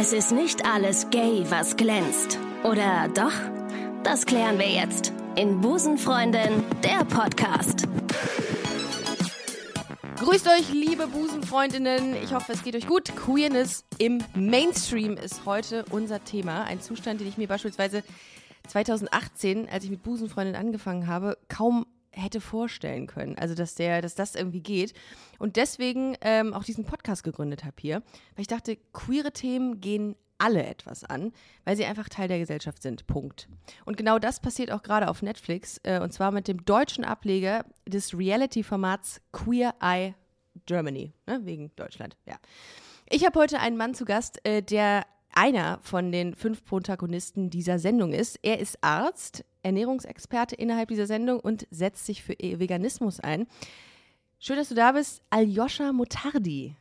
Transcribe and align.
Es 0.00 0.12
ist 0.12 0.30
nicht 0.30 0.64
alles 0.64 1.10
gay, 1.10 1.44
was 1.48 1.76
glänzt. 1.76 2.38
Oder 2.62 3.08
doch? 3.08 3.32
Das 4.04 4.26
klären 4.26 4.56
wir 4.56 4.68
jetzt 4.68 5.12
in 5.34 5.60
Busenfreundin, 5.60 6.62
der 6.84 7.04
Podcast. 7.04 7.88
Grüßt 10.20 10.46
euch, 10.46 10.72
liebe 10.72 11.08
Busenfreundinnen. 11.08 12.14
Ich 12.22 12.32
hoffe, 12.32 12.52
es 12.52 12.62
geht 12.62 12.76
euch 12.76 12.86
gut. 12.86 13.06
Queerness 13.16 13.84
im 13.98 14.22
Mainstream 14.36 15.14
ist 15.14 15.44
heute 15.44 15.84
unser 15.90 16.22
Thema. 16.22 16.62
Ein 16.62 16.80
Zustand, 16.80 17.20
den 17.20 17.26
ich 17.26 17.36
mir 17.36 17.48
beispielsweise 17.48 18.04
2018, 18.68 19.68
als 19.68 19.82
ich 19.82 19.90
mit 19.90 20.04
Busenfreundin 20.04 20.54
angefangen 20.54 21.08
habe, 21.08 21.38
kaum 21.48 21.86
hätte 22.18 22.40
vorstellen 22.40 23.06
können. 23.06 23.36
Also, 23.38 23.54
dass 23.54 23.74
der, 23.74 24.02
dass 24.02 24.14
das 24.14 24.34
irgendwie 24.34 24.62
geht. 24.62 24.92
Und 25.38 25.56
deswegen 25.56 26.16
ähm, 26.20 26.54
auch 26.54 26.64
diesen 26.64 26.84
Podcast 26.84 27.24
gegründet 27.24 27.64
habe 27.64 27.76
hier, 27.80 28.02
weil 28.34 28.42
ich 28.42 28.46
dachte, 28.46 28.76
queere 28.92 29.32
Themen 29.32 29.80
gehen 29.80 30.16
alle 30.38 30.64
etwas 30.64 31.04
an, 31.04 31.32
weil 31.64 31.76
sie 31.76 31.84
einfach 31.84 32.08
Teil 32.08 32.28
der 32.28 32.38
Gesellschaft 32.38 32.82
sind. 32.82 33.06
Punkt. 33.06 33.48
Und 33.84 33.96
genau 33.96 34.18
das 34.18 34.40
passiert 34.40 34.70
auch 34.70 34.82
gerade 34.82 35.08
auf 35.08 35.20
Netflix, 35.20 35.80
äh, 35.82 36.00
und 36.00 36.12
zwar 36.12 36.30
mit 36.30 36.48
dem 36.48 36.64
deutschen 36.64 37.04
Ableger 37.04 37.64
des 37.86 38.16
Reality-Formats 38.16 39.20
Queer 39.32 39.74
Eye 39.80 40.14
Germany, 40.66 41.12
ne, 41.26 41.40
wegen 41.44 41.72
Deutschland, 41.76 42.16
ja. 42.26 42.36
Ich 43.10 43.24
habe 43.24 43.38
heute 43.40 43.58
einen 43.58 43.76
Mann 43.76 43.94
zu 43.94 44.04
Gast, 44.04 44.44
äh, 44.44 44.62
der 44.62 45.06
einer 45.32 45.78
von 45.82 46.12
den 46.12 46.34
fünf 46.34 46.64
Protagonisten 46.64 47.50
dieser 47.50 47.78
Sendung 47.78 48.12
ist. 48.12 48.38
Er 48.42 48.58
ist 48.58 48.82
Arzt, 48.82 49.44
Ernährungsexperte 49.68 50.54
innerhalb 50.56 50.88
dieser 50.88 51.06
Sendung 51.06 51.40
und 51.40 51.66
setzt 51.70 52.06
sich 52.06 52.22
für 52.22 52.34
Veganismus 52.38 53.20
ein. 53.20 53.46
Schön, 54.40 54.56
dass 54.56 54.68
du 54.68 54.74
da 54.74 54.92
bist, 54.92 55.22
Aljoscha 55.30 55.92
Motardi. 55.92 56.74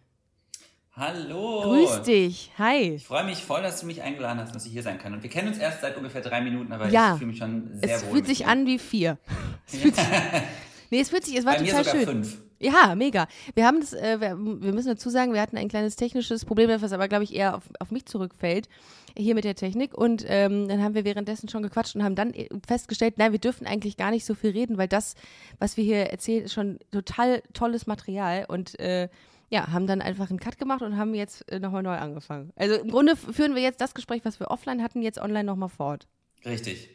Hallo. 0.96 1.62
Grüß 1.62 2.02
dich. 2.04 2.52
Hi. 2.58 2.96
Ich 2.96 3.06
freue 3.06 3.24
mich 3.24 3.44
voll, 3.44 3.62
dass 3.62 3.82
du 3.82 3.86
mich 3.86 4.02
eingeladen 4.02 4.40
hast, 4.40 4.56
dass 4.56 4.66
ich 4.66 4.72
hier 4.72 4.82
sein 4.82 4.98
kann. 4.98 5.14
Und 5.14 5.22
wir 5.22 5.30
kennen 5.30 5.48
uns 5.50 5.60
erst 5.60 5.82
seit 5.82 5.96
ungefähr 5.96 6.22
drei 6.22 6.42
Minuten, 6.42 6.72
aber 6.72 6.90
ja, 6.90 7.14
ich 7.14 7.20
fühle 7.20 7.28
mich 7.32 7.38
schon 7.38 7.70
sehr 7.80 7.96
es 7.98 8.02
wohl. 8.02 8.08
Es 8.08 8.14
fühlt 8.14 8.26
sich 8.28 8.38
dir. 8.40 8.48
an 8.48 8.66
wie 8.66 8.80
vier. 8.80 9.18
Es 9.72 9.80
fühlt 9.80 9.96
sich, 9.96 10.06
nee, 10.92 11.00
es 11.02 11.10
fühlt 11.10 11.26
sich, 11.26 11.36
es 11.38 11.46
war 11.46 11.54
Bei 11.54 11.60
total 11.60 11.78
mir 11.80 11.84
sogar 11.84 12.00
schön. 12.00 12.06
fünf. 12.06 12.42
Ja, 12.60 12.96
mega. 12.96 13.28
Wir 13.54 13.66
haben 13.66 13.80
das, 13.80 13.94
äh, 13.94 14.20
wir, 14.20 14.38
wir 14.38 14.74
müssen 14.74 14.88
dazu 14.88 15.10
sagen, 15.10 15.34
wir 15.34 15.42
hatten 15.42 15.58
ein 15.58 15.68
kleines 15.68 15.96
technisches 15.96 16.44
Problem, 16.46 16.70
was 16.70 16.92
aber, 16.92 17.08
glaube 17.08 17.24
ich, 17.24 17.36
eher 17.36 17.56
auf, 17.56 17.64
auf 17.80 17.92
mich 17.92 18.06
zurückfällt, 18.06 18.68
hier 19.16 19.36
mit 19.36 19.44
der 19.44 19.56
Technik. 19.56 19.94
Und 19.96 20.26
ähm, 20.28 20.68
dann 20.68 20.82
haben 20.82 20.96
wir 20.96 21.06
währenddessen 21.06 21.50
schon 21.50 21.64
gequatscht 21.64 21.96
und 21.96 22.04
haben 22.04 22.16
dann 22.16 22.34
äh, 22.34 22.50
festgestellt, 22.68 23.18
nein, 23.18 23.32
wir 23.32 23.40
dürfen 23.40 23.68
eigentlich 23.68 23.96
gar 23.98 24.12
nicht 24.12 24.26
so 24.26 24.34
viel 24.34 24.52
reden, 24.52 24.78
weil 24.78 24.88
das, 24.88 25.16
was 25.60 25.78
wir 25.78 25.84
hier 25.84 26.10
erzählen, 26.10 26.46
ist 26.46 26.54
schon 26.54 26.80
total 26.92 27.44
tolles 27.54 27.86
Material. 27.86 28.46
Und 28.48 28.80
äh, 28.80 29.10
ja, 29.50 29.72
haben 29.72 29.88
dann 29.88 30.02
einfach 30.02 30.30
einen 30.30 30.40
Cut 30.40 30.58
gemacht 30.58 30.82
und 30.82 30.98
haben 30.98 31.14
jetzt 31.14 31.50
äh, 31.52 31.60
nochmal 31.60 31.84
neu 31.84 31.96
angefangen. 31.96 32.52
Also 32.56 32.76
im 32.76 32.90
Grunde 32.90 33.16
führen 33.16 33.56
wir 33.56 33.62
jetzt 33.62 33.82
das 33.82 33.94
Gespräch, 33.94 34.26
was 34.26 34.40
wir 34.40 34.50
offline 34.50 34.84
hatten, 34.84 35.02
jetzt 35.02 35.20
online 35.20 35.46
nochmal 35.46 35.70
fort. 35.70 36.08
Richtig. 36.44 36.90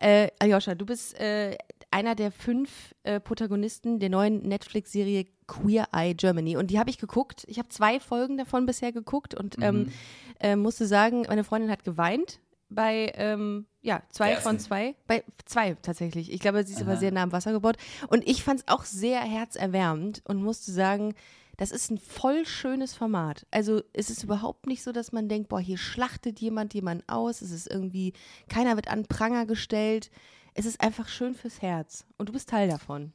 Äh, 0.00 0.28
Aljoscha, 0.38 0.74
du 0.74 0.86
bist 0.86 1.18
äh, 1.20 1.56
einer 1.90 2.14
der 2.14 2.30
fünf 2.30 2.94
äh, 3.02 3.20
Protagonisten 3.20 3.98
der 3.98 4.08
neuen 4.10 4.42
Netflix-Serie 4.46 5.26
Queer 5.46 5.88
Eye 5.92 6.14
Germany. 6.14 6.56
Und 6.56 6.70
die 6.70 6.78
habe 6.78 6.90
ich 6.90 6.98
geguckt. 6.98 7.44
Ich 7.48 7.58
habe 7.58 7.68
zwei 7.68 7.98
Folgen 7.98 8.38
davon 8.38 8.66
bisher 8.66 8.92
geguckt 8.92 9.34
und 9.34 9.58
Mhm. 9.58 9.64
ähm, 9.64 9.86
äh, 10.40 10.56
musste 10.56 10.86
sagen, 10.86 11.24
meine 11.28 11.44
Freundin 11.44 11.70
hat 11.70 11.82
geweint 11.84 12.38
bei 12.68 13.12
ähm, 13.16 13.66
ja, 13.82 14.02
zwei 14.10 14.36
von 14.36 14.58
zwei. 14.60 14.94
Bei 15.08 15.24
zwei 15.44 15.74
tatsächlich. 15.82 16.30
Ich 16.32 16.38
glaube, 16.40 16.64
sie 16.64 16.74
ist 16.74 16.82
aber 16.82 16.92
Aha. 16.92 17.00
sehr 17.00 17.10
nah 17.10 17.22
am 17.24 17.32
Wasser 17.32 17.50
gebaut. 17.52 17.76
Und 18.08 18.28
ich 18.28 18.44
fand 18.44 18.60
es 18.60 18.68
auch 18.68 18.84
sehr 18.84 19.20
herzerwärmend 19.20 20.22
und 20.26 20.42
musste 20.42 20.70
sagen, 20.70 21.14
das 21.56 21.72
ist 21.72 21.90
ein 21.90 21.98
voll 21.98 22.46
schönes 22.46 22.94
Format. 22.94 23.46
Also 23.50 23.82
es 23.92 24.08
ist 24.08 24.22
überhaupt 24.22 24.66
nicht 24.66 24.82
so, 24.82 24.92
dass 24.92 25.12
man 25.12 25.28
denkt, 25.28 25.48
boah, 25.48 25.60
hier 25.60 25.76
schlachtet 25.78 26.40
jemand 26.40 26.72
jemanden 26.74 27.06
aus. 27.08 27.42
Es 27.42 27.50
ist 27.50 27.68
irgendwie, 27.68 28.12
keiner 28.48 28.76
wird 28.76 28.88
an 28.88 29.04
Pranger 29.06 29.44
gestellt. 29.46 30.10
Es 30.60 30.66
ist 30.66 30.82
einfach 30.82 31.08
schön 31.08 31.34
fürs 31.34 31.62
Herz. 31.62 32.04
Und 32.18 32.28
du 32.28 32.34
bist 32.34 32.50
Teil 32.50 32.68
davon. 32.68 33.14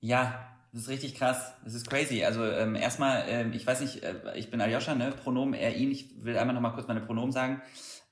Ja, 0.00 0.44
das 0.72 0.82
ist 0.82 0.88
richtig 0.88 1.14
krass. 1.14 1.52
Das 1.62 1.74
ist 1.74 1.88
crazy. 1.88 2.24
Also 2.24 2.44
ähm, 2.44 2.74
erstmal, 2.74 3.26
ähm, 3.28 3.52
ich 3.52 3.64
weiß 3.64 3.80
nicht, 3.80 4.02
äh, 4.02 4.16
ich 4.34 4.50
bin 4.50 4.60
Aljoscha, 4.60 4.96
ne? 4.96 5.12
Pronomen 5.12 5.54
er, 5.54 5.76
ihn. 5.76 5.92
Ich 5.92 6.24
will 6.24 6.36
einmal 6.36 6.52
nochmal 6.52 6.72
kurz 6.72 6.88
meine 6.88 7.02
Pronomen 7.02 7.30
sagen. 7.30 7.62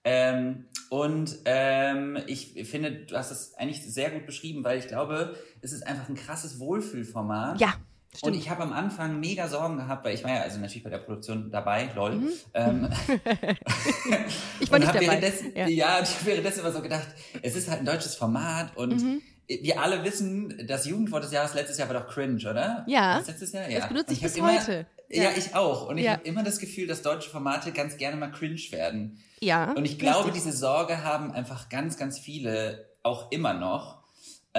Ähm, 0.05 0.67
und 0.91 1.39
ähm, 1.45 2.21
ich 2.29 2.69
finde, 2.69 2.93
du 2.93 3.17
hast 3.17 3.33
es 3.33 3.55
eigentlich 3.57 3.83
sehr 3.83 4.13
gut 4.13 4.27
beschrieben, 4.27 4.63
weil 4.63 4.79
ich 4.79 4.87
glaube, 4.87 5.35
es 5.61 5.73
ist 5.73 5.85
einfach 5.85 6.09
ein 6.09 6.15
krasses 6.15 6.61
Wohlfühlformat. 6.61 7.61
Ja, 7.61 7.75
Und 8.11 8.19
stimmt. 8.19 8.37
ich 8.37 8.51
habe 8.51 8.63
am 8.63 8.73
Anfang 8.73 9.21
mega 9.21 9.49
Sorgen 9.49 9.77
gehabt, 9.77 10.05
weil 10.05 10.15
ich 10.15 10.25
war 10.25 10.33
ja 10.33 10.41
also 10.41 10.59
natürlich 10.59 10.83
bei 10.83 10.91
der 10.91 10.99
Produktion 10.99 11.51
dabei, 11.51 11.91
lol. 11.95 12.13
Mhm. 12.17 12.29
Ähm, 12.55 12.89
ich 14.61 14.71
war 14.71 14.77
und 14.79 14.81
nicht 14.81 14.95
dabei. 14.95 15.01
Währenddessen, 15.07 15.53
Ja. 15.55 15.67
ja. 15.69 16.01
ich 16.03 16.27
währenddessen 16.27 16.61
immer 16.61 16.73
so 16.73 16.81
gedacht, 16.83 17.07
es 17.43 17.55
ist 17.57 17.69
halt 17.69 17.81
ein 17.81 17.87
deutsches 17.87 18.15
Format 18.15 18.77
und 18.77 18.97
Mhm. 19.03 19.23
wir 19.47 19.81
alle 19.81 20.05
wissen, 20.05 20.65
das 20.67 20.87
Jugendwort 20.87 21.25
des 21.25 21.33
Jahres 21.33 21.55
letztes 21.55 21.79
Jahr 21.79 21.89
war 21.89 22.01
doch 22.01 22.09
cringe, 22.09 22.39
oder? 22.49 22.85
Ja. 22.87 23.19
Das 23.19 23.29
letztes 23.29 23.53
Jahr? 23.53 23.69
Ja. 23.71 23.81
Das 23.81 23.89
benutze 23.89 24.07
Und 24.09 24.13
ich 24.13 24.19
hab 24.25 24.31
bis 24.31 24.37
immer, 24.37 24.59
heute. 24.61 24.87
Ja. 25.11 25.23
Ja. 25.25 25.31
ich 25.37 25.55
auch. 25.55 25.89
Und 25.89 25.99
ich 25.99 26.05
Ja. 26.05 26.13
habe 26.13 26.25
immer 26.25 26.43
das 26.43 26.59
Gefühl, 26.59 26.87
dass 26.87 27.03
deutsche 27.03 27.31
Formate 27.31 27.73
ganz 27.73 27.97
gerne 27.97 28.17
mal 28.17 28.31
cringe 28.31 28.61
werden. 28.71 29.23
Ja. 29.41 29.73
Und 29.73 29.85
ich 29.85 29.99
glaube, 29.99 30.27
richtig. 30.29 30.43
diese 30.45 30.57
Sorge 30.57 31.05
haben 31.05 31.33
einfach 31.33 31.69
ganz, 31.69 31.97
ganz 31.97 32.19
viele 32.19 32.89
auch 33.03 33.31
immer 33.33 33.55
noch, 33.55 33.98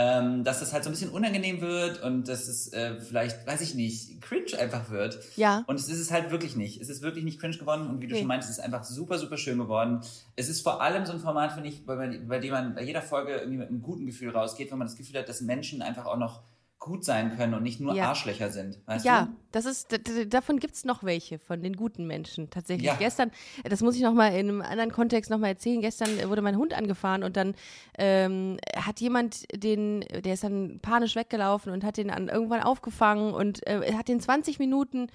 ähm, 0.01 0.45
dass 0.45 0.61
das 0.61 0.71
halt 0.71 0.85
so 0.85 0.89
ein 0.89 0.93
bisschen 0.93 1.09
unangenehm 1.09 1.59
wird 1.59 2.01
und 2.01 2.29
dass 2.29 2.47
es 2.47 2.71
äh, 2.71 2.95
vielleicht, 3.01 3.45
weiß 3.45 3.59
ich 3.59 3.75
nicht, 3.75 4.21
cringe 4.21 4.57
einfach 4.57 4.89
wird. 4.89 5.19
Ja. 5.35 5.63
Und 5.67 5.77
es 5.77 5.89
ist 5.89 5.99
es 5.99 6.09
halt 6.09 6.31
wirklich 6.31 6.55
nicht. 6.55 6.79
Es 6.79 6.87
ist 6.87 7.01
wirklich 7.01 7.25
nicht 7.25 7.37
cringe 7.41 7.57
geworden 7.57 7.87
und 7.89 7.99
wie 8.01 8.07
du 8.07 8.13
Nee. 8.13 8.19
schon 8.19 8.27
meintest, 8.29 8.49
es 8.51 8.57
ist 8.59 8.63
einfach 8.63 8.85
super, 8.85 9.17
super 9.17 9.35
schön 9.35 9.57
geworden. 9.57 9.99
Es 10.37 10.47
ist 10.47 10.61
vor 10.61 10.81
allem 10.81 11.05
so 11.05 11.11
ein 11.11 11.19
Format, 11.19 11.51
finde 11.51 11.67
ich, 11.67 11.85
bei, 11.85 11.95
bei 12.25 12.39
dem 12.39 12.51
man 12.51 12.75
bei 12.75 12.83
jeder 12.83 13.01
Folge 13.01 13.33
irgendwie 13.33 13.57
mit 13.57 13.67
einem 13.67 13.81
guten 13.81 14.05
Gefühl 14.05 14.29
rausgeht, 14.29 14.71
wenn 14.71 14.77
man 14.77 14.87
das 14.87 14.95
Gefühl 14.95 15.19
hat, 15.19 15.27
dass 15.27 15.41
Menschen 15.41 15.81
einfach 15.81 16.05
auch 16.05 16.17
noch 16.17 16.43
gut 16.79 17.03
sein 17.03 17.35
können 17.35 17.53
und 17.53 17.63
nicht 17.63 17.81
nur 17.81 17.93
Ja. 17.93 18.09
Arschlöcher 18.09 18.49
sind. 18.49 18.79
Weißt 18.87 19.03
Ja, 19.05 19.23
du? 19.25 19.35
das 19.51 19.65
ist, 19.65 19.99
davon 20.27 20.59
gibt 20.59 20.75
es 20.75 20.85
noch 20.85 21.03
welche, 21.03 21.37
von 21.37 21.61
den 21.61 21.75
guten 21.75 22.07
Menschen 22.07 22.49
tatsächlich. 22.49 22.87
Ja. 22.87 22.95
Gestern, 22.95 23.31
das 23.65 23.81
muss 23.81 23.97
ich 23.97 24.01
nochmal 24.01 24.31
in 24.33 24.47
einem 24.47 24.61
anderen 24.61 24.91
Kontext 24.91 25.29
nochmal 25.29 25.49
erzählen, 25.49 25.81
gestern 25.81 26.09
wurde 26.29 26.41
mein 26.41 26.55
Hund 26.57 26.73
angefahren 26.73 27.23
und 27.23 27.35
dann 27.35 27.53
ähm, 27.97 28.57
hat 28.77 29.01
jemand 29.01 29.45
den, 29.53 30.01
der 30.23 30.33
ist 30.33 30.45
dann 30.45 30.79
panisch 30.81 31.17
weggelaufen 31.17 31.73
und 31.73 31.83
hat 31.83 31.97
den 31.97 32.09
an, 32.09 32.29
irgendwann 32.29 32.61
aufgefangen 32.61 33.33
und 33.33 33.65
äh, 33.67 33.93
hat 33.93 34.07
den 34.07 34.21
20 34.21 34.57
Minuten 34.57 35.07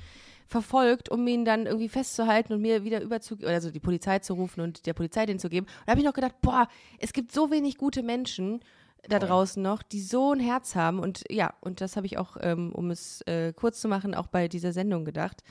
verfolgt, 0.46 1.08
um 1.08 1.26
ihn 1.26 1.46
dann 1.46 1.64
irgendwie 1.64 1.88
festzuhalten 1.88 2.52
und 2.52 2.60
mir 2.60 2.84
wieder 2.84 3.00
überzu, 3.00 3.38
also 3.42 3.70
die 3.70 3.80
Polizei 3.80 4.18
zu 4.18 4.34
rufen 4.34 4.60
und 4.60 4.84
der 4.84 4.92
Polizei 4.92 5.24
den 5.24 5.38
zu 5.38 5.48
geben. 5.48 5.64
Und 5.66 5.86
da 5.86 5.92
habe 5.92 6.00
ich 6.00 6.06
noch 6.06 6.12
gedacht, 6.12 6.34
boah, 6.42 6.68
es 6.98 7.14
gibt 7.14 7.32
so 7.32 7.50
wenig 7.50 7.78
gute 7.78 8.02
Menschen 8.02 8.60
da 9.08 9.18
draußen 9.18 9.62
noch, 9.62 9.82
die 9.82 10.00
so 10.00 10.32
ein 10.32 10.40
Herz 10.40 10.74
haben. 10.74 10.98
Und 10.98 11.24
ja, 11.30 11.54
und 11.60 11.80
das 11.80 11.96
habe 11.96 12.06
ich 12.06 12.18
auch, 12.18 12.36
ähm, 12.40 12.72
um 12.72 12.90
es 12.90 13.20
äh, 13.22 13.52
kurz 13.52 13.80
zu 13.80 13.88
machen, 13.88 14.14
auch 14.14 14.26
bei 14.26 14.48
dieser 14.48 14.72
Sendung 14.72 15.04
gedacht. 15.04 15.42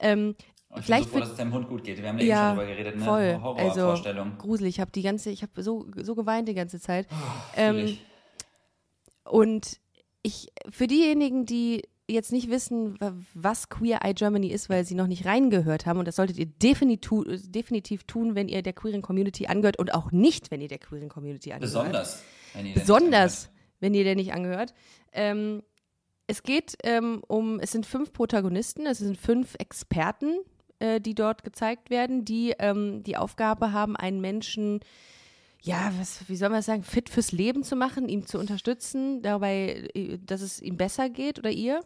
Ähm, 0.00 0.34
Und 0.68 0.80
ich 0.80 0.86
Vielleicht 0.86 1.12
bin 1.12 1.12
so 1.12 1.18
froh, 1.18 1.20
dass 1.20 1.30
es 1.30 1.36
deinem 1.36 1.54
Hund 1.54 1.68
gut 1.68 1.84
geht. 1.84 2.00
Wir 2.02 2.08
haben 2.08 2.18
ja, 2.18 2.24
eben 2.24 2.58
schon 2.58 2.66
drüber 2.66 2.66
geredet, 2.66 2.96
ne? 2.96 3.04
voll. 3.04 3.54
Also 3.56 3.94
gruselig. 4.38 4.76
Ich 4.76 4.80
habe 4.80 4.90
die 4.90 5.02
ganze, 5.02 5.30
ich 5.30 5.42
habe 5.42 5.62
so, 5.62 5.86
so 6.02 6.14
geweint 6.14 6.48
die 6.48 6.54
ganze 6.54 6.80
Zeit. 6.80 7.06
Fühl 7.06 7.64
ähm. 7.64 7.98
Und 9.24 9.80
ich, 10.22 10.52
für 10.70 10.86
diejenigen, 10.86 11.46
die 11.46 11.82
jetzt 12.08 12.32
nicht 12.32 12.50
wissen, 12.50 13.00
wa- 13.00 13.14
was 13.34 13.68
Queer 13.68 14.04
Eye 14.04 14.14
Germany 14.14 14.48
ist, 14.48 14.68
weil 14.68 14.84
sie 14.84 14.94
noch 14.94 15.06
nicht 15.08 15.24
reingehört 15.26 15.86
haben, 15.86 15.98
und 15.98 16.06
das 16.06 16.16
solltet 16.16 16.38
ihr 16.38 16.46
definitiv, 16.46 17.24
definitiv 17.50 18.04
tun, 18.04 18.34
wenn 18.34 18.48
ihr 18.48 18.62
der 18.62 18.72
queeren 18.72 19.02
Community 19.02 19.46
angehört 19.46 19.78
und 19.78 19.92
auch 19.94 20.12
nicht, 20.12 20.50
wenn 20.50 20.60
ihr 20.60 20.68
der 20.68 20.78
queeren 20.78 21.08
Community 21.08 21.52
angehört. 21.52 21.72
Besonders. 21.72 22.22
Wenn 22.54 22.66
ihr 22.66 22.74
Besonders, 22.74 23.50
wenn 23.80 23.94
ihr 23.94 24.04
der 24.04 24.14
nicht 24.14 24.32
angehört. 24.32 24.72
Ähm, 25.12 25.62
es 26.28 26.42
geht 26.42 26.76
ähm, 26.84 27.22
um, 27.28 27.60
es 27.60 27.72
sind 27.72 27.86
fünf 27.86 28.12
Protagonisten, 28.12 28.86
es 28.86 28.98
sind 28.98 29.16
fünf 29.16 29.54
Experten, 29.58 30.38
äh, 30.78 31.00
die 31.00 31.14
dort 31.14 31.44
gezeigt 31.44 31.90
werden, 31.90 32.24
die 32.24 32.54
ähm, 32.58 33.02
die 33.04 33.16
Aufgabe 33.16 33.72
haben, 33.72 33.96
einen 33.96 34.20
Menschen, 34.20 34.80
ja, 35.62 35.92
was, 35.98 36.28
wie 36.28 36.36
soll 36.36 36.48
man 36.50 36.58
das 36.58 36.66
sagen, 36.66 36.82
fit 36.82 37.08
fürs 37.08 37.32
Leben 37.32 37.62
zu 37.64 37.76
machen, 37.76 38.08
ihm 38.08 38.26
zu 38.26 38.38
unterstützen, 38.38 39.22
dabei, 39.22 39.88
äh, 39.94 40.18
dass 40.24 40.40
es 40.40 40.60
ihm 40.60 40.76
besser 40.76 41.08
geht 41.10 41.38
oder 41.38 41.50
ihr? 41.50 41.80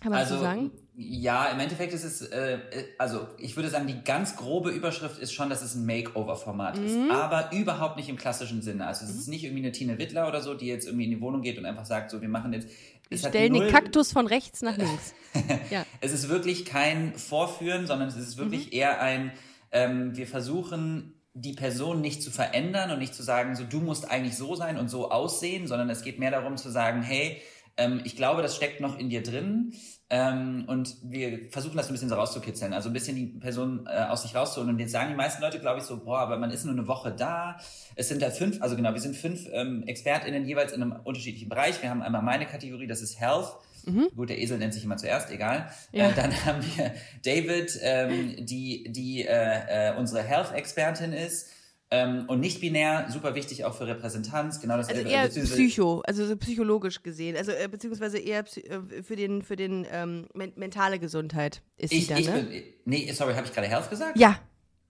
Kann 0.00 0.10
man 0.12 0.20
also, 0.20 0.36
so 0.36 0.40
sagen? 0.42 0.70
Ja, 0.96 1.46
im 1.46 1.60
Endeffekt 1.60 1.92
ist 1.92 2.04
es, 2.04 2.22
äh, 2.22 2.54
äh, 2.54 2.58
also 2.98 3.28
ich 3.38 3.54
würde 3.56 3.68
sagen, 3.70 3.86
die 3.86 4.02
ganz 4.04 4.36
grobe 4.36 4.70
Überschrift 4.70 5.18
ist 5.18 5.32
schon, 5.32 5.48
dass 5.50 5.62
es 5.62 5.74
ein 5.74 5.86
Makeover-Format 5.86 6.78
Mhm. 6.78 6.84
ist. 6.86 7.10
Aber 7.10 7.50
überhaupt 7.52 7.96
nicht 7.96 8.08
im 8.08 8.16
klassischen 8.16 8.62
Sinne. 8.62 8.86
Also 8.86 9.04
es 9.04 9.10
ist 9.14 9.28
nicht 9.28 9.44
irgendwie 9.44 9.62
eine 9.62 9.72
Tine 9.72 9.98
Wittler 9.98 10.26
oder 10.28 10.40
so, 10.40 10.54
die 10.54 10.66
jetzt 10.66 10.86
irgendwie 10.86 11.04
in 11.04 11.10
die 11.10 11.20
Wohnung 11.20 11.42
geht 11.42 11.58
und 11.58 11.66
einfach 11.66 11.86
sagt, 11.86 12.10
so, 12.10 12.20
wir 12.20 12.28
machen 12.28 12.52
jetzt. 12.52 12.68
Wir 13.08 13.16
stellen 13.18 13.52
den 13.54 13.62
null- 13.62 13.70
Kaktus 13.70 14.12
von 14.12 14.26
rechts 14.26 14.60
nach 14.62 14.76
links. 14.76 15.14
ja. 15.70 15.84
Es 16.00 16.12
ist 16.12 16.28
wirklich 16.28 16.64
kein 16.64 17.14
Vorführen, 17.14 17.86
sondern 17.86 18.08
es 18.08 18.16
ist 18.16 18.36
wirklich 18.36 18.66
Mhm. 18.66 18.72
eher 18.72 19.00
ein, 19.00 19.32
ähm, 19.72 20.16
wir 20.16 20.26
versuchen 20.26 21.14
die 21.34 21.52
Person 21.52 22.00
nicht 22.00 22.22
zu 22.22 22.32
verändern 22.32 22.90
und 22.90 22.98
nicht 22.98 23.14
zu 23.14 23.22
sagen, 23.22 23.54
so 23.54 23.62
du 23.62 23.78
musst 23.78 24.10
eigentlich 24.10 24.36
so 24.36 24.56
sein 24.56 24.76
und 24.76 24.88
so 24.88 25.10
aussehen, 25.12 25.68
sondern 25.68 25.88
es 25.88 26.02
geht 26.02 26.18
mehr 26.18 26.32
darum 26.32 26.56
zu 26.56 26.68
sagen, 26.70 27.00
hey, 27.02 27.40
Ähm, 27.78 28.02
ich 28.04 28.16
glaube, 28.16 28.42
das 28.42 28.54
steckt 28.54 28.80
noch 28.80 28.98
in 28.98 29.08
dir 29.08 29.22
drin. 29.22 29.72
Ähm, 30.10 30.64
und 30.66 30.96
wir 31.02 31.50
versuchen 31.50 31.76
das 31.76 31.88
ein 31.88 31.92
bisschen 31.92 32.08
so 32.08 32.14
rauszukitzeln, 32.14 32.72
also 32.72 32.88
ein 32.88 32.94
bisschen 32.94 33.14
die 33.14 33.26
Person 33.26 33.86
äh, 33.86 34.04
aus 34.04 34.22
sich 34.22 34.34
rauszuholen. 34.34 34.72
Und 34.74 34.80
jetzt 34.80 34.92
sagen 34.92 35.10
die 35.10 35.16
meisten 35.16 35.42
Leute, 35.42 35.60
glaube 35.60 35.80
ich, 35.80 35.84
so, 35.84 36.02
boah, 36.02 36.20
aber 36.20 36.38
man 36.38 36.50
ist 36.50 36.64
nur 36.64 36.72
eine 36.72 36.88
Woche 36.88 37.12
da. 37.12 37.58
Es 37.94 38.08
sind 38.08 38.22
da 38.22 38.30
fünf, 38.30 38.62
also 38.62 38.74
genau, 38.74 38.94
wir 38.94 39.00
sind 39.00 39.16
fünf 39.16 39.46
ähm, 39.52 39.84
ExpertInnen 39.86 40.46
jeweils 40.46 40.72
in 40.72 40.82
einem 40.82 40.92
unterschiedlichen 41.04 41.50
Bereich. 41.50 41.82
Wir 41.82 41.90
haben 41.90 42.02
einmal 42.02 42.22
meine 42.22 42.46
Kategorie, 42.46 42.86
das 42.86 43.02
ist 43.02 43.20
Health. 43.20 43.48
Mhm. 43.84 44.08
Gut, 44.16 44.30
der 44.30 44.38
Esel 44.38 44.56
nennt 44.56 44.72
sich 44.72 44.84
immer 44.84 44.96
zuerst, 44.96 45.30
egal. 45.30 45.70
Ja. 45.92 46.08
Äh, 46.08 46.14
dann 46.14 46.32
haben 46.46 46.62
wir 46.74 46.94
David, 47.22 47.78
ähm, 47.82 48.46
die, 48.46 48.90
die 48.90 49.26
äh, 49.26 49.90
äh, 49.90 49.96
unsere 49.96 50.22
Health-Expertin 50.22 51.12
ist. 51.12 51.50
Ähm, 51.90 52.26
und 52.28 52.40
nicht 52.40 52.60
binär, 52.60 53.06
super 53.10 53.34
wichtig 53.34 53.64
auch 53.64 53.74
für 53.74 53.86
Repräsentanz, 53.86 54.60
genau 54.60 54.76
das 54.76 54.90
Also 54.90 55.00
eher 55.00 55.26
Psycho, 55.28 56.02
also 56.06 56.26
so 56.26 56.36
psychologisch 56.36 57.02
gesehen, 57.02 57.34
also 57.34 57.50
äh, 57.52 57.66
beziehungsweise 57.66 58.18
eher 58.18 58.40
äh, 58.40 59.02
für 59.02 59.16
den, 59.16 59.40
für 59.42 59.56
den 59.56 59.86
ähm, 59.90 60.26
men 60.34 60.52
mentale 60.56 60.98
Gesundheit 60.98 61.62
ist 61.78 61.92
ich, 61.92 62.02
sie 62.02 62.08
dann, 62.08 62.18
ich 62.18 62.26
ne? 62.26 62.32
bin, 62.42 62.62
nee, 62.84 63.10
sorry, 63.12 63.32
habe 63.34 63.46
ich 63.46 63.54
gerade 63.54 63.68
Health 63.68 63.88
gesagt? 63.88 64.18
Ja, 64.18 64.38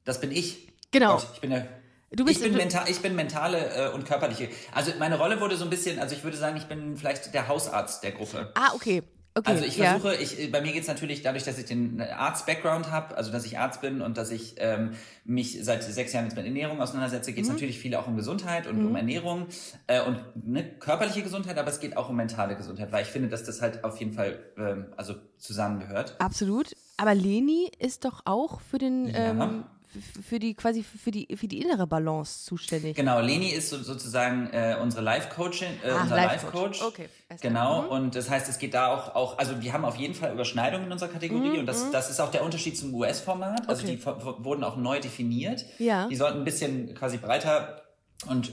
Das 0.04 0.20
bin 0.20 0.32
ich. 0.32 0.72
genau. 0.90 1.18
Gott, 1.18 1.28
ich 1.34 1.40
bin 1.40 1.50
der 1.50 1.68
Du 2.10 2.24
bist 2.24 2.38
ich 2.38 2.42
bin, 2.42 2.52
du- 2.54 2.58
mental, 2.58 2.88
ich 2.88 3.00
bin 3.00 3.14
mentale 3.14 3.90
äh, 3.90 3.94
und 3.94 4.06
körperliche. 4.06 4.48
Also 4.72 4.92
meine 4.98 5.18
Rolle 5.18 5.40
wurde 5.40 5.56
so 5.56 5.64
ein 5.64 5.70
bisschen, 5.70 5.98
also 5.98 6.16
ich 6.16 6.24
würde 6.24 6.38
sagen, 6.38 6.56
ich 6.56 6.64
bin 6.64 6.96
vielleicht 6.96 7.32
der 7.34 7.48
Hausarzt 7.48 8.02
der 8.02 8.12
Gruppe. 8.12 8.50
ah, 8.54 8.72
okay. 8.74 9.02
Okay, 9.34 9.50
Also 9.52 9.64
ich 9.64 9.76
ja. 9.76 9.90
versuche, 9.98 10.16
ich, 10.16 10.50
bei 10.50 10.60
mir 10.60 10.72
geht's 10.72 10.88
natürlich 10.88 11.22
dadurch, 11.22 11.44
dass 11.44 11.58
ich 11.58 11.66
den 11.66 12.00
Arzt-Background 12.00 12.90
habe, 12.90 13.16
also 13.16 13.30
dass 13.30 13.44
ich 13.44 13.56
Arzt 13.58 13.80
bin 13.80 14.00
und 14.02 14.18
dass 14.18 14.30
ich 14.32 14.56
ähm, 14.58 14.92
mich 15.24 15.62
seit 15.64 15.84
sechs 15.84 16.12
Jahren 16.12 16.24
jetzt 16.24 16.34
mit 16.36 16.44
Ernährung 16.44 16.80
auseinandersetze, 16.80 17.30
Mhm. 17.30 17.34
geht's 17.36 17.48
natürlich 17.48 17.78
viel 17.78 17.94
auch 17.94 18.08
um 18.08 18.16
Gesundheit 18.16 18.66
und 18.66 18.84
um 18.84 18.96
Ernährung 18.96 19.46
äh, 19.86 20.00
und 20.02 20.18
ne, 20.34 20.64
körperliche 20.80 21.22
Gesundheit, 21.22 21.56
aber 21.56 21.68
es 21.68 21.78
geht 21.78 21.96
auch 21.96 22.08
um 22.08 22.16
mentale 22.16 22.56
Gesundheit, 22.56 22.90
weil 22.90 23.02
ich 23.04 23.08
finde, 23.10 23.28
dass 23.28 23.44
das 23.44 23.62
halt 23.62 23.84
auf 23.84 23.98
jeden 23.98 24.12
Fall 24.12 24.40
ähm, 24.56 24.86
also 24.96 25.14
zusammengehört. 25.36 26.16
Absolut. 26.18 26.74
Aber 26.96 27.14
Leni 27.14 27.70
ist 27.78 28.04
doch 28.04 28.22
auch 28.24 28.60
für 28.60 28.78
den, 28.78 29.06
Ja. 29.06 29.30
ähm, 29.30 29.64
für 30.00 30.38
die 30.38 30.54
quasi 30.54 30.82
für 30.82 31.10
die 31.10 31.28
für 31.36 31.48
die 31.48 31.60
innere 31.62 31.86
Balance 31.86 32.44
zuständig. 32.44 32.96
Genau, 32.96 33.20
Leni 33.20 33.48
ist 33.50 33.70
so, 33.70 33.78
sozusagen 33.82 34.48
äh, 34.52 34.76
unsere 34.80 35.02
Life-Coachin, 35.02 35.68
äh, 35.84 35.90
Ah, 35.90 36.02
unser 36.02 36.16
Life-Coach. 36.16 36.80
Life-Coach. 36.80 36.82
Okay. 36.82 37.08
Genau, 37.40 37.82
Mhm. 37.82 37.88
und 37.88 38.14
das 38.14 38.30
heißt, 38.30 38.48
es 38.48 38.58
geht 38.58 38.74
da 38.74 38.88
auch, 38.88 39.14
auch, 39.14 39.38
also 39.38 39.60
wir 39.62 39.72
haben 39.72 39.84
auf 39.84 39.96
jeden 39.96 40.14
Fall 40.14 40.32
Überschneidungen 40.32 40.86
in 40.86 40.92
unserer 40.92 41.10
Kategorie 41.10 41.58
und 41.58 41.66
das, 41.66 41.90
das 41.90 42.10
ist 42.10 42.20
auch 42.20 42.30
der 42.30 42.44
Unterschied 42.44 42.76
zum 42.78 42.94
US-Format. 42.94 43.68
Also 43.68 43.82
Mhm. 43.82 43.88
Okay. 43.88 43.96
die 43.96 44.02
vo- 44.02 44.44
wurden 44.44 44.64
auch 44.64 44.76
neu 44.76 45.00
definiert. 45.00 45.64
Ja. 45.78 46.08
Die 46.08 46.16
sollten 46.16 46.38
ein 46.38 46.44
bisschen 46.44 46.94
quasi 46.94 47.18
breiter 47.18 47.82
und 48.26 48.52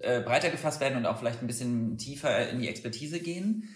äh, 0.00 0.20
breiter 0.20 0.50
gefasst 0.50 0.80
werden 0.80 0.96
und 0.96 1.06
auch 1.06 1.18
vielleicht 1.18 1.42
ein 1.42 1.46
bisschen 1.46 1.98
tiefer 1.98 2.48
in 2.48 2.60
die 2.60 2.68
Expertise 2.68 3.20
gehen. 3.20 3.68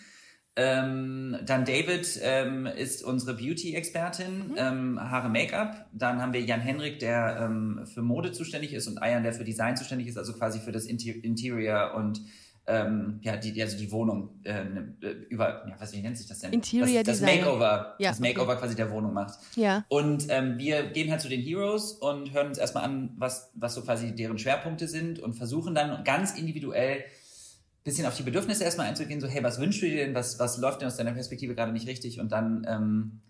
Ähm, 0.61 1.39
dann 1.47 1.65
David 1.65 2.19
ähm, 2.21 2.67
ist 2.67 3.05
unsere 3.05 3.35
Beauty-Expertin, 3.35 4.55
ähm, 4.57 5.01
Haare 5.01 5.29
Make-up. 5.29 5.87
Dann 5.93 6.21
haben 6.21 6.33
wir 6.33 6.41
Jan 6.41 6.61
Henrik, 6.61 6.99
der 6.99 7.39
ähm, 7.41 7.87
für 7.87 8.03
Mode 8.03 8.33
zuständig 8.33 8.73
ist 8.73 8.89
und 8.89 8.99
Ayan, 8.99 9.23
der 9.23 9.33
für 9.33 9.45
Design 9.45 9.77
zuständig 9.77 10.09
ist, 10.09 10.19
also 10.19 10.33
quasi 10.33 10.59
für 10.59 10.73
das 10.73 10.87
Inter 10.87 11.15
Interior 11.23 11.95
und 11.95 12.21
ähm, 12.67 13.21
ja, 13.23 13.37
die, 13.37 13.63
also 13.63 13.79
die 13.79 13.91
Wohnung 13.93 14.31
äh, 14.43 14.65
ne, 14.65 14.95
äh, 15.01 15.11
über, 15.31 15.65
ja, 15.69 15.77
was, 15.79 15.93
wie 15.93 16.03
nennt 16.03 16.19
sich 16.19 16.27
das 16.27 16.41
denn? 16.41 16.53
Interior 16.53 17.05
das, 17.05 17.19
das 17.19 17.21
Design. 17.21 17.39
Makeover, 17.39 17.95
Ja, 18.01 18.09
das 18.11 18.19
Makeover 18.19 18.57
quasi 18.57 18.75
der 18.75 18.91
Wohnung 18.91 19.15
macht. 19.15 19.39
Ja. 19.55 19.85
Und 19.89 20.27
ähm, 20.29 20.59
wir 20.59 20.83
gehen 20.91 21.11
halt 21.11 21.21
zu 21.21 21.29
den 21.29 21.41
Heroes 21.41 21.93
und 21.93 22.33
hören 22.35 22.49
uns 22.49 22.59
erstmal 22.59 22.83
an, 22.83 23.15
was, 23.17 23.53
was 23.55 23.75
so 23.75 23.83
quasi 23.83 24.13
deren 24.13 24.39
Schwerpunkte 24.39 24.89
sind 24.89 25.21
und 25.21 25.35
versuchen 25.35 25.77
dann 25.77 26.03
ganz 26.03 26.37
individuell 26.37 27.05
bisschen 27.85 28.07
auf 28.07 28.17
die 28.17 28.23
Bedürfnisse 28.23 28.65
erstmal 28.65 28.87
einzugehen, 28.87 29.21
so 29.21 29.29
hey, 29.29 29.43
was 29.43 29.59
wünschst 29.61 29.83
du 29.83 29.87
dir 29.87 30.05
denn, 30.05 30.15
was, 30.15 30.39
was 30.39 30.59
läuft 30.59 30.81
denn 30.81 30.89
aus 30.89 30.97
deiner 30.97 31.13
Perspektive 31.13 31.55
gerade 31.55 31.73
nicht 31.73 31.87
richtig 31.87 32.21
und 32.21 32.33
dann 32.33 32.67
ähm, 32.69 33.21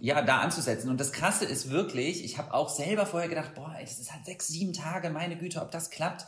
ja, 0.00 0.22
da 0.22 0.38
anzusetzen. 0.38 0.90
Und 0.90 1.00
das 1.00 1.12
Krasse 1.12 1.44
ist 1.44 1.70
wirklich, 1.70 2.24
ich 2.24 2.38
habe 2.38 2.54
auch 2.54 2.68
selber 2.68 3.06
vorher 3.06 3.28
gedacht, 3.28 3.54
boah, 3.54 3.74
ey, 3.76 3.84
das 3.84 3.98
ist 3.98 4.12
halt 4.12 4.24
sechs, 4.24 4.48
sieben 4.48 4.72
Tage, 4.72 5.10
meine 5.10 5.36
Güte, 5.36 5.60
ob 5.60 5.70
das 5.70 5.90
klappt. 5.90 6.26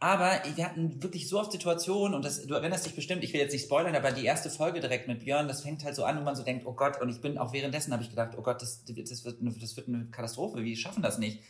Aber 0.00 0.40
wir 0.54 0.64
hatten 0.64 1.02
wirklich 1.02 1.28
so 1.28 1.40
oft 1.40 1.50
Situationen 1.50 2.14
und 2.14 2.24
das, 2.24 2.46
du 2.46 2.54
erinnerst 2.54 2.86
dich 2.86 2.94
bestimmt, 2.94 3.24
ich 3.24 3.32
will 3.32 3.40
jetzt 3.40 3.52
nicht 3.52 3.64
spoilern, 3.64 3.96
aber 3.96 4.12
die 4.12 4.24
erste 4.24 4.48
Folge 4.48 4.78
direkt 4.78 5.08
mit 5.08 5.24
Björn, 5.24 5.48
das 5.48 5.62
fängt 5.62 5.84
halt 5.84 5.96
so 5.96 6.04
an, 6.04 6.18
wo 6.18 6.22
man 6.22 6.36
so 6.36 6.44
denkt, 6.44 6.66
oh 6.66 6.72
Gott, 6.72 7.00
und 7.00 7.08
ich 7.08 7.20
bin 7.20 7.36
auch 7.36 7.52
währenddessen 7.52 7.92
habe 7.92 8.04
ich 8.04 8.10
gedacht, 8.10 8.34
oh 8.36 8.42
Gott, 8.42 8.62
das, 8.62 8.84
das, 8.84 9.24
wird 9.24 9.40
eine, 9.40 9.50
das 9.50 9.76
wird 9.76 9.88
eine 9.88 10.06
Katastrophe, 10.06 10.62
wir 10.62 10.76
schaffen 10.76 11.02
das 11.02 11.18
nicht. 11.18 11.42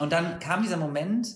Und 0.00 0.12
dann 0.12 0.40
kam 0.40 0.62
dieser 0.62 0.76
Moment, 0.76 1.28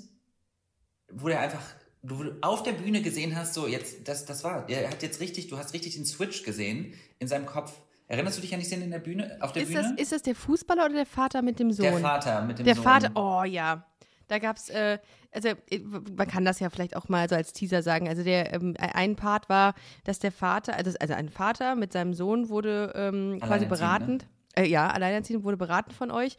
wo 1.13 1.29
der 1.29 1.41
einfach, 1.41 1.63
du 2.03 2.33
auf 2.41 2.63
der 2.63 2.73
Bühne 2.73 3.03
gesehen 3.03 3.37
hast, 3.37 3.55
so 3.55 3.67
jetzt, 3.67 4.09
das, 4.09 4.25
das 4.25 4.45
war, 4.45 4.69
er 4.69 4.91
hat 4.91 5.03
jetzt 5.03 5.21
richtig, 5.21 5.49
du 5.49 5.59
hast 5.59 5.73
richtig 5.73 5.95
den 5.95 6.05
Switch 6.05 6.43
gesehen 6.43 6.95
in 7.19 7.29
seinem 7.29 7.47
Kopf. 7.47 7.73
Erinnerst 8.09 8.37
du 8.37 8.43
dich 8.43 8.53
an 8.53 8.61
die 8.61 8.67
Szene 8.67 8.85
in 8.85 8.91
der 8.91 8.99
Bühne, 8.99 9.39
auf 9.41 9.53
der 9.53 9.63
Ist 9.63 9.69
Bühne? 9.69 9.83
das, 9.83 9.93
ist 10.03 10.13
das 10.13 10.23
der 10.23 10.35
Fußballer 10.35 10.85
oder 10.85 10.95
der 10.95 11.07
Vater 11.07 11.41
mit 11.43 11.59
dem 11.59 11.73
Sohn? 11.73 11.85
der 11.85 11.99
Vater 11.99 12.43
mit 12.43 12.59
dem 12.59 12.67
Der 12.67 12.75
Sohn. 12.75 12.85
Vater, 12.85 13.11
oh 13.15 13.45
ja. 13.45 13.87
Da 14.29 14.39
gab's, 14.39 14.69
äh, 14.71 14.99
also 15.31 15.49
äh, 15.49 15.79
man 16.17 16.27
kann 16.27 16.45
das 16.45 16.59
ja 16.61 16.71
vielleicht 16.71 16.97
auch 16.97 17.09
mal 17.09 17.29
so 17.29 17.35
als 17.35 17.53
Teaser 17.53 17.83
sagen. 17.83 18.09
Also 18.09 18.23
der 18.23 18.53
ähm, 18.53 18.75
ein 18.79 19.17
Part 19.17 19.49
war, 19.49 19.75
dass 20.05 20.19
der 20.19 20.33
Vater, 20.33 20.75
also, 20.77 20.93
also 21.01 21.15
ein 21.15 21.29
Vater 21.29 21.75
mit 21.75 21.93
seinem 21.93 22.15
Sohn 22.15 22.49
wurde 22.49 22.93
ähm, 22.95 23.39
quasi 23.41 23.65
Alleinerziehend, 23.65 23.69
beratend. 23.71 24.27
Äh, 24.55 24.67
ja, 24.67 24.89
alleinerziehend 24.91 25.45
wurde 25.45 25.57
beraten 25.57 25.93
von 25.93 26.11
euch. 26.11 26.37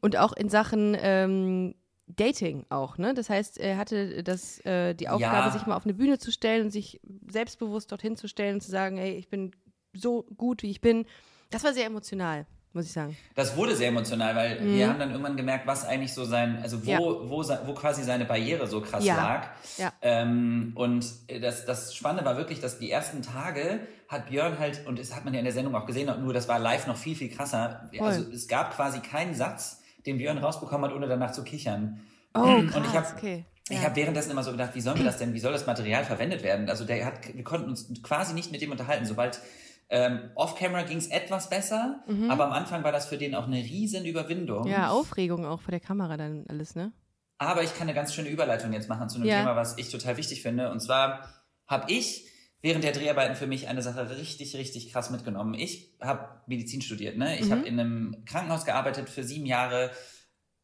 Und 0.00 0.16
auch 0.16 0.32
in 0.32 0.48
Sachen 0.48 0.96
ähm, 1.00 1.74
Dating 2.08 2.64
auch, 2.68 2.98
ne? 2.98 3.14
Das 3.14 3.28
heißt, 3.30 3.58
er 3.58 3.76
hatte 3.78 4.22
das, 4.22 4.64
äh, 4.64 4.94
die 4.94 5.08
Aufgabe, 5.08 5.46
Ja. 5.48 5.50
sich 5.50 5.66
mal 5.66 5.76
auf 5.76 5.84
eine 5.84 5.94
Bühne 5.94 6.18
zu 6.18 6.30
stellen 6.30 6.66
und 6.66 6.70
sich 6.70 7.00
selbstbewusst 7.30 7.90
dorthin 7.90 8.16
zu 8.16 8.28
stellen 8.28 8.54
und 8.56 8.60
zu 8.60 8.70
sagen, 8.70 8.96
hey, 8.96 9.16
ich 9.16 9.28
bin 9.28 9.50
so 9.92 10.22
gut, 10.36 10.62
wie 10.62 10.70
ich 10.70 10.80
bin. 10.80 11.04
Das 11.50 11.64
war 11.64 11.72
sehr 11.72 11.86
emotional, 11.86 12.46
muss 12.72 12.84
ich 12.86 12.92
sagen. 12.92 13.16
Das 13.34 13.56
wurde 13.56 13.74
sehr 13.74 13.88
emotional, 13.88 14.36
weil 14.36 14.64
wir 14.64 14.88
haben 14.88 14.98
dann 15.00 15.10
irgendwann 15.10 15.36
gemerkt, 15.36 15.66
was 15.66 15.84
eigentlich 15.84 16.14
so 16.14 16.24
sein, 16.24 16.58
also 16.62 16.78
wo, 16.86 16.90
Mhm. 16.90 16.90
Ja. 16.90 16.98
wo, 17.30 17.42
wo 17.66 17.74
quasi 17.74 18.04
seine 18.04 18.24
Barriere 18.24 18.66
so 18.68 18.80
krass 18.80 19.04
Ja. 19.04 19.16
lag. 19.16 19.48
Ja. 19.78 19.92
Ähm, 20.02 20.72
und 20.76 21.06
das, 21.40 21.64
das 21.64 21.92
Spannende 21.94 22.24
war 22.24 22.36
wirklich, 22.36 22.60
dass 22.60 22.78
die 22.78 22.90
ersten 22.90 23.22
Tage 23.22 23.80
hat 24.06 24.28
Björn 24.28 24.60
halt, 24.60 24.86
und 24.86 25.00
das 25.00 25.14
hat 25.16 25.24
man 25.24 25.34
ja 25.34 25.40
in 25.40 25.44
der 25.44 25.54
Sendung 25.54 25.74
auch 25.74 25.86
gesehen, 25.86 26.08
nur 26.22 26.32
das 26.32 26.46
war 26.46 26.60
live 26.60 26.86
noch 26.86 26.96
viel, 26.96 27.16
viel 27.16 27.30
krasser. 27.30 27.90
Voll. 27.96 28.06
Also 28.06 28.30
es 28.30 28.46
gab 28.46 28.74
quasi 28.76 29.00
keinen 29.00 29.34
Satz, 29.34 29.82
den 30.06 30.18
Björn 30.18 30.38
rausbekommen 30.38 30.88
hat, 30.90 30.96
ohne 30.96 31.08
danach 31.08 31.32
zu 31.32 31.42
kichern. 31.44 32.00
Oh, 32.34 32.40
Und 32.40 32.70
krass, 32.70 32.82
ich 32.88 32.94
hab- 32.96 33.16
okay. 33.16 33.44
Ich 33.68 33.78
Ja. 33.78 33.84
habe 33.84 33.96
währenddessen 33.96 34.30
immer 34.30 34.44
so 34.44 34.52
gedacht, 34.52 34.74
wie 34.74 34.80
sollen 34.80 34.98
wir 34.98 35.04
das 35.04 35.18
denn, 35.18 35.34
wie 35.34 35.40
soll 35.40 35.52
das 35.52 35.66
Material 35.66 36.04
verwendet 36.04 36.44
werden? 36.44 36.68
Also 36.70 36.84
der 36.84 37.04
hat, 37.04 37.34
wir 37.34 37.42
konnten 37.42 37.68
uns 37.68 37.90
quasi 38.02 38.32
nicht 38.32 38.52
mit 38.52 38.60
dem 38.62 38.70
unterhalten. 38.70 39.04
Sobald 39.06 39.40
ähm, 39.88 40.30
off-camera 40.34 40.82
ging 40.82 40.98
es 40.98 41.06
etwas 41.08 41.48
besser, 41.48 42.02
aber 42.28 42.46
am 42.46 42.52
Anfang 42.52 42.82
war 42.84 42.90
das 42.92 43.06
für 43.06 43.18
den 43.18 43.34
auch 43.36 43.46
eine 43.46 43.56
riesen 43.58 44.04
Überwindung. 44.04 44.62
Mhm. 44.64 44.70
Ja, 44.70 44.90
Aufregung 44.90 45.46
auch 45.46 45.60
vor 45.60 45.70
der 45.70 45.78
Kamera 45.80 46.16
dann 46.16 46.44
alles, 46.48 46.74
ne? 46.74 46.92
Aber 47.38 47.62
ich 47.62 47.72
kann 47.74 47.82
eine 47.88 47.94
ganz 47.94 48.12
schöne 48.14 48.28
Überleitung 48.28 48.72
jetzt 48.72 48.88
machen 48.88 49.08
zu 49.08 49.18
einem 49.18 49.26
Ja. 49.28 49.38
Thema, 49.40 49.54
was 49.56 49.78
ich 49.78 49.90
total 49.90 50.16
wichtig 50.16 50.42
finde. 50.42 50.70
Und 50.70 50.80
zwar 50.80 51.28
habe 51.68 51.90
ich 51.92 52.28
während 52.66 52.82
der 52.82 52.90
Dreharbeiten 52.90 53.36
für 53.36 53.46
mich 53.46 53.68
eine 53.68 53.80
Sache 53.80 54.18
richtig, 54.18 54.56
richtig 54.56 54.90
krass 54.90 55.10
mitgenommen. 55.10 55.54
Ich 55.54 55.94
habe 56.00 56.40
Medizin 56.48 56.82
studiert. 56.82 57.16
Ne? 57.16 57.38
Ich 57.38 57.46
Mhm. 57.46 57.50
habe 57.52 57.62
in 57.68 57.78
einem 57.78 58.24
Krankenhaus 58.24 58.64
gearbeitet 58.64 59.08
für 59.08 59.22
sieben 59.22 59.46
Jahre 59.46 59.92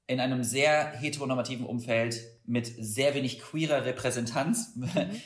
in 0.09 0.19
einem 0.19 0.43
sehr 0.43 0.95
heteronormativen 0.99 1.65
Umfeld 1.65 2.21
mit 2.45 2.67
sehr 2.67 3.15
wenig 3.15 3.41
queerer 3.41 3.85
Repräsentanz. 3.85 4.73
Mhm. 4.75 4.89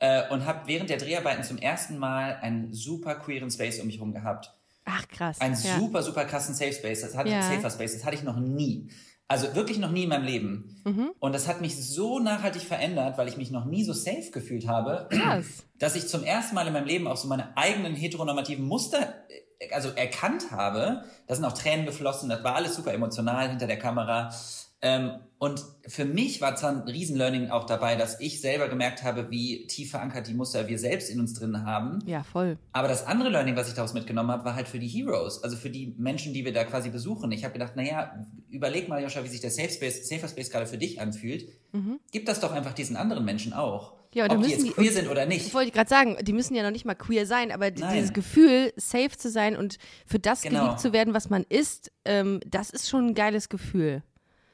Äh, 0.00 0.28
und 0.30 0.46
habe 0.46 0.68
während 0.68 0.90
der 0.90 0.98
Dreharbeiten 0.98 1.42
zum 1.42 1.58
ersten 1.58 1.98
Mal 1.98 2.36
einen 2.36 2.72
super 2.72 3.16
queeren 3.16 3.50
Space 3.50 3.80
um 3.80 3.88
mich 3.88 3.96
herum 3.96 4.12
gehabt. 4.12 4.54
Ach, 4.84 5.08
krass. 5.08 5.40
Einen 5.40 5.54
ja. 5.60 5.76
super, 5.80 6.04
super 6.04 6.24
krassen 6.24 6.54
Safe 6.54 6.72
Space. 6.72 7.00
Das 7.00 7.16
hatte 7.16 7.30
Ja. 7.30 7.42
Safer 7.42 7.68
Space. 7.68 7.94
Das 7.94 8.04
hatte 8.04 8.14
ich 8.14 8.22
noch 8.22 8.38
nie. 8.38 8.90
Also 9.30 9.54
wirklich 9.54 9.78
noch 9.78 9.90
nie 9.90 10.04
in 10.04 10.08
meinem 10.08 10.24
Leben. 10.24 10.80
Mhm. 10.84 11.10
Und 11.20 11.34
das 11.34 11.46
hat 11.48 11.60
mich 11.60 11.76
so 11.76 12.18
nachhaltig 12.18 12.62
verändert, 12.62 13.18
weil 13.18 13.28
ich 13.28 13.36
mich 13.36 13.50
noch 13.50 13.66
nie 13.66 13.84
so 13.84 13.92
safe 13.92 14.30
gefühlt 14.32 14.66
habe, 14.66 15.06
Krass. 15.10 15.44
dass 15.78 15.96
ich 15.96 16.08
zum 16.08 16.24
ersten 16.24 16.54
Mal 16.54 16.66
in 16.66 16.72
meinem 16.72 16.86
Leben 16.86 17.06
auch 17.06 17.18
so 17.18 17.28
meine 17.28 17.54
eigenen 17.56 17.94
heteronormativen 17.94 18.64
Muster 18.64 19.14
äh, 19.60 19.70
also 19.74 19.90
erkannt 19.90 20.50
habe. 20.50 21.04
Da 21.26 21.34
sind 21.34 21.44
auch 21.44 21.52
Tränen 21.52 21.84
geflossen, 21.84 22.30
das 22.30 22.42
war 22.42 22.54
alles 22.54 22.74
super 22.74 22.94
emotional 22.94 23.50
hinter 23.50 23.66
der 23.66 23.78
Kamera. 23.78 24.30
Ähm, 24.80 25.10
und 25.38 25.64
für 25.86 26.04
mich 26.04 26.40
war 26.40 26.54
zwar 26.56 26.70
ein 26.70 26.78
Riesen-Learning 26.82 27.50
auch 27.50 27.64
dabei, 27.64 27.94
dass 27.96 28.20
ich 28.20 28.40
selber 28.40 28.68
gemerkt 28.68 29.02
habe, 29.04 29.28
wie 29.30 29.66
tief 29.66 29.90
verankert 29.90 30.26
die 30.28 30.34
Muster 30.34 30.68
wir 30.68 30.78
selbst 30.78 31.10
in 31.10 31.18
uns 31.20 31.34
drin 31.34 31.64
haben. 31.64 32.00
Ja, 32.06 32.22
voll. 32.24 32.58
Aber 32.72 32.86
das 32.88 33.06
andere 33.06 33.28
Learning, 33.28 33.56
was 33.56 33.68
ich 33.68 33.74
daraus 33.74 33.92
mitgenommen 33.94 34.30
habe, 34.30 34.44
war 34.44 34.54
halt 34.54 34.68
für 34.68 34.78
die 34.80 34.88
Heroes, 34.88 35.42
also 35.42 35.56
für 35.56 35.70
die 35.70 35.94
Menschen, 35.98 36.32
die 36.32 36.44
wir 36.44 36.52
da 36.52 36.64
quasi 36.64 36.90
besuchen. 36.90 37.30
Ich 37.32 37.44
habe 37.44 37.52
gedacht, 37.52 37.74
naja, 37.76 38.24
überleg 38.50 38.88
mal, 38.88 39.02
Joscha, 39.02 39.22
wie 39.24 39.28
sich 39.28 39.40
der 39.40 39.50
Safe 39.50 39.70
Space, 39.70 40.08
Safer 40.08 40.28
Space 40.28 40.50
gerade 40.50 40.66
für 40.66 40.78
dich 40.78 41.00
anfühlt. 41.00 41.48
Gib 42.12 42.26
das 42.26 42.40
doch 42.40 42.52
einfach 42.52 42.72
diesen 42.72 42.96
anderen 42.96 43.24
Menschen 43.24 43.52
auch. 43.52 43.92
Mhm. 43.92 43.98
Ja, 44.14 44.24
Ob 44.30 44.42
die 44.42 44.50
jetzt 44.50 44.64
die- 44.66 44.70
queer 44.70 44.90
sind 44.92 45.08
oder 45.08 45.26
nicht. 45.26 45.52
Wollte 45.52 45.68
ich 45.68 45.74
gerade 45.74 45.90
sagen, 45.90 46.16
die 46.22 46.32
müssen 46.32 46.54
ja 46.54 46.62
noch 46.62 46.70
nicht 46.70 46.86
mal 46.86 46.94
queer 46.94 47.26
sein, 47.26 47.52
aber 47.52 47.70
Nein. 47.70 47.94
dieses 47.94 48.12
Gefühl, 48.14 48.72
safe 48.76 49.10
zu 49.16 49.28
sein 49.30 49.54
und 49.54 49.76
für 50.06 50.18
das 50.18 50.40
Genau. 50.40 50.62
geliebt 50.64 50.80
zu 50.80 50.92
werden, 50.94 51.12
was 51.14 51.28
man 51.28 51.44
ist, 51.48 51.92
ähm, 52.06 52.40
das 52.46 52.70
ist 52.70 52.88
schon 52.88 53.08
ein 53.08 53.14
geiles 53.14 53.50
Gefühl. 53.50 54.02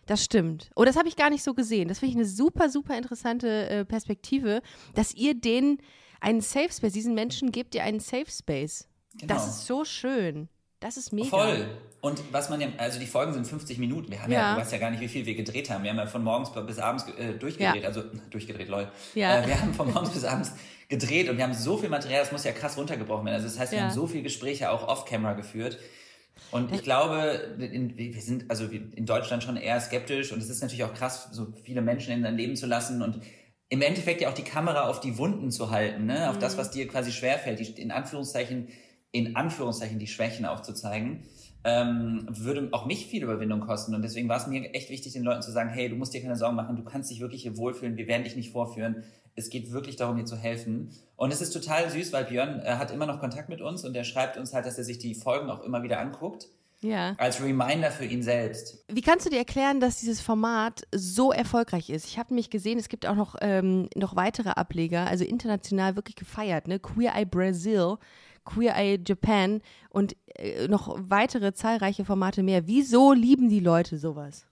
Das 0.06 0.24
stimmt. 0.24 0.70
Oh, 0.76 0.84
das 0.84 0.96
habe 0.96 1.08
ich 1.08 1.16
gar 1.16 1.30
nicht 1.30 1.42
so 1.42 1.54
gesehen. 1.54 1.88
Das 1.88 1.98
finde 1.98 2.12
ich 2.12 2.16
eine 2.16 2.26
super, 2.26 2.68
super 2.68 2.96
interessante 2.96 3.68
äh, 3.68 3.84
Perspektive, 3.84 4.60
dass 4.94 5.14
ihr 5.14 5.34
den 5.34 5.78
einen 6.20 6.40
Safe 6.40 6.70
Space. 6.70 6.92
Diesen 6.92 7.14
Menschen 7.14 7.52
gebt 7.52 7.74
ihr 7.74 7.84
einen 7.84 8.00
Safe 8.00 8.30
Space. 8.30 8.88
Genau. 9.18 9.32
Das 9.32 9.46
ist 9.46 9.66
so 9.66 9.84
schön. 9.84 10.48
Das 10.80 10.96
ist 10.96 11.12
mega. 11.12 11.28
Voll. 11.28 11.66
Und 12.02 12.22
was 12.32 12.50
man 12.50 12.60
ja, 12.60 12.68
also 12.76 12.98
die 13.00 13.06
Folgen 13.06 13.32
sind 13.32 13.46
50 13.46 13.78
Minuten. 13.78 14.10
Wir 14.10 14.22
haben 14.22 14.30
ja, 14.30 14.40
ja 14.40 14.54
du 14.54 14.60
weißt 14.60 14.72
ja 14.72 14.78
gar 14.78 14.90
nicht, 14.90 15.00
wie 15.00 15.08
viel 15.08 15.24
wir 15.24 15.34
gedreht 15.34 15.70
haben. 15.70 15.82
Wir 15.82 15.90
haben 15.90 15.96
ja 15.96 16.06
von 16.06 16.22
morgens 16.22 16.50
bis 16.50 16.78
abends 16.78 17.06
äh, 17.16 17.32
durchgedreht, 17.32 17.82
ja. 17.82 17.88
also 17.88 18.02
durchgedreht, 18.30 18.68
lol. 18.68 18.90
Ja. 19.14 19.38
Äh, 19.38 19.46
wir 19.46 19.58
haben 19.58 19.72
von 19.72 19.90
morgens 19.90 20.10
bis 20.10 20.24
abends 20.24 20.52
gedreht 20.90 21.30
und 21.30 21.38
wir 21.38 21.44
haben 21.44 21.54
so 21.54 21.78
viel 21.78 21.88
Material, 21.88 22.20
das 22.20 22.32
muss 22.32 22.44
ja 22.44 22.52
krass 22.52 22.76
runtergebrochen 22.76 23.24
werden. 23.24 23.36
Also 23.36 23.48
das 23.48 23.58
heißt, 23.58 23.72
wir 23.72 23.78
ja. 23.78 23.84
haben 23.86 23.94
so 23.94 24.06
viele 24.06 24.22
Gespräche 24.22 24.70
auch 24.70 24.86
off-camera 24.86 25.32
geführt. 25.32 25.78
Und 26.50 26.72
ich 26.72 26.82
glaube, 26.82 27.56
in, 27.58 27.96
wir 27.96 28.20
sind 28.20 28.50
also 28.50 28.66
in 28.66 29.06
Deutschland 29.06 29.42
schon 29.42 29.56
eher 29.56 29.80
skeptisch 29.80 30.32
und 30.32 30.38
es 30.38 30.48
ist 30.48 30.62
natürlich 30.62 30.84
auch 30.84 30.94
krass, 30.94 31.28
so 31.32 31.52
viele 31.64 31.82
Menschen 31.82 32.12
in 32.12 32.22
dein 32.22 32.36
Leben 32.36 32.56
zu 32.56 32.66
lassen 32.66 33.02
und 33.02 33.20
im 33.68 33.82
Endeffekt 33.82 34.20
ja 34.20 34.28
auch 34.28 34.34
die 34.34 34.44
Kamera 34.44 34.88
auf 34.88 35.00
die 35.00 35.18
Wunden 35.18 35.50
zu 35.50 35.70
halten, 35.70 36.06
ne? 36.06 36.28
auf 36.28 36.36
mhm. 36.36 36.40
das, 36.40 36.56
was 36.56 36.70
dir 36.70 36.86
quasi 36.86 37.12
schwerfällt, 37.12 37.58
die, 37.58 37.80
in 37.80 37.90
Anführungszeichen, 37.90 38.68
in 39.10 39.36
Anführungszeichen 39.36 39.98
die 39.98 40.06
Schwächen 40.06 40.44
aufzuzeigen 40.44 41.24
ähm, 41.64 42.26
würde 42.28 42.68
auch 42.72 42.84
mich 42.84 43.06
viel 43.06 43.22
Überwindung 43.22 43.60
kosten. 43.60 43.94
Und 43.94 44.02
deswegen 44.02 44.28
war 44.28 44.36
es 44.36 44.46
mir 44.46 44.74
echt 44.74 44.90
wichtig, 44.90 45.14
den 45.14 45.22
Leuten 45.22 45.42
zu 45.42 45.50
sagen, 45.50 45.70
hey, 45.70 45.88
du 45.88 45.96
musst 45.96 46.12
dir 46.12 46.20
keine 46.20 46.36
Sorgen 46.36 46.56
machen, 46.56 46.76
du 46.76 46.84
kannst 46.84 47.10
dich 47.10 47.20
wirklich 47.20 47.42
hier 47.42 47.56
wohlfühlen, 47.56 47.96
wir 47.96 48.06
werden 48.06 48.24
dich 48.24 48.36
nicht 48.36 48.52
vorführen. 48.52 49.04
Es 49.34 49.48
geht 49.48 49.72
wirklich 49.72 49.96
darum, 49.96 50.16
dir 50.16 50.26
zu 50.26 50.36
helfen. 50.36 50.90
Und 51.16 51.32
es 51.32 51.40
ist 51.40 51.50
total 51.50 51.90
süß, 51.90 52.12
weil 52.12 52.24
Björn 52.24 52.60
äh, 52.60 52.76
hat 52.76 52.90
immer 52.90 53.06
noch 53.06 53.18
Kontakt 53.18 53.48
mit 53.48 53.62
uns 53.62 53.84
und 53.84 53.96
er 53.96 54.04
schreibt 54.04 54.36
uns 54.36 54.52
halt, 54.52 54.66
dass 54.66 54.78
er 54.78 54.84
sich 54.84 54.98
die 54.98 55.14
Folgen 55.14 55.50
auch 55.50 55.64
immer 55.64 55.82
wieder 55.82 55.98
anguckt. 55.98 56.48
Ja. 56.82 57.14
Als 57.16 57.42
Reminder 57.42 57.90
für 57.90 58.04
ihn 58.04 58.22
selbst. 58.22 58.84
Wie 58.88 59.00
kannst 59.00 59.24
du 59.24 59.30
dir 59.30 59.38
erklären, 59.38 59.80
dass 59.80 60.00
dieses 60.00 60.20
Format 60.20 60.82
so 60.94 61.32
erfolgreich 61.32 61.88
ist? 61.88 62.04
Ich 62.04 62.18
habe 62.18 62.28
nämlich 62.28 62.50
gesehen, 62.50 62.78
es 62.78 62.90
gibt 62.90 63.06
auch 63.06 63.14
noch, 63.14 63.36
ähm, 63.40 63.88
noch 63.96 64.16
weitere 64.16 64.50
Ableger, 64.50 65.06
also 65.06 65.24
international 65.24 65.96
wirklich 65.96 66.16
gefeiert. 66.16 66.68
Ne? 66.68 66.78
Queer 66.78 67.14
Eye 67.14 67.24
Brazil 67.24 67.96
Queer 68.44 68.76
Eye 68.76 69.00
Japan 69.04 69.60
und 69.90 70.16
äh, 70.36 70.68
noch 70.68 70.96
weitere 70.98 71.52
zahlreiche 71.52 72.04
Formate 72.04 72.42
mehr. 72.42 72.66
Wieso 72.66 73.12
lieben 73.12 73.48
die 73.48 73.60
Leute 73.60 73.98
sowas? 73.98 74.46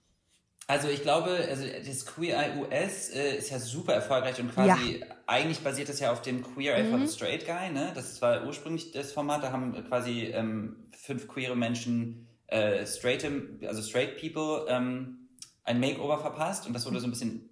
Also 0.65 0.87
ich 0.87 1.01
glaube, 1.01 1.45
also 1.49 1.65
das 1.85 2.05
Queer 2.05 2.37
Eye 2.37 2.61
US 2.61 3.09
äh, 3.09 3.35
ist 3.37 3.49
ja 3.49 3.59
super 3.59 3.93
erfolgreich 3.93 4.39
und 4.39 4.53
quasi 4.53 4.99
ja. 4.99 5.05
eigentlich 5.27 5.59
basiert 5.59 5.89
das 5.89 5.99
ja 5.99 6.11
auf 6.11 6.21
dem 6.21 6.41
Queer 6.41 6.77
Eye 6.77 6.83
mhm. 6.83 6.89
for 6.89 6.99
the 6.99 7.13
Straight 7.13 7.45
Guy, 7.45 7.69
ne? 7.69 7.91
Das 7.93 8.21
war 8.21 8.45
ursprünglich 8.45 8.91
das 8.91 9.11
Format, 9.11 9.43
da 9.43 9.51
haben 9.51 9.73
quasi 9.87 10.31
ähm, 10.33 10.87
fünf 10.95 11.27
queere 11.27 11.57
Menschen, 11.57 12.27
äh, 12.47 12.85
straight, 12.85 13.29
also 13.67 13.81
straight 13.81 14.17
people, 14.19 14.65
ähm, 14.69 15.27
ein 15.65 15.81
Makeover 15.81 16.19
verpasst 16.19 16.65
und 16.65 16.73
das 16.73 16.85
wurde 16.85 16.99
so 16.99 17.07
ein 17.07 17.11
bisschen 17.11 17.49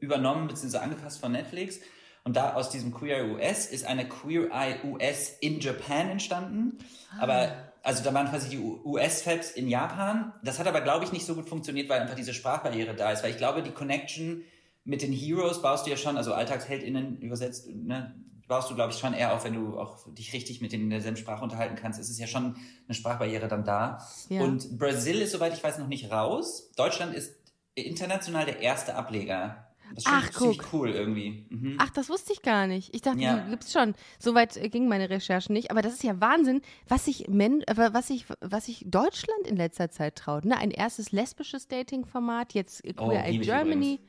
übernommen 0.00 0.46
bzw. 0.46 0.78
angepasst 0.78 1.20
von 1.20 1.32
Netflix. 1.32 1.80
Und 2.28 2.34
da 2.34 2.52
aus 2.52 2.68
diesem 2.68 2.92
Queer 2.92 3.20
Eye 3.20 3.30
US 3.30 3.64
ist 3.64 3.86
eine 3.86 4.06
Queer 4.06 4.50
Eye 4.52 4.76
US 4.84 5.30
in 5.40 5.60
Japan 5.60 6.10
entstanden. 6.10 6.76
Ah. 7.10 7.22
Aber 7.22 7.52
also 7.82 8.04
da 8.04 8.12
waren 8.12 8.28
quasi 8.28 8.50
die 8.50 8.58
US-Fabs 8.58 9.52
in 9.52 9.66
Japan. 9.66 10.34
Das 10.44 10.58
hat 10.58 10.66
aber, 10.66 10.82
glaube 10.82 11.06
ich, 11.06 11.12
nicht 11.12 11.24
so 11.24 11.34
gut 11.34 11.48
funktioniert, 11.48 11.88
weil 11.88 12.02
einfach 12.02 12.16
diese 12.16 12.34
Sprachbarriere 12.34 12.94
da 12.94 13.12
ist. 13.12 13.24
Weil 13.24 13.30
ich 13.30 13.38
glaube, 13.38 13.62
die 13.62 13.70
Connection 13.70 14.42
mit 14.84 15.00
den 15.00 15.10
Heroes 15.10 15.62
baust 15.62 15.86
du 15.86 15.90
ja 15.90 15.96
schon, 15.96 16.18
also 16.18 16.34
AlltagsheldInnen 16.34 17.16
übersetzt, 17.22 17.66
ne, 17.74 18.14
baust 18.46 18.70
du, 18.70 18.74
glaube 18.74 18.92
ich, 18.92 18.98
schon 18.98 19.14
eher 19.14 19.32
auf, 19.32 19.44
wenn 19.44 19.54
du 19.54 19.78
auch 19.78 20.12
dich 20.12 20.34
richtig 20.34 20.60
mit 20.60 20.72
denen 20.72 20.84
in 20.84 20.90
derselben 20.90 21.16
Sprache 21.16 21.42
unterhalten 21.42 21.76
kannst. 21.76 21.98
Es 21.98 22.10
ist 22.10 22.18
ja 22.18 22.26
schon 22.26 22.56
eine 22.86 22.94
Sprachbarriere 22.94 23.48
dann 23.48 23.64
da. 23.64 24.06
Ja. 24.28 24.42
Und 24.42 24.78
Brasil 24.78 25.22
ist, 25.22 25.32
soweit 25.32 25.54
ich 25.54 25.64
weiß, 25.64 25.78
noch 25.78 25.88
nicht 25.88 26.12
raus. 26.12 26.72
Deutschland 26.76 27.14
ist 27.14 27.32
international 27.74 28.44
der 28.44 28.60
erste 28.60 28.96
Ableger 28.96 29.67
das 29.94 30.04
ist 30.04 30.10
Ach, 30.10 30.30
ziemlich 30.30 30.58
guck. 30.58 30.72
cool 30.72 30.90
irgendwie. 30.90 31.46
Mhm. 31.48 31.76
Ach, 31.78 31.90
das 31.90 32.08
wusste 32.08 32.32
ich 32.32 32.42
gar 32.42 32.66
nicht. 32.66 32.94
Ich 32.94 33.02
dachte, 33.02 33.20
ja. 33.20 33.38
die 33.38 33.50
gibt's 33.50 33.72
schon. 33.72 33.94
Soweit 34.18 34.56
äh, 34.56 34.68
ging 34.68 34.88
meine 34.88 35.10
Recherche 35.10 35.52
nicht. 35.52 35.70
Aber 35.70 35.82
das 35.82 35.94
ist 35.94 36.02
ja 36.02 36.20
Wahnsinn, 36.20 36.62
was 36.88 37.04
sich, 37.04 37.28
Men 37.28 37.62
äh, 37.62 37.74
was 37.76 38.08
sich, 38.08 38.26
was 38.40 38.66
sich 38.66 38.84
Deutschland 38.86 39.46
in 39.46 39.56
letzter 39.56 39.90
Zeit 39.90 40.16
traut. 40.16 40.44
Ne? 40.44 40.56
Ein 40.56 40.70
erstes 40.70 41.12
lesbisches 41.12 41.68
Dating-Format, 41.68 42.54
jetzt 42.54 42.82
Queer 42.82 42.94
oh, 42.98 43.10
Eye 43.10 43.38
Germany. 43.38 44.00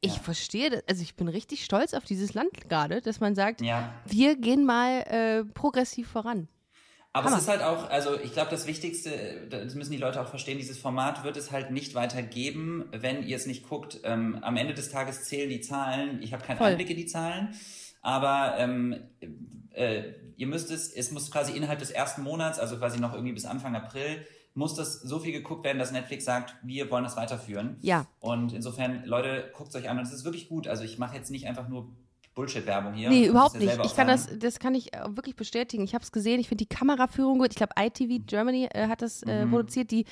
Ich 0.00 0.16
ja. 0.16 0.22
verstehe 0.22 0.70
das. 0.70 0.82
Also 0.88 1.02
ich 1.02 1.16
bin 1.16 1.28
richtig 1.28 1.64
stolz 1.64 1.94
auf 1.94 2.04
dieses 2.04 2.34
Land 2.34 2.68
gerade, 2.68 3.00
dass 3.00 3.20
man 3.20 3.34
sagt, 3.34 3.62
ja. 3.62 3.94
wir 4.04 4.36
gehen 4.36 4.64
mal 4.64 5.00
äh, 5.02 5.44
progressiv 5.44 6.08
voran. 6.08 6.48
Aber 7.16 7.28
Hammer. 7.28 7.36
es 7.38 7.44
ist 7.44 7.48
halt 7.48 7.62
auch, 7.62 7.88
also 7.88 8.20
ich 8.20 8.34
glaube, 8.34 8.50
das 8.50 8.66
Wichtigste, 8.66 9.46
das 9.48 9.74
müssen 9.74 9.90
die 9.90 9.96
Leute 9.96 10.20
auch 10.20 10.28
verstehen, 10.28 10.58
dieses 10.58 10.76
Format 10.76 11.24
wird 11.24 11.38
es 11.38 11.50
halt 11.50 11.70
nicht 11.70 11.94
weitergeben, 11.94 12.84
wenn 12.92 13.22
ihr 13.22 13.36
es 13.36 13.46
nicht 13.46 13.66
guckt. 13.66 14.00
Ähm, 14.04 14.38
am 14.42 14.58
Ende 14.58 14.74
des 14.74 14.90
Tages 14.90 15.24
zählen 15.24 15.48
die 15.48 15.62
Zahlen. 15.62 16.20
Ich 16.22 16.34
habe 16.34 16.44
keinen 16.44 16.58
Voll. 16.58 16.72
Einblick 16.72 16.90
in 16.90 16.98
die 16.98 17.06
Zahlen, 17.06 17.54
aber 18.02 18.56
ähm, 18.58 18.96
äh, 19.70 20.12
ihr 20.36 20.46
müsst 20.46 20.70
es, 20.70 20.92
es 20.92 21.10
muss 21.10 21.30
quasi 21.30 21.56
innerhalb 21.56 21.78
des 21.78 21.90
ersten 21.90 22.22
Monats, 22.22 22.58
also 22.58 22.76
quasi 22.76 23.00
noch 23.00 23.14
irgendwie 23.14 23.32
bis 23.32 23.46
Anfang 23.46 23.74
April, 23.74 24.26
muss 24.52 24.74
das 24.74 25.00
so 25.00 25.18
viel 25.18 25.32
geguckt 25.32 25.64
werden, 25.64 25.78
dass 25.78 25.92
Netflix 25.92 26.26
sagt, 26.26 26.54
wir 26.64 26.90
wollen 26.90 27.04
das 27.04 27.16
weiterführen. 27.16 27.78
Ja. 27.80 28.06
Und 28.20 28.52
insofern, 28.52 29.06
Leute, 29.06 29.50
guckt 29.54 29.70
es 29.70 29.74
euch 29.74 29.88
an 29.88 29.96
und 29.96 30.04
es 30.04 30.12
ist 30.12 30.24
wirklich 30.24 30.50
gut. 30.50 30.68
Also 30.68 30.84
ich 30.84 30.98
mache 30.98 31.16
jetzt 31.16 31.30
nicht 31.30 31.46
einfach 31.46 31.68
nur 31.68 31.88
Bullshit-Werbung 32.36 32.92
hier. 32.92 33.08
Nee, 33.08 33.26
überhaupt 33.28 33.58
nicht. 33.58 33.78
Ich 33.82 33.96
kann 33.96 34.06
das, 34.06 34.28
das 34.38 34.58
kann 34.58 34.74
ich 34.74 34.90
wirklich 35.08 35.36
bestätigen. 35.36 35.82
Ich 35.84 35.94
habe 35.94 36.04
es 36.04 36.12
gesehen, 36.12 36.38
ich 36.38 36.48
finde 36.48 36.66
die 36.66 36.68
Kameraführung 36.68 37.38
gut. 37.38 37.48
Ich 37.50 37.56
glaube, 37.56 37.72
ITV 37.78 38.24
Germany 38.26 38.68
äh, 38.72 38.88
hat 38.88 39.00
das 39.00 39.22
äh, 39.22 39.46
mhm. 39.46 39.50
produziert, 39.50 39.90
die 39.90 40.04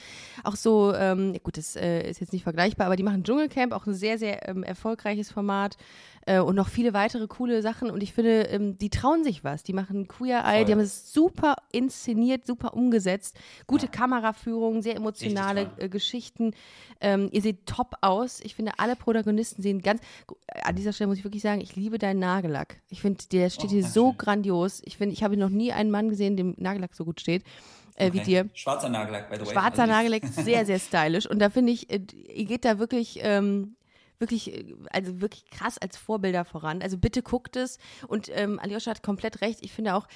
auch 0.43 0.57
so, 0.57 0.95
ähm, 0.95 1.37
gut, 1.43 1.59
das 1.59 1.76
äh, 1.76 2.09
ist 2.09 2.21
jetzt 2.21 2.33
nicht 2.33 2.43
vergleichbar, 2.43 2.87
aber 2.87 2.97
die 2.97 3.02
machen 3.02 3.23
Dschungelcamp, 3.25 3.75
auch 3.75 3.87
ein 3.87 3.93
sehr, 3.93 4.19
sehr 4.19 4.49
ähm, 4.49 4.62
erfolgreiches 4.62 5.31
Format 5.31 5.76
äh, 6.26 6.40
und 6.40 6.54
noch 6.54 6.69
viele 6.69 6.95
weitere 6.95 7.26
coole 7.26 7.62
Sachen. 7.62 7.90
Und 7.90 8.02
ich 8.02 8.12
finde, 8.12 8.43
ähm, 8.43 8.78
die 8.78 8.90
trauen 8.90 9.25
sich 9.25 9.45
was. 9.45 9.62
Die 9.62 9.73
machen 9.73 10.09
Queer 10.09 10.45
Eye, 10.45 10.64
die 10.64 10.73
haben 10.73 10.81
es 10.81 11.12
super 11.12 11.57
inszeniert, 11.73 12.47
super 12.47 12.75
umgesetzt. 12.75 13.37
Gute 13.66 13.87
ja. 13.87 13.93
Kameraführung, 13.93 14.83
sehr 14.83 14.97
emotionale 14.97 15.71
äh, 15.76 15.88
Geschichten. 15.88 16.52
Ähm, 17.00 17.28
ihr 17.33 17.43
seht 17.43 17.66
top 17.66 17.97
aus. 18.00 18.40
Ich 18.40 18.54
finde, 18.54 18.73
alle 18.78 18.97
Protagonisten 18.97 19.62
sehen 19.62 19.83
ganz. 19.83 20.00
An 20.62 20.76
dieser 20.76 20.93
Stelle 20.93 21.09
muss 21.09 21.19
ich 21.19 21.25
wirklich 21.25 21.43
sagen, 21.43 21.61
ich 21.61 21.76
liebe 21.76 21.99
deinen 21.99 22.21
Nagellack. 22.21 22.76
Ich 22.88 23.00
finde, 23.00 23.25
der 23.31 23.50
steht 23.50 23.66
oh, 23.66 23.73
hier 23.73 23.85
so 23.85 24.11
schön. 24.11 24.19
grandios. 24.19 24.83
Ich 24.85 24.97
finde, 24.97 25.14
ich 25.14 25.23
habe 25.23 25.37
noch 25.37 25.50
nie 25.50 25.73
einen 25.73 25.90
Mann 25.90 26.09
gesehen, 26.09 26.37
dem 26.37 26.54
Nagellack 26.59 26.95
so 26.95 27.04
gut 27.04 27.21
steht. 27.21 27.45
Äh, 27.97 28.09
okay. 28.09 28.14
wie 28.14 28.21
dir. 28.25 28.50
Schwarzer 28.54 28.88
Nagellack, 28.88 29.31
by 29.31 29.37
the 29.37 29.43
way. 29.43 29.52
Schwarzer 29.52 29.83
also 29.83 29.93
Nagellack, 29.93 30.25
sehr, 30.25 30.66
sehr 30.66 30.81
stylisch. 30.81 31.31
Und 31.31 31.38
da 31.38 31.49
finde 31.50 31.73
ich, 31.73 31.90
äh, 31.90 32.00
ihr 32.35 32.45
geht 32.47 32.64
da 32.64 32.78
wirklich 32.81 33.21
ähm, 33.23 33.76
wirklich, 34.25 34.52
äh, 34.52 34.75
also 34.90 35.21
wirklich 35.21 35.50
krass 35.50 35.78
als 35.78 35.97
Vorbilder 35.97 36.45
voran. 36.45 36.83
Also 36.83 36.99
bitte 36.99 37.23
guckt 37.23 37.57
es. 37.57 37.78
Und 38.09 38.31
ähm, 38.33 38.59
Aljoscha 38.59 38.90
hat 38.90 39.02
komplett 39.02 39.40
recht. 39.43 39.61
Ich 39.62 39.73
finde 39.73 39.95
auch, 39.95 40.07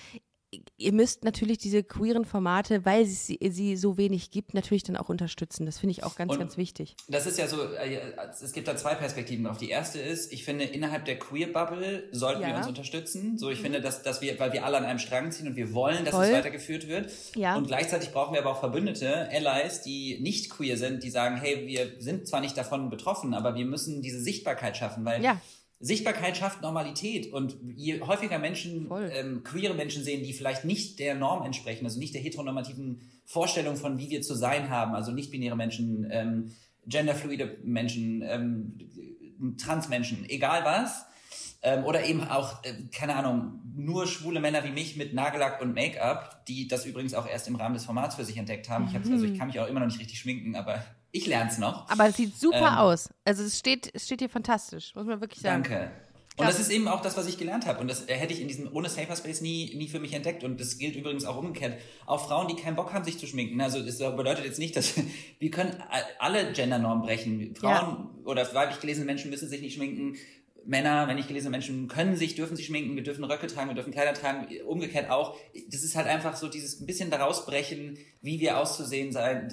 ihr 0.78 0.93
müsst 0.93 1.25
natürlich 1.25 1.59
diese 1.59 1.83
queeren 1.83 2.25
Formate, 2.25 2.85
weil 2.87 3.02
es 3.02 3.26
sie, 3.26 3.38
sie, 3.50 3.76
so 3.76 3.99
wenig 3.99 4.31
gibt, 4.31 4.55
natürlich 4.55 4.83
dann 4.83 4.97
auch 4.97 5.09
unterstützen. 5.09 5.67
Das 5.67 5.78
finde 5.78 5.93
ich 5.93 6.05
auch 6.05 6.17
ganz, 6.17 6.33
und 6.33 6.38
ganz 6.38 6.57
wichtig. 6.57 6.97
Das 7.09 7.26
ist 7.26 7.38
ja 7.38 7.47
so, 7.47 7.62
äh, 7.75 8.00
es 8.31 8.52
gibt 8.52 8.67
da 8.67 8.76
zwei 8.76 8.95
Perspektiven 8.95 9.45
drauf. 9.45 9.59
Die 9.59 9.69
erste 9.69 10.00
ist, 10.00 10.33
ich 10.33 10.45
finde, 10.45 10.64
innerhalb 10.64 11.05
der 11.05 11.19
Queer-Bubble 11.19 12.09
sollten 12.12 12.43
ja. 12.43 12.49
wir 12.49 12.57
uns 12.57 12.67
unterstützen. 12.67 13.37
So, 13.37 13.50
ich 13.50 13.59
mhm. 13.59 13.64
finde, 13.64 13.81
dass, 13.83 14.02
dass 14.02 14.23
wir, 14.23 14.38
weil 14.40 14.52
wir 14.52 14.64
alle 14.64 14.78
an 14.78 14.85
einem 14.85 14.99
Strang 14.99 15.33
ziehen 15.33 15.49
und 15.49 15.57
wir 15.57 15.75
wollen, 15.75 16.05
dass 16.05 16.14
Voll. 16.14 16.26
es 16.26 16.33
weitergeführt 16.33 16.88
wird. 16.88 17.12
Ja. 17.35 17.57
Und 17.57 17.67
gleichzeitig 17.67 18.12
brauchen 18.12 18.33
wir 18.33 18.40
aber 18.40 18.52
auch 18.52 18.61
Verbündete, 18.61 19.28
Allies, 19.31 19.83
die 19.83 20.19
nicht 20.21 20.50
queer 20.50 20.78
sind, 20.78 21.02
die 21.02 21.11
sagen, 21.11 21.37
hey, 21.37 21.67
wir 21.67 21.93
sind 21.99 22.26
zwar 22.26 22.40
nicht 22.40 22.57
davon 22.57 22.88
betroffen, 22.88 23.35
aber 23.35 23.55
wir 23.55 23.67
müssen 23.67 24.00
diese 24.00 24.21
Sichtbarkeit 24.21 24.76
schaffen, 24.76 25.05
weil 25.05 25.23
ja 25.23 25.40
Sichtbarkeit 25.81 26.37
schafft 26.37 26.61
Normalität 26.63 27.33
und 27.33 27.57
je 27.77 28.01
häufiger 28.01 28.39
Menschen, 28.39 28.91
ähm, 29.13 29.45
queere 29.45 29.75
Menschen 29.75 30.03
sehen, 30.03 30.25
die 30.25 30.33
vielleicht 30.33 30.65
nicht 30.65 30.99
der 30.99 31.15
Norm 31.15 31.45
entsprechen, 31.45 31.85
also 31.85 32.01
nicht 32.01 32.15
der 32.15 32.21
heteronormativen 32.21 33.01
Vorstellung 33.25 33.77
von 33.77 33.99
wie 33.99 34.11
wir 34.11 34.23
zu 34.23 34.35
sein 34.35 34.71
haben, 34.71 34.95
also 34.95 35.13
nicht-binäre 35.13 35.57
Menschen, 35.57 36.09
ähm, 36.11 36.55
genderfluide 36.87 37.59
Menschen, 37.63 38.23
ähm, 38.23 39.57
Transmenschen, 39.57 40.29
egal 40.29 40.65
was, 40.65 41.05
ähm, 41.63 41.85
oder 41.85 42.05
eben 42.05 42.25
auch, 42.25 42.65
äh, 42.65 42.75
keine 42.93 43.15
Ahnung, 43.15 43.61
nur 43.77 44.07
schwule 44.07 44.41
Männer 44.41 44.65
wie 44.65 44.71
mich 44.71 44.97
mit 44.97 45.15
Nagellack 45.15 45.61
und 45.61 45.75
Make-up, 45.75 46.45
die 46.47 46.67
das 46.67 46.87
übrigens 46.87 47.15
auch 47.15 47.29
erst 47.29 47.47
im 47.47 47.55
Rahmen 47.55 47.75
des 47.75 47.85
Formats 47.85 48.17
für 48.17 48.25
sich 48.25 48.37
entdeckt 48.37 48.69
haben. 48.69 48.87
Ich, 48.89 48.95
hab, 48.95 49.05
also 49.05 49.25
ich 49.25 49.33
mhm. 49.33 49.39
kann 49.39 49.49
mich 49.49 49.61
auch 49.61 49.69
immer 49.69 49.81
noch 49.81 49.87
nicht 49.87 50.01
richtig 50.01 50.19
schminken, 50.19 50.57
aber 50.57 50.85
ich 51.11 51.27
lerne 51.27 51.50
es 51.50 51.59
noch. 51.59 51.88
Aber 51.88 52.09
es 52.09 52.17
sieht 52.17 52.38
super 52.38 52.59
ähm, 52.73 52.79
aus. 52.79 53.09
Also 53.25 53.43
es 53.43 53.59
steht, 53.59 53.91
es 53.95 54.07
steht 54.07 54.21
hier 54.21 54.29
fantastisch, 54.29 54.95
muss 54.95 55.07
man 55.07 55.21
wirklich 55.21 55.41
sagen. 55.41 55.62
Danke. 55.62 55.91
Und 56.38 56.47
das 56.47 56.61
ist 56.61 56.71
eben 56.71 56.87
auch 56.87 57.03
das, 57.03 57.17
was 57.17 57.27
ich 57.27 57.37
gelernt 57.37 57.67
habe. 57.67 57.81
Und 57.81 57.88
das 57.88 58.07
hätte 58.07 58.33
ich 58.33 58.41
in 58.41 58.47
diesem 58.47 58.73
ohne 58.73 58.88
Safer 58.88 59.17
Space 59.17 59.41
nie, 59.41 59.75
nie 59.75 59.88
für 59.88 59.99
mich 59.99 60.12
entdeckt. 60.12 60.45
Und 60.45 60.61
das 60.61 60.79
gilt 60.79 60.95
übrigens 60.95 61.25
auch 61.25 61.37
umgekehrt. 61.37 61.81
Auch 62.07 62.29
Frauen, 62.29 62.47
die 62.47 62.55
keinen 62.55 62.77
Bock 62.77 62.93
haben, 62.93 63.05
sich 63.05 63.19
zu 63.19 63.27
schminken. 63.27 63.61
Also 63.61 63.85
das 63.85 63.99
bedeutet 63.99 64.45
jetzt 64.45 64.61
nicht, 64.61 64.77
dass 64.77 64.95
wir 65.41 65.50
können 65.50 65.83
alle 66.21 66.53
Gendernormen 66.53 67.05
brechen. 67.05 67.57
Frauen 67.57 67.73
ja. 67.73 68.11
oder 68.25 68.55
weiblich 68.55 68.79
gelesene 68.79 69.05
Menschen 69.05 69.31
müssen 69.31 69.49
sich 69.49 69.61
nicht 69.61 69.75
schminken. 69.75 70.15
Männer, 70.69 71.09
wenn 71.09 71.17
ich 71.17 71.27
gelesene 71.27 71.51
Menschen 71.51 71.89
können 71.89 72.15
sich, 72.15 72.35
dürfen 72.35 72.55
sich 72.55 72.67
schminken, 72.67 72.95
wir 72.95 73.03
dürfen 73.03 73.25
Röcke 73.25 73.47
tragen, 73.47 73.71
wir 73.71 73.75
dürfen 73.75 73.93
Kleider 73.93 74.13
tragen, 74.13 74.47
umgekehrt 74.67 75.11
auch. 75.11 75.35
Das 75.71 75.83
ist 75.83 75.97
halt 75.97 76.07
einfach 76.07 76.37
so 76.37 76.47
dieses 76.47 76.79
ein 76.81 76.87
bisschen 76.87 77.11
daraus 77.11 77.47
brechen, 77.47 77.97
wie 78.21 78.39
wir 78.39 78.59
auszusehen 78.59 79.11
sein, 79.11 79.49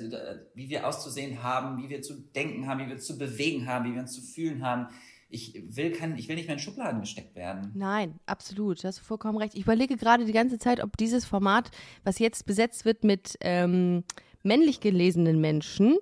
wie 0.55 0.69
wir 0.69 0.85
auszusehen 0.85 1.41
haben, 1.41 1.81
wie 1.81 1.89
wir 1.89 2.01
zu 2.01 2.15
denken 2.15 2.67
haben, 2.67 2.85
wie 2.85 2.89
wir 2.89 2.97
zu 2.97 3.17
bewegen 3.17 3.65
haben, 3.65 3.89
wie 3.89 3.93
wir 3.93 4.01
uns 4.01 4.11
zu 4.11 4.21
fühlen 4.21 4.61
haben. 4.61 4.87
ich 5.29 5.63
will, 5.67 5.91
kein, 5.93 6.17
ich 6.17 6.27
will 6.27 6.35
nicht 6.35 6.47
mehr 6.47 6.57
in 6.57 6.61
Schubladen 6.61 6.99
gesteckt 6.99 7.33
werden. 7.33 7.71
Nein, 7.75 8.19
absolut. 8.25 8.83
Da 8.83 8.89
hast 8.89 8.99
du 8.99 9.03
vollkommen 9.05 9.37
recht. 9.37 9.55
Ich 9.55 9.61
überlege 9.61 9.95
gerade 9.95 10.25
die 10.25 10.33
ganze 10.33 10.59
Zeit, 10.59 10.83
ob 10.83 10.97
dieses 10.97 11.23
Format, 11.23 11.71
was 12.03 12.19
jetzt 12.19 12.45
besetzt 12.45 12.83
wird 12.83 13.05
mit 13.05 13.37
ähm, 13.39 14.03
männlich 14.43 14.81
gelesenen 14.81 15.39
Menschen, 15.39 15.97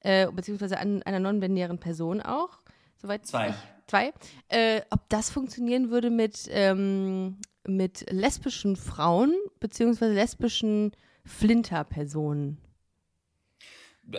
äh, 0.00 0.30
beziehungsweise 0.30 0.78
an, 0.78 1.02
einer 1.02 1.18
non-binären 1.18 1.78
Person 1.78 2.20
auch, 2.20 2.60
soweit 2.96 3.26
Zwei. 3.26 3.48
ich 3.48 3.54
zwei, 3.92 4.12
äh, 4.48 4.80
ob 4.90 5.08
das 5.10 5.30
funktionieren 5.30 5.90
würde 5.90 6.10
mit, 6.10 6.48
ähm, 6.50 7.36
mit 7.66 8.10
lesbischen 8.10 8.76
Frauen 8.76 9.34
beziehungsweise 9.60 10.14
lesbischen 10.14 10.92
Flinter-Personen. 11.26 12.58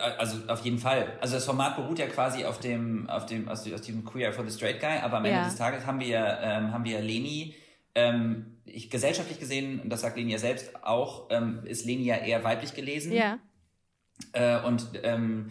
Also 0.00 0.38
auf 0.48 0.64
jeden 0.64 0.78
Fall. 0.78 1.18
Also 1.20 1.34
das 1.34 1.44
Format 1.44 1.76
beruht 1.76 1.98
ja 1.98 2.06
quasi 2.06 2.44
auf 2.44 2.58
dem, 2.58 3.08
auf 3.10 3.26
dem, 3.26 3.48
aus, 3.48 3.70
aus 3.70 3.82
diesem 3.82 4.04
Queer 4.04 4.32
for 4.32 4.48
the 4.48 4.56
Straight 4.56 4.80
Guy, 4.80 4.98
aber 5.02 5.18
am 5.18 5.24
Ende 5.24 5.38
Ja. 5.38 5.44
des 5.44 5.56
Tages 5.56 5.84
haben 5.84 6.00
wir, 6.00 6.38
ähm, 6.40 6.72
haben 6.72 6.84
wir 6.84 7.00
Leni, 7.02 7.54
ähm, 7.94 8.58
ich, 8.64 8.90
gesellschaftlich 8.90 9.38
gesehen, 9.38 9.80
und 9.80 9.90
das 9.90 10.00
sagt 10.00 10.16
Leni 10.16 10.32
ja 10.32 10.38
selbst 10.38 10.74
auch, 10.84 11.28
ähm, 11.30 11.60
ist 11.64 11.84
Leni 11.84 12.04
ja 12.04 12.16
eher 12.16 12.42
weiblich 12.44 12.74
gelesen. 12.74 13.12
Ja. 13.12 13.38
Äh, 14.32 14.60
und 14.64 14.88
ähm, 15.02 15.50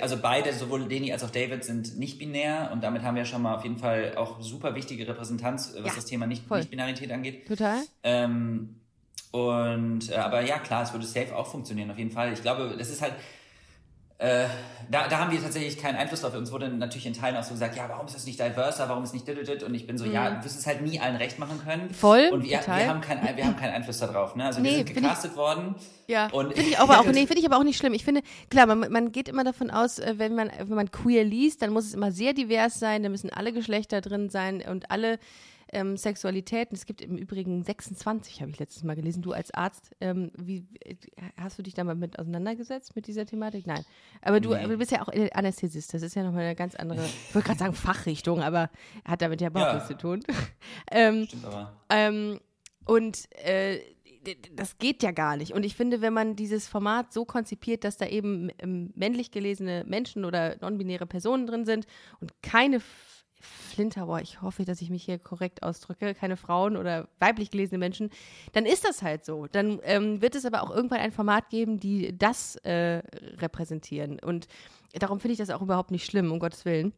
also 0.00 0.16
beide, 0.16 0.52
sowohl 0.52 0.82
Leni 0.82 1.12
als 1.12 1.24
auch 1.24 1.30
David, 1.30 1.64
sind 1.64 1.98
nicht 1.98 2.18
binär 2.18 2.70
und 2.72 2.82
damit 2.82 3.02
haben 3.02 3.16
wir 3.16 3.24
schon 3.24 3.42
mal 3.42 3.56
auf 3.56 3.64
jeden 3.64 3.76
Fall 3.76 4.14
auch 4.16 4.40
super 4.40 4.74
wichtige 4.74 5.06
Repräsentanz, 5.06 5.74
äh, 5.74 5.82
was 5.82 5.90
Ja, 5.90 5.96
das 5.96 6.04
Thema 6.06 6.26
nicht. 6.26 6.50
Nicht-Binarität 6.50 7.10
angeht. 7.12 7.46
Total? 7.46 7.82
Ähm, 8.02 8.76
und 9.32 10.10
äh, 10.10 10.16
aber 10.16 10.42
ja, 10.42 10.58
klar, 10.58 10.82
es 10.82 10.92
würde 10.92 11.06
safe 11.06 11.36
auch 11.36 11.46
funktionieren, 11.46 11.90
auf 11.90 11.98
jeden 11.98 12.10
Fall. 12.10 12.32
Ich 12.32 12.42
glaube, 12.42 12.74
das 12.78 12.90
ist 12.90 13.02
halt. 13.02 13.14
Äh, 14.22 14.46
da, 14.90 15.08
da 15.08 15.18
haben 15.18 15.32
wir 15.32 15.40
tatsächlich 15.42 15.78
keinen 15.78 15.96
Einfluss 15.96 16.20
drauf. 16.20 16.34
Uns 16.34 16.52
wurde 16.52 16.68
natürlich 16.68 17.06
in 17.06 17.12
Teilen 17.14 17.36
auch 17.36 17.42
so 17.42 17.52
gesagt, 17.54 17.76
ja, 17.76 17.88
warum 17.88 18.06
ist 18.06 18.14
das 18.14 18.26
nicht 18.26 18.38
diverser, 18.38 18.88
warum 18.88 19.02
ist 19.04 19.14
nicht 19.14 19.26
dit? 19.26 19.62
Und 19.62 19.74
ich 19.74 19.86
bin 19.86 19.96
so, 19.98 20.04
ja, 20.04 20.30
du 20.30 20.44
wirst 20.44 20.58
es 20.58 20.66
halt 20.66 20.82
nie 20.82 21.00
allen 21.00 21.16
recht 21.16 21.38
machen 21.38 21.60
können. 21.64 21.88
Mhm. 21.88 21.94
Voll, 21.94 22.28
Und 22.32 22.44
wir, 22.44 22.58
total. 22.60 22.78
wir, 22.80 22.88
haben, 22.88 23.00
kein, 23.00 23.36
wir 23.36 23.44
haben 23.46 23.56
keinen 23.56 23.72
Einfluss 23.74 23.98
darauf. 23.98 24.36
Ne? 24.36 24.44
Also 24.44 24.60
Nee, 24.60 24.68
wir 24.70 24.76
sind 24.78 24.86
find 24.88 24.98
ich- 24.98 25.02
gecastet 25.04 25.36
worden. 25.36 25.74
Ja, 26.06 26.28
finde 26.28 26.54
ich 26.60 26.78
aber 26.78 27.00
auch, 27.00 27.04
nee, 27.12 27.26
finde 27.26 27.38
ich 27.38 27.46
aber 27.46 27.56
auch 27.56 27.64
nicht 27.64 27.78
schlimm. 27.78 27.94
Ich 27.94 28.04
finde, 28.04 28.22
klar, 28.50 28.66
man, 28.66 28.90
man 28.92 29.12
geht 29.12 29.28
immer 29.28 29.44
davon 29.44 29.70
aus, 29.70 29.98
äh, 29.98 30.14
wenn 30.18 30.34
man, 30.34 30.50
wenn 30.58 30.76
man 30.76 30.90
queer 30.92 31.24
liest, 31.24 31.62
dann 31.62 31.72
muss 31.72 31.86
es 31.86 31.94
immer 31.94 32.12
sehr 32.12 32.32
divers 32.34 32.78
sein, 32.78 33.02
da 33.02 33.08
müssen 33.08 33.30
alle 33.30 33.52
Geschlechter 33.52 34.00
drin 34.02 34.28
sein 34.30 34.62
und 34.68 34.90
alle 34.90 35.18
ähm, 35.72 35.96
Sexualitäten. 35.96 36.76
Es 36.76 36.86
gibt 36.86 37.00
im 37.00 37.16
Übrigen 37.16 37.64
26, 37.64 38.40
habe 38.40 38.50
ich 38.50 38.58
letztes 38.58 38.84
Mal 38.84 38.94
gelesen. 38.94 39.22
Du 39.22 39.32
als 39.32 39.52
Arzt, 39.52 39.90
ähm, 40.00 40.30
wie, 40.38 40.66
äh, 40.84 40.94
hast 41.36 41.58
du 41.58 41.62
dich 41.62 41.74
da 41.74 41.82
mal 41.84 41.94
mit 41.94 42.18
auseinandergesetzt 42.18 42.94
mit 42.94 43.06
dieser 43.06 43.26
Thematik? 43.26 43.66
Nein. 43.66 43.84
Aber 44.20 44.40
du, 44.40 44.54
Nee. 44.54 44.66
du 44.66 44.76
bist 44.78 44.90
ja 44.92 45.02
auch 45.02 45.08
Anästhesist, 45.32 45.92
das 45.94 46.02
ist 46.02 46.14
ja 46.14 46.22
nochmal 46.22 46.44
eine 46.44 46.54
ganz 46.54 46.74
andere, 46.74 47.04
ich 47.28 47.34
wollte 47.34 47.46
gerade 47.48 47.58
sagen 47.58 47.74
Fachrichtung, 47.74 48.40
aber 48.42 48.70
hat 49.04 49.22
damit 49.22 49.40
ja 49.40 49.48
überhaupt 49.48 49.70
Ja. 49.70 49.74
nichts 49.74 49.88
zu 49.88 49.96
tun. 49.96 50.20
ähm, 50.90 51.24
Stimmt 51.26 51.44
aber. 51.46 51.72
ähm, 51.88 52.38
und 52.84 53.28
äh, 53.44 53.80
das 54.54 54.78
geht 54.78 55.02
ja 55.02 55.10
gar 55.10 55.36
nicht. 55.36 55.52
Und 55.52 55.64
ich 55.64 55.74
finde, 55.74 56.00
wenn 56.00 56.12
man 56.12 56.36
dieses 56.36 56.68
Format 56.68 57.12
so 57.12 57.24
konzipiert, 57.24 57.82
dass 57.82 57.96
da 57.96 58.06
eben 58.06 58.50
ähm, 58.60 58.92
männlich 58.94 59.32
gelesene 59.32 59.84
Menschen 59.88 60.24
oder 60.24 60.56
non-binäre 60.60 61.06
Personen 61.06 61.48
drin 61.48 61.64
sind 61.64 61.86
und 62.20 62.32
keine 62.40 62.78
F 63.42 63.72
Flinter, 63.74 64.06
boah, 64.06 64.20
ich 64.20 64.40
hoffe, 64.40 64.64
dass 64.64 64.80
ich 64.80 64.90
mich 64.90 65.02
hier 65.04 65.18
korrekt 65.18 65.62
ausdrücke, 65.62 66.14
keine 66.14 66.36
Frauen 66.36 66.76
oder 66.76 67.08
weiblich 67.18 67.50
gelesene 67.50 67.78
Menschen, 67.78 68.10
dann 68.52 68.66
ist 68.66 68.84
das 68.86 69.02
halt 69.02 69.24
so. 69.24 69.46
Dann 69.50 69.80
ähm, 69.82 70.22
wird 70.22 70.34
es 70.34 70.44
aber 70.44 70.62
auch 70.62 70.70
irgendwann 70.70 71.00
ein 71.00 71.12
Format 71.12 71.50
geben, 71.50 71.78
die 71.80 72.16
das 72.16 72.56
äh, 72.56 73.02
repräsentieren. 73.38 74.18
Und 74.20 74.46
darum 74.94 75.20
finde 75.20 75.32
ich 75.32 75.38
das 75.38 75.50
auch 75.50 75.62
überhaupt 75.62 75.90
nicht 75.90 76.06
schlimm, 76.06 76.30
um 76.32 76.38
Gottes 76.38 76.64
Willen. 76.64 76.92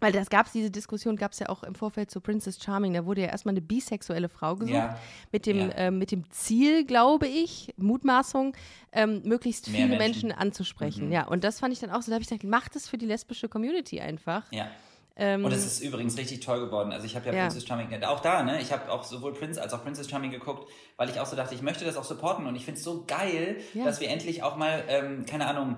Weil 0.00 0.10
das 0.12 0.28
gab 0.28 0.46
es, 0.46 0.52
diese 0.52 0.72
Diskussion 0.72 1.16
gab 1.16 1.32
es 1.32 1.38
ja 1.38 1.48
auch 1.48 1.62
im 1.62 1.76
Vorfeld 1.76 2.10
zu 2.10 2.20
Princess 2.20 2.62
Charming. 2.62 2.92
Da 2.94 3.06
wurde 3.06 3.22
ja 3.22 3.28
erstmal 3.28 3.52
eine 3.52 3.62
bisexuelle 3.62 4.28
Frau 4.28 4.56
gesucht. 4.56 4.74
Ja. 4.74 4.98
Mit, 5.30 5.46
dem, 5.46 5.58
Ja. 5.58 5.70
ähm, 5.76 5.98
mit 5.98 6.10
dem 6.10 6.28
Ziel, 6.30 6.84
glaube 6.84 7.28
ich, 7.28 7.72
Mutmaßung, 7.76 8.56
ähm, 8.92 9.22
möglichst 9.24 9.68
Mehr 9.70 9.86
viele 9.86 9.96
Menschen. 9.98 10.28
Menschen, 10.28 10.32
anzusprechen. 10.32 11.06
Mhm. 11.06 11.12
Ja, 11.12 11.26
und 11.28 11.44
das 11.44 11.60
fand 11.60 11.72
ich 11.72 11.78
dann 11.78 11.90
auch 11.90 12.02
so. 12.02 12.10
Da 12.10 12.14
habe 12.14 12.22
ich 12.22 12.28
gesagt, 12.28 12.42
macht 12.44 12.74
es 12.74 12.88
für 12.88 12.98
die 12.98 13.06
lesbische 13.06 13.48
Community 13.48 14.00
einfach. 14.00 14.50
Ja. 14.52 14.68
Ähm, 15.16 15.44
Und 15.44 15.52
es 15.52 15.64
ist 15.64 15.80
übrigens 15.80 16.18
richtig 16.18 16.40
toll 16.40 16.58
geworden. 16.60 16.92
Also 16.92 17.06
ich 17.06 17.14
habe 17.14 17.26
ja, 17.26 17.32
Ja. 17.32 17.40
Princess 17.42 17.66
Charming, 17.66 18.02
auch 18.02 18.20
da, 18.20 18.42
ne? 18.42 18.60
Ich 18.60 18.72
habe 18.72 18.90
auch 18.90 19.04
sowohl 19.04 19.32
Prince 19.32 19.62
als 19.62 19.72
auch 19.72 19.82
Princess 19.84 20.10
Charming 20.10 20.32
geguckt, 20.32 20.68
weil 20.96 21.08
ich 21.08 21.20
auch 21.20 21.26
so 21.26 21.36
dachte, 21.36 21.54
ich 21.54 21.62
möchte 21.62 21.84
das 21.84 21.96
auch 21.96 22.04
supporten 22.04 22.46
und 22.46 22.56
ich 22.56 22.64
finde 22.64 22.78
es 22.78 22.84
so 22.84 23.04
geil, 23.06 23.58
Ja. 23.74 23.84
dass 23.84 24.00
wir 24.00 24.08
endlich 24.10 24.42
auch 24.42 24.56
mal, 24.56 24.82
ähm, 24.88 25.24
keine 25.24 25.46
Ahnung, 25.46 25.76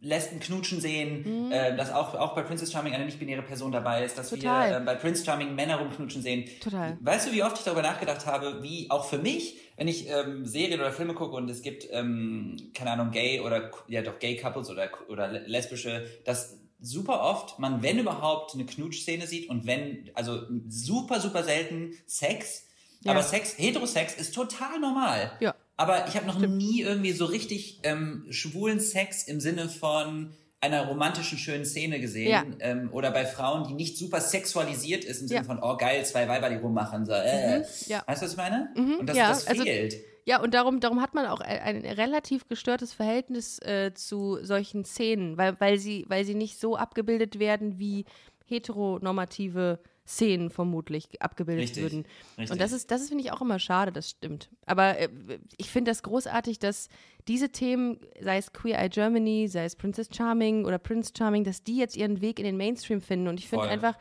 Lesben 0.00 0.38
knutschen 0.38 0.80
sehen, 0.82 1.46
Mhm. 1.46 1.52
äh, 1.52 1.76
dass 1.76 1.90
auch, 1.90 2.14
auch 2.14 2.34
bei 2.34 2.42
Princess 2.42 2.70
Charming 2.70 2.92
eine 2.92 3.06
nicht-binäre 3.06 3.40
Person 3.42 3.72
dabei 3.72 4.04
ist, 4.04 4.18
dass 4.18 4.28
Total. 4.28 4.70
wir 4.70 4.76
äh, 4.76 4.80
bei 4.80 4.96
Prince 4.96 5.24
Charming 5.24 5.54
Männer 5.54 5.76
rumknutschen 5.78 6.20
sehen. 6.20 6.44
Total. 6.60 6.98
Weißt 7.00 7.26
du, 7.28 7.32
wie 7.32 7.42
oft 7.42 7.56
ich 7.56 7.64
darüber 7.64 7.80
nachgedacht 7.80 8.26
habe, 8.26 8.62
wie 8.62 8.90
auch 8.90 9.06
für 9.06 9.16
mich, 9.18 9.56
wenn 9.78 9.88
ich 9.88 10.10
ähm, 10.10 10.44
Serien 10.44 10.80
oder 10.80 10.92
Filme 10.92 11.14
gucke 11.14 11.34
und 11.34 11.48
es 11.48 11.62
gibt, 11.62 11.88
ähm, 11.90 12.56
keine 12.74 12.90
Ahnung, 12.90 13.12
gay 13.12 13.40
oder, 13.40 13.70
ja 13.88 14.02
doch, 14.02 14.18
gay 14.18 14.36
Couples 14.36 14.68
oder, 14.68 14.90
oder 15.08 15.28
lesbische, 15.28 16.04
dass 16.26 16.58
super 16.84 17.20
oft 17.22 17.58
man, 17.58 17.82
wenn 17.82 17.98
überhaupt, 17.98 18.54
eine 18.54 18.66
Knutschszene 18.66 19.26
sieht 19.26 19.48
und 19.48 19.66
wenn, 19.66 20.10
also 20.14 20.42
super, 20.68 21.20
super 21.20 21.42
selten 21.42 21.92
Sex, 22.06 22.64
Ja. 23.02 23.12
aber 23.12 23.22
Sex, 23.22 23.54
Heterosex 23.58 24.14
ist 24.14 24.34
total 24.34 24.78
normal. 24.80 25.32
Ja. 25.40 25.54
Aber 25.76 26.06
ich 26.06 26.14
habe 26.16 26.26
noch 26.26 26.38
nie 26.38 26.82
irgendwie 26.82 27.12
so 27.12 27.24
richtig 27.24 27.80
ähm, 27.82 28.26
schwulen 28.30 28.78
Sex 28.80 29.24
im 29.24 29.40
Sinne 29.40 29.68
von 29.68 30.32
einer 30.60 30.86
romantischen, 30.86 31.36
schönen 31.36 31.64
Szene 31.66 32.00
gesehen. 32.00 32.30
Ja. 32.30 32.44
Ähm, 32.60 32.88
oder 32.92 33.10
bei 33.10 33.26
Frauen, 33.26 33.66
die 33.68 33.74
nicht 33.74 33.98
super 33.98 34.20
sexualisiert 34.20 35.04
ist, 35.04 35.20
im 35.20 35.28
Sinne 35.28 35.40
Ja. 35.40 35.44
von, 35.44 35.58
oh 35.62 35.76
geil, 35.76 36.04
zwei 36.06 36.28
Weiber, 36.28 36.48
die 36.48 36.56
rummachen. 36.56 37.04
So, 37.04 37.12
äh. 37.12 37.58
Mhm, 37.58 37.64
ja. 37.86 38.02
Weißt 38.06 38.22
du, 38.22 38.26
was 38.26 38.32
ich 38.32 38.36
meine? 38.38 38.72
Und 38.76 39.06
das, 39.06 39.16
das 39.16 39.46
also- 39.46 39.62
fehlt. 39.62 39.96
Ja, 40.26 40.42
und 40.42 40.54
darum, 40.54 40.80
darum 40.80 41.02
hat 41.02 41.14
man 41.14 41.26
auch 41.26 41.40
ein, 41.40 41.84
ein 41.84 41.84
relativ 41.84 42.48
gestörtes 42.48 42.92
Verhältnis 42.92 43.58
äh, 43.60 43.92
zu 43.94 44.38
solchen 44.42 44.84
Szenen, 44.84 45.36
weil, 45.36 45.60
weil, 45.60 45.78
sie, 45.78 46.04
weil 46.08 46.24
sie 46.24 46.34
nicht 46.34 46.58
so 46.58 46.76
abgebildet 46.76 47.38
werden, 47.38 47.78
wie 47.78 48.06
heteronormative 48.46 49.80
Szenen 50.06 50.50
vermutlich 50.50 51.08
abgebildet 51.22 51.62
Richtig, 51.62 51.82
würden. 51.82 52.04
richtig. 52.36 52.52
Und 52.52 52.60
das 52.60 52.72
ist, 52.72 52.90
das 52.90 53.00
ist, 53.00 53.08
finde 53.08 53.24
ich, 53.24 53.32
auch 53.32 53.40
immer 53.40 53.58
schade, 53.58 53.90
das 53.90 54.10
stimmt. 54.10 54.50
Aber 54.66 54.98
äh, 54.98 55.08
ich 55.56 55.70
finde 55.70 55.90
das 55.90 56.02
großartig, 56.02 56.58
dass 56.58 56.88
diese 57.26 57.50
Themen, 57.50 57.98
sei 58.20 58.36
es 58.36 58.52
Queer 58.52 58.78
Eye 58.78 58.90
Germany, 58.90 59.48
sei 59.48 59.64
es 59.64 59.76
Princess 59.76 60.08
Charming 60.14 60.66
oder 60.66 60.78
Prince 60.78 61.12
Charming, 61.16 61.44
dass 61.44 61.62
die 61.62 61.78
jetzt 61.78 61.96
ihren 61.96 62.20
Weg 62.20 62.38
in 62.38 62.44
den 62.44 62.58
Mainstream 62.58 63.00
finden. 63.00 63.28
Und 63.28 63.40
ich 63.40 63.48
finde 63.48 63.66
einfach, 63.68 63.96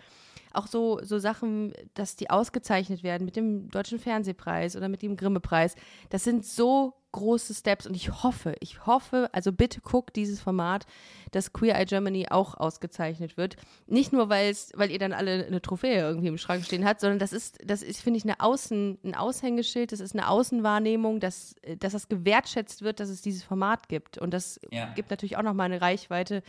auch 0.54 0.68
so, 0.68 1.00
so 1.04 1.20
Sachen, 1.20 1.74
dass 1.94 2.16
die 2.16 2.30
ausgezeichnet 2.30 3.04
werden 3.04 3.26
mit 3.26 3.36
dem 3.36 3.70
Deutschen 3.70 4.00
Fernsehpreis 4.00 4.76
oder 4.76 4.90
mit 4.90 5.02
dem 5.02 5.16
Grimme-Preis. 5.18 5.76
Das 6.10 6.24
sind 6.24 6.46
so 6.46 6.94
große 7.12 7.54
Steps 7.54 7.86
und 7.86 7.94
ich 7.96 8.24
hoffe, 8.24 8.56
ich 8.60 8.88
hoffe, 8.88 9.30
also 9.34 9.52
bitte 9.52 9.82
guckt 9.82 10.16
dieses 10.16 10.42
Format, 10.42 10.88
dass 11.32 11.54
Queer 11.54 11.76
Eye 11.76 11.86
Germany 11.86 12.28
auch 12.32 12.56
ausgezeichnet 12.56 13.38
wird. 13.38 13.56
Nicht 13.86 14.14
nur, 14.14 14.30
weil's, 14.30 14.72
weil 14.76 14.90
ihr 14.90 14.98
dann 14.98 15.14
alle 15.14 15.46
eine 15.46 15.62
Trophäe 15.62 16.00
irgendwie 16.02 16.30
im 16.30 16.40
Schrank 16.40 16.66
stehen 16.66 16.86
habt, 16.86 17.02
sondern 17.02 17.20
das 17.20 17.32
ist, 17.32 17.60
das 17.64 17.84
ist, 17.84 18.02
finde 18.02 18.18
ich, 18.18 18.24
eine 18.24 18.40
Außen, 18.40 18.98
ein 19.04 19.14
Aushängeschild, 19.14 19.92
das 19.92 20.00
ist 20.00 20.16
eine 20.16 20.28
Außenwahrnehmung, 20.28 21.20
dass, 21.20 21.56
dass 21.80 21.94
das 21.94 22.10
gewertschätzt 22.10 22.82
wird, 22.82 23.00
dass 23.00 23.10
es 23.10 23.22
dieses 23.22 23.44
Format 23.44 23.90
gibt. 23.90 24.18
Und 24.18 24.34
das 24.34 24.60
Ja. 24.72 24.92
gibt 24.96 25.12
natürlich 25.12 25.38
auch 25.38 25.44
nochmal 25.44 25.68
eine 25.68 25.82
Reichweite 25.82 26.42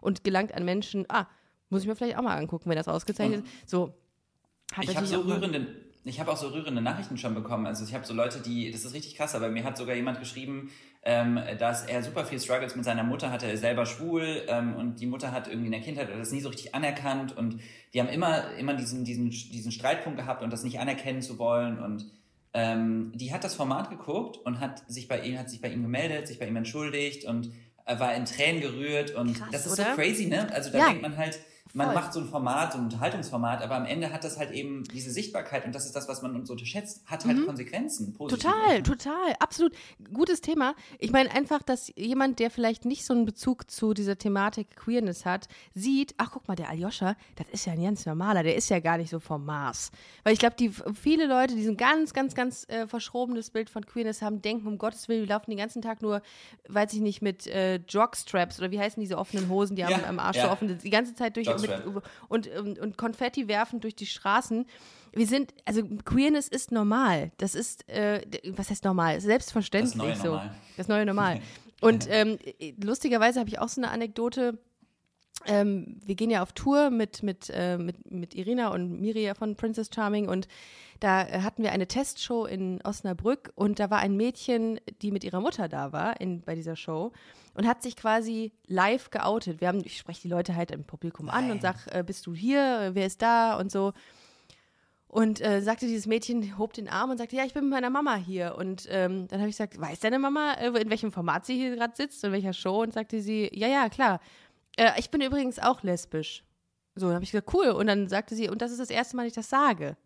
und 0.00 0.22
gelangt 0.22 0.54
an 0.54 0.64
Menschen, 0.64 1.04
ah, 1.08 1.26
muss 1.70 1.82
ich 1.82 1.88
mir 1.88 1.96
vielleicht 1.96 2.16
auch 2.16 2.22
mal 2.22 2.36
angucken, 2.36 2.68
wenn 2.70 2.76
das 2.76 2.88
ausgezeichnet 2.88 3.44
ist. 3.44 3.70
So. 3.70 3.92
Ich 4.80 4.96
habe 4.96 5.06
so 5.06 5.20
rührende, 5.20 5.66
ich 6.04 6.20
habe 6.20 6.30
auch 6.32 6.36
so 6.36 6.48
rührende 6.48 6.82
Nachrichten 6.82 7.18
schon 7.18 7.34
bekommen. 7.34 7.66
Also 7.66 7.84
ich 7.84 7.94
habe 7.94 8.04
so 8.04 8.14
Leute, 8.14 8.40
die, 8.40 8.70
das 8.70 8.84
ist 8.84 8.94
richtig 8.94 9.16
krass, 9.16 9.34
aber 9.34 9.48
mir 9.48 9.64
hat 9.64 9.76
sogar 9.76 9.94
jemand 9.94 10.18
geschrieben, 10.18 10.70
ähm, 11.02 11.38
dass 11.58 11.84
er 11.84 12.02
super 12.02 12.24
viel 12.24 12.40
Struggles 12.40 12.74
mit 12.74 12.84
seiner 12.84 13.04
Mutter 13.04 13.30
hatte, 13.30 13.46
er 13.46 13.52
ist 13.52 13.60
selber 13.60 13.86
schwul 13.86 14.42
ähm, 14.48 14.74
und 14.74 15.00
die 15.00 15.06
Mutter 15.06 15.30
hat 15.30 15.46
irgendwie 15.46 15.66
in 15.66 15.72
der 15.72 15.80
Kindheit 15.80 16.08
das 16.10 16.32
nie 16.32 16.40
so 16.40 16.48
richtig 16.48 16.74
anerkannt 16.74 17.36
und 17.36 17.60
die 17.94 18.00
haben 18.00 18.08
immer, 18.08 18.52
immer 18.54 18.74
diesen, 18.74 19.04
diesen, 19.04 19.30
diesen 19.30 19.70
Streitpunkt 19.70 20.18
gehabt 20.18 20.42
und 20.42 20.52
das 20.52 20.64
nicht 20.64 20.80
anerkennen 20.80 21.22
zu 21.22 21.38
wollen 21.38 21.78
und 21.78 22.06
ähm, 22.54 23.12
die 23.14 23.32
hat 23.32 23.44
das 23.44 23.54
Format 23.54 23.90
geguckt 23.90 24.38
und 24.38 24.58
hat 24.60 24.82
sich 24.90 25.06
bei 25.08 25.20
ihm, 25.20 25.38
hat 25.38 25.48
sich 25.48 25.60
bei 25.60 25.68
ihm 25.68 25.82
gemeldet, 25.82 26.26
sich 26.26 26.38
bei 26.40 26.48
ihm 26.48 26.56
entschuldigt 26.56 27.24
und 27.24 27.50
äh, 27.84 27.98
war 28.00 28.14
in 28.14 28.24
Tränen 28.24 28.60
gerührt 28.60 29.14
und 29.14 29.34
Krass, 29.38 29.48
das 29.52 29.66
ist 29.66 29.72
oder? 29.78 29.90
so 29.90 29.94
crazy, 29.94 30.26
ne? 30.26 30.52
Also 30.52 30.70
da 30.72 30.78
Ja. 30.78 30.86
denkt 30.86 31.02
man 31.02 31.16
halt, 31.16 31.38
man 31.72 31.86
Voll. 31.86 31.94
macht 31.94 32.12
so 32.12 32.20
ein 32.20 32.28
Format, 32.28 32.72
so 32.72 32.78
ein 32.78 32.84
Unterhaltungsformat, 32.84 33.62
aber 33.62 33.76
am 33.76 33.84
Ende 33.86 34.12
hat 34.12 34.24
das 34.24 34.38
halt 34.38 34.50
eben 34.50 34.84
diese 34.84 35.10
Sichtbarkeit 35.10 35.64
und 35.64 35.74
das 35.74 35.86
ist 35.86 35.94
das, 35.94 36.08
was 36.08 36.22
man 36.22 36.34
uns 36.34 36.50
unterschätzt, 36.50 37.02
hat 37.06 37.24
halt 37.24 37.44
Konsequenzen. 37.44 38.14
Mhm. 38.18 38.28
Total, 38.28 38.82
total, 38.82 39.34
absolut. 39.40 39.72
Gutes 40.12 40.40
Thema. 40.40 40.74
Ich 40.98 41.12
meine 41.12 41.30
einfach, 41.30 41.62
dass 41.62 41.92
jemand, 41.96 42.38
der 42.38 42.50
vielleicht 42.50 42.84
nicht 42.84 43.04
so 43.04 43.14
einen 43.14 43.24
Bezug 43.24 43.70
zu 43.70 43.94
dieser 43.94 44.16
Thematik 44.16 44.76
Queerness 44.76 45.24
hat, 45.24 45.48
sieht, 45.74 46.14
ach 46.18 46.30
guck 46.32 46.48
mal, 46.48 46.54
der 46.54 46.70
Aljoscha, 46.70 47.16
das 47.36 47.46
ist 47.52 47.66
ja 47.66 47.72
ein 47.72 47.82
ganz 47.82 48.06
normaler, 48.06 48.42
der 48.42 48.56
ist 48.56 48.68
ja 48.68 48.80
gar 48.80 48.98
nicht 48.98 49.10
so 49.10 49.20
vom 49.20 49.44
Mars. 49.44 49.90
Weil 50.24 50.32
ich 50.32 50.38
glaube, 50.38 50.56
die 50.56 50.70
viele 50.94 51.26
Leute, 51.26 51.54
die 51.54 51.64
so 51.64 51.70
ein 51.70 51.76
ganz, 51.76 52.12
ganz, 52.12 52.34
ganz 52.34 52.64
äh, 52.68 52.86
verschrobenes 52.86 53.50
Bild 53.50 53.70
von 53.70 53.84
Queerness 53.84 54.22
haben, 54.22 54.40
denken, 54.40 54.66
um 54.66 54.78
Gottes 54.78 55.08
Willen, 55.08 55.22
die 55.22 55.28
laufen 55.28 55.50
den 55.50 55.58
ganzen 55.58 55.82
Tag 55.82 56.02
nur, 56.02 56.22
weiß 56.68 56.92
ich 56.92 57.00
nicht, 57.00 57.22
mit 57.22 57.46
äh, 57.46 57.76
Jockstraps 57.76 58.58
oder 58.58 58.70
wie 58.70 58.78
heißen 58.78 59.00
diese 59.00 59.18
offenen 59.18 59.48
Hosen, 59.48 59.76
die 59.76 59.82
Ja, 59.82 59.88
am, 59.88 60.04
am 60.04 60.18
Arsch 60.18 60.36
ja. 60.36 60.46
so 60.46 60.50
offen 60.50 60.78
die 60.78 60.90
ganze 60.90 61.14
Zeit 61.14 61.36
durch 61.36 61.48
mit, 61.58 61.70
und, 62.28 62.48
und, 62.48 62.78
und 62.78 62.98
Konfetti 62.98 63.48
werfen 63.48 63.80
durch 63.80 63.94
die 63.94 64.06
Straßen. 64.06 64.66
Wir 65.12 65.26
sind, 65.26 65.54
also 65.64 65.82
Queerness 66.04 66.48
ist 66.48 66.72
normal. 66.72 67.32
Das 67.38 67.54
ist, 67.54 67.88
äh, 67.88 68.22
was 68.56 68.70
heißt 68.70 68.84
normal? 68.84 69.20
Selbstverständlich 69.20 69.94
das 69.94 70.02
neue 70.02 70.16
so. 70.16 70.24
Normal. 70.24 70.54
Das 70.76 70.88
neue 70.88 71.06
Normal. 71.06 71.40
Und 71.80 72.06
ähm, 72.08 72.38
lustigerweise 72.82 73.38
habe 73.38 73.50
ich 73.50 73.58
auch 73.58 73.68
so 73.68 73.80
eine 73.80 73.90
Anekdote. 73.90 74.58
Ähm, 75.44 76.00
wir 76.04 76.14
gehen 76.14 76.30
ja 76.30 76.42
auf 76.42 76.52
Tour 76.52 76.90
mit, 76.90 77.22
mit, 77.22 77.50
äh, 77.52 77.76
mit, 77.76 78.10
mit 78.10 78.34
Irina 78.34 78.68
und 78.68 79.00
Miria 79.00 79.34
von 79.34 79.54
Princess 79.54 79.90
Charming 79.94 80.28
und 80.28 80.48
da 81.00 81.26
äh, 81.26 81.42
hatten 81.42 81.62
wir 81.62 81.72
eine 81.72 81.86
Testshow 81.86 82.46
in 82.46 82.80
Osnabrück 82.82 83.52
und 83.54 83.78
da 83.78 83.90
war 83.90 83.98
ein 83.98 84.16
Mädchen, 84.16 84.80
die 85.02 85.12
mit 85.12 85.24
ihrer 85.24 85.40
Mutter 85.40 85.68
da 85.68 85.92
war 85.92 86.20
in, 86.20 86.40
bei 86.40 86.54
dieser 86.54 86.74
Show 86.74 87.12
und 87.56 87.66
hat 87.66 87.82
sich 87.82 87.96
quasi 87.96 88.52
live 88.66 89.10
geoutet. 89.10 89.60
Wir 89.60 89.68
haben, 89.68 89.80
ich 89.84 89.96
spreche 89.96 90.22
die 90.22 90.28
Leute 90.28 90.54
halt 90.54 90.70
im 90.70 90.84
Publikum 90.84 91.26
Nein. 91.26 91.46
an 91.46 91.50
und 91.52 91.62
sag, 91.62 91.86
äh, 91.86 92.04
bist 92.06 92.26
du 92.26 92.34
hier? 92.34 92.90
Wer 92.92 93.06
ist 93.06 93.22
da? 93.22 93.58
Und 93.58 93.72
so. 93.72 93.94
Und 95.08 95.40
äh, 95.40 95.62
sagte 95.62 95.86
dieses 95.86 96.06
Mädchen, 96.06 96.58
hob 96.58 96.74
den 96.74 96.88
Arm 96.88 97.10
und 97.10 97.16
sagte, 97.16 97.34
ja, 97.36 97.44
ich 97.44 97.54
bin 97.54 97.64
mit 97.64 97.72
meiner 97.72 97.88
Mama 97.88 98.16
hier. 98.16 98.56
Und 98.58 98.86
ähm, 98.90 99.26
dann 99.28 99.40
habe 99.40 99.48
ich 99.48 99.56
gesagt, 99.56 99.80
weiß 99.80 100.00
deine 100.00 100.18
Mama, 100.18 100.52
äh, 100.54 100.66
in 100.66 100.90
welchem 100.90 101.12
Format 101.12 101.46
sie 101.46 101.56
hier 101.56 101.74
gerade 101.74 101.96
sitzt, 101.96 102.22
in 102.24 102.32
welcher 102.32 102.52
Show? 102.52 102.82
Und 102.82 102.92
sagte 102.92 103.22
sie, 103.22 103.50
ja, 103.54 103.68
ja, 103.68 103.88
klar. 103.88 104.20
Äh, 104.76 104.90
ich 104.98 105.10
bin 105.10 105.22
übrigens 105.22 105.58
auch 105.58 105.82
lesbisch. 105.82 106.44
So, 106.94 107.06
dann 107.06 107.14
habe 107.14 107.24
ich 107.24 107.30
gesagt, 107.30 107.54
cool. 107.54 107.68
Und 107.68 107.86
dann 107.86 108.08
sagte 108.08 108.34
sie, 108.34 108.50
und 108.50 108.60
das 108.60 108.70
ist 108.70 108.80
das 108.80 108.90
erste 108.90 109.16
Mal, 109.16 109.22
dass 109.22 109.30
ich 109.30 109.36
das 109.36 109.48
sage. 109.48 109.96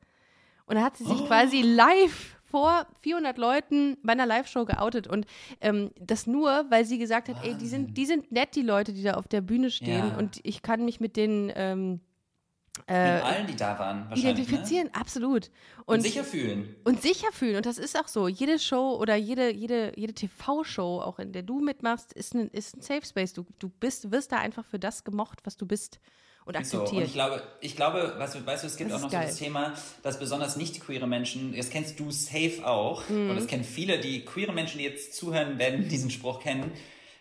Und 0.66 0.76
dann 0.76 0.84
hat 0.84 0.96
sie 0.96 1.04
sich 1.04 1.20
oh. 1.20 1.26
quasi 1.26 1.62
live 1.62 2.39
vor 2.50 2.86
400 3.00 3.38
Leuten 3.38 3.96
bei 4.02 4.12
einer 4.12 4.26
Live-Show 4.26 4.64
geoutet 4.64 5.06
und 5.06 5.26
ähm, 5.60 5.90
das 6.00 6.26
nur, 6.26 6.66
weil 6.68 6.84
sie 6.84 6.98
gesagt 6.98 7.28
hat, 7.28 7.36
Wahnsinn. 7.36 7.52
ey, 7.52 7.58
die 7.58 7.68
sind, 7.68 7.96
die 7.96 8.06
sind 8.06 8.32
nett, 8.32 8.54
die 8.54 8.62
Leute, 8.62 8.92
die 8.92 9.02
da 9.02 9.14
auf 9.14 9.28
der 9.28 9.40
Bühne 9.40 9.70
stehen 9.70 10.08
ja. 10.08 10.16
und 10.16 10.40
ich 10.42 10.62
kann 10.62 10.84
mich 10.84 11.00
mit 11.00 11.16
denen 11.16 11.52
ähm, 11.54 12.00
äh, 12.86 13.14
mit 13.14 13.24
allen, 13.24 13.46
die 13.46 13.56
da 13.56 13.78
waren, 13.78 14.08
wahrscheinlich. 14.08 14.24
Ne? 14.24 14.30
Identifizieren, 14.30 14.86
ne? 14.86 14.94
absolut. 14.94 15.50
Und, 15.86 15.96
und, 15.96 16.02
sicher 16.02 16.24
fühlen. 16.24 16.76
Und 16.84 17.02
sicher 17.02 17.32
fühlen. 17.32 17.56
Und 17.56 17.66
das 17.66 17.78
ist 17.78 17.98
auch 17.98 18.08
so. 18.08 18.28
Jede 18.28 18.58
Show 18.58 18.96
oder 18.96 19.16
jede, 19.16 19.52
jede, 19.52 19.92
jede 19.96 20.14
TV-Show, 20.14 21.00
auch 21.00 21.18
in 21.18 21.32
der 21.32 21.42
du 21.42 21.60
mitmachst, 21.60 22.12
ist 22.12 22.34
ein, 22.34 22.48
ist 22.50 22.76
ein 22.76 22.82
Safe 22.82 23.04
Space. 23.04 23.32
Du, 23.32 23.44
du 23.58 23.68
bist, 23.68 24.10
wirst 24.12 24.32
da 24.32 24.38
einfach 24.38 24.64
für 24.64 24.78
das 24.78 25.04
gemocht, 25.04 25.40
was 25.44 25.56
du 25.56 25.66
bist 25.66 26.00
und 26.44 26.57
akzeptiert. 26.57 26.88
So, 26.88 26.96
und 26.96 27.05
ich 27.05 27.12
glaube, 27.12 27.42
ich 27.61 27.76
glaube, 27.76 28.14
weißt 28.18 28.35
du, 28.37 28.46
weißt 28.46 28.62
du 28.62 28.66
es 28.66 28.76
gibt 28.76 28.90
das 28.90 28.98
auch 28.98 29.05
noch 29.05 29.11
so 29.11 29.16
das 29.16 29.37
Thema, 29.37 29.74
dass 30.03 30.18
besonders 30.18 30.57
nicht 30.57 30.81
queere 30.81 31.07
Menschen, 31.07 31.55
das 31.57 31.70
kennst 31.70 31.98
du 32.00 32.11
safe 32.11 32.61
auch, 32.64 33.09
mhm. 33.09 33.31
und 33.31 33.37
das 33.37 33.46
kennen 33.46 33.64
viele, 33.64 33.98
die 33.98 34.24
queere 34.24 34.53
Menschen, 34.53 34.79
die 34.79 34.85
jetzt 34.85 35.14
zuhören, 35.14 35.59
werden 35.59 35.88
diesen 35.88 36.11
Spruch 36.11 36.40
kennen. 36.40 36.72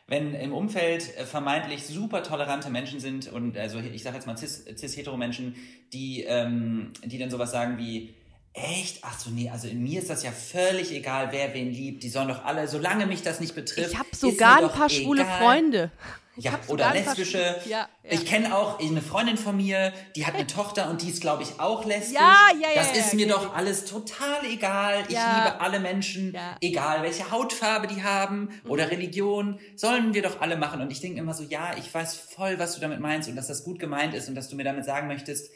Wenn 0.08 0.34
im 0.34 0.54
Umfeld 0.54 1.16
äh, 1.18 1.26
vermeintlich 1.26 1.86
super 1.86 2.24
tolerante 2.24 2.72
Menschen 2.72 3.00
sind 3.00 3.32
und 3.32 3.56
also 3.58 3.80
ich 3.80 4.02
sage 4.02 4.16
jetzt 4.16 4.26
mal 4.26 4.36
cis-hetero-Menschen, 4.38 5.56
die, 5.94 6.24
ähm, 6.24 6.92
die 7.04 7.20
dann 7.20 7.30
sowas 7.30 7.52
sagen 7.52 7.78
wie, 7.78 8.16
Echt? 8.54 9.00
Ach 9.04 9.18
so, 9.18 9.30
nee, 9.30 9.50
also 9.50 9.68
in 9.68 9.82
mir 9.84 10.00
ist 10.00 10.10
das 10.10 10.24
ja 10.24 10.32
völlig 10.32 10.92
egal, 10.92 11.30
wer 11.32 11.54
wen 11.54 11.72
liebt. 11.72 12.04
Die 12.04 12.10
sollen 12.10 12.28
doch 12.28 12.44
alle, 12.44 12.68
solange 12.68 13.06
mich 13.06 13.22
das 13.22 13.40
nicht 13.40 13.56
betrifft. 13.56 13.92
Ich 13.92 13.98
habe 13.98 14.10
sogar 14.16 14.58
ein 14.58 14.70
paar 14.70 14.90
egal. 14.90 14.90
schwule 14.90 15.26
Freunde. 15.26 15.92
Ja, 16.40 16.58
oder 16.68 16.94
lesbische. 16.94 17.58
Ja, 17.66 17.80
ja. 17.80 17.88
Ich 18.04 18.26
kenne 18.26 18.56
auch 18.56 18.80
eine 18.80 19.02
Freundin 19.02 19.38
von 19.38 19.58
mir, 19.58 19.94
die 20.16 20.26
hat 20.26 20.36
eine 20.36 20.48
Tochter 20.48 20.90
und 20.90 21.02
die 21.02 21.10
ist, 21.10 21.22
glaube 21.22 21.44
ich, 21.44 21.60
auch 21.60 21.86
lesbisch. 21.86 22.16
Ja, 22.16 22.48
ja, 22.60 22.70
ja. 22.70 22.82
Das 22.82 22.98
ist 22.98 23.14
mir 23.14 23.28
doch 23.28 23.54
alles 23.56 23.86
total 23.86 24.46
egal. 24.46 25.02
Ich 25.04 25.10
liebe 25.10 25.60
alle 25.60 25.80
Menschen, 25.80 26.36
egal 26.62 27.04
welche 27.04 27.30
Hautfarbe 27.32 27.88
die 27.88 28.04
haben 28.04 28.50
oder 28.68 28.86
mhm. 28.86 28.90
Religion, 28.92 29.60
sollen 29.76 30.14
wir 30.14 30.22
doch 30.22 30.42
alle 30.42 30.56
machen. 30.56 30.82
Und 30.82 30.92
ich 30.92 31.02
denke 31.02 31.20
immer 31.20 31.34
so, 31.34 31.44
ja, 31.44 31.76
ich 31.78 31.94
weiß 31.94 32.16
voll, 32.16 32.58
was 32.58 32.76
du 32.76 32.82
damit 32.82 33.00
meinst 33.00 33.28
und 33.28 33.36
dass 33.36 33.48
das 33.48 33.64
gut 33.64 33.80
gemeint 33.80 34.14
ist 34.14 34.30
und 34.30 34.36
dass 34.36 34.50
du 34.50 34.56
mir 34.56 34.64
damit 34.64 34.86
sagen 34.86 35.08
möchtest, 35.08 35.52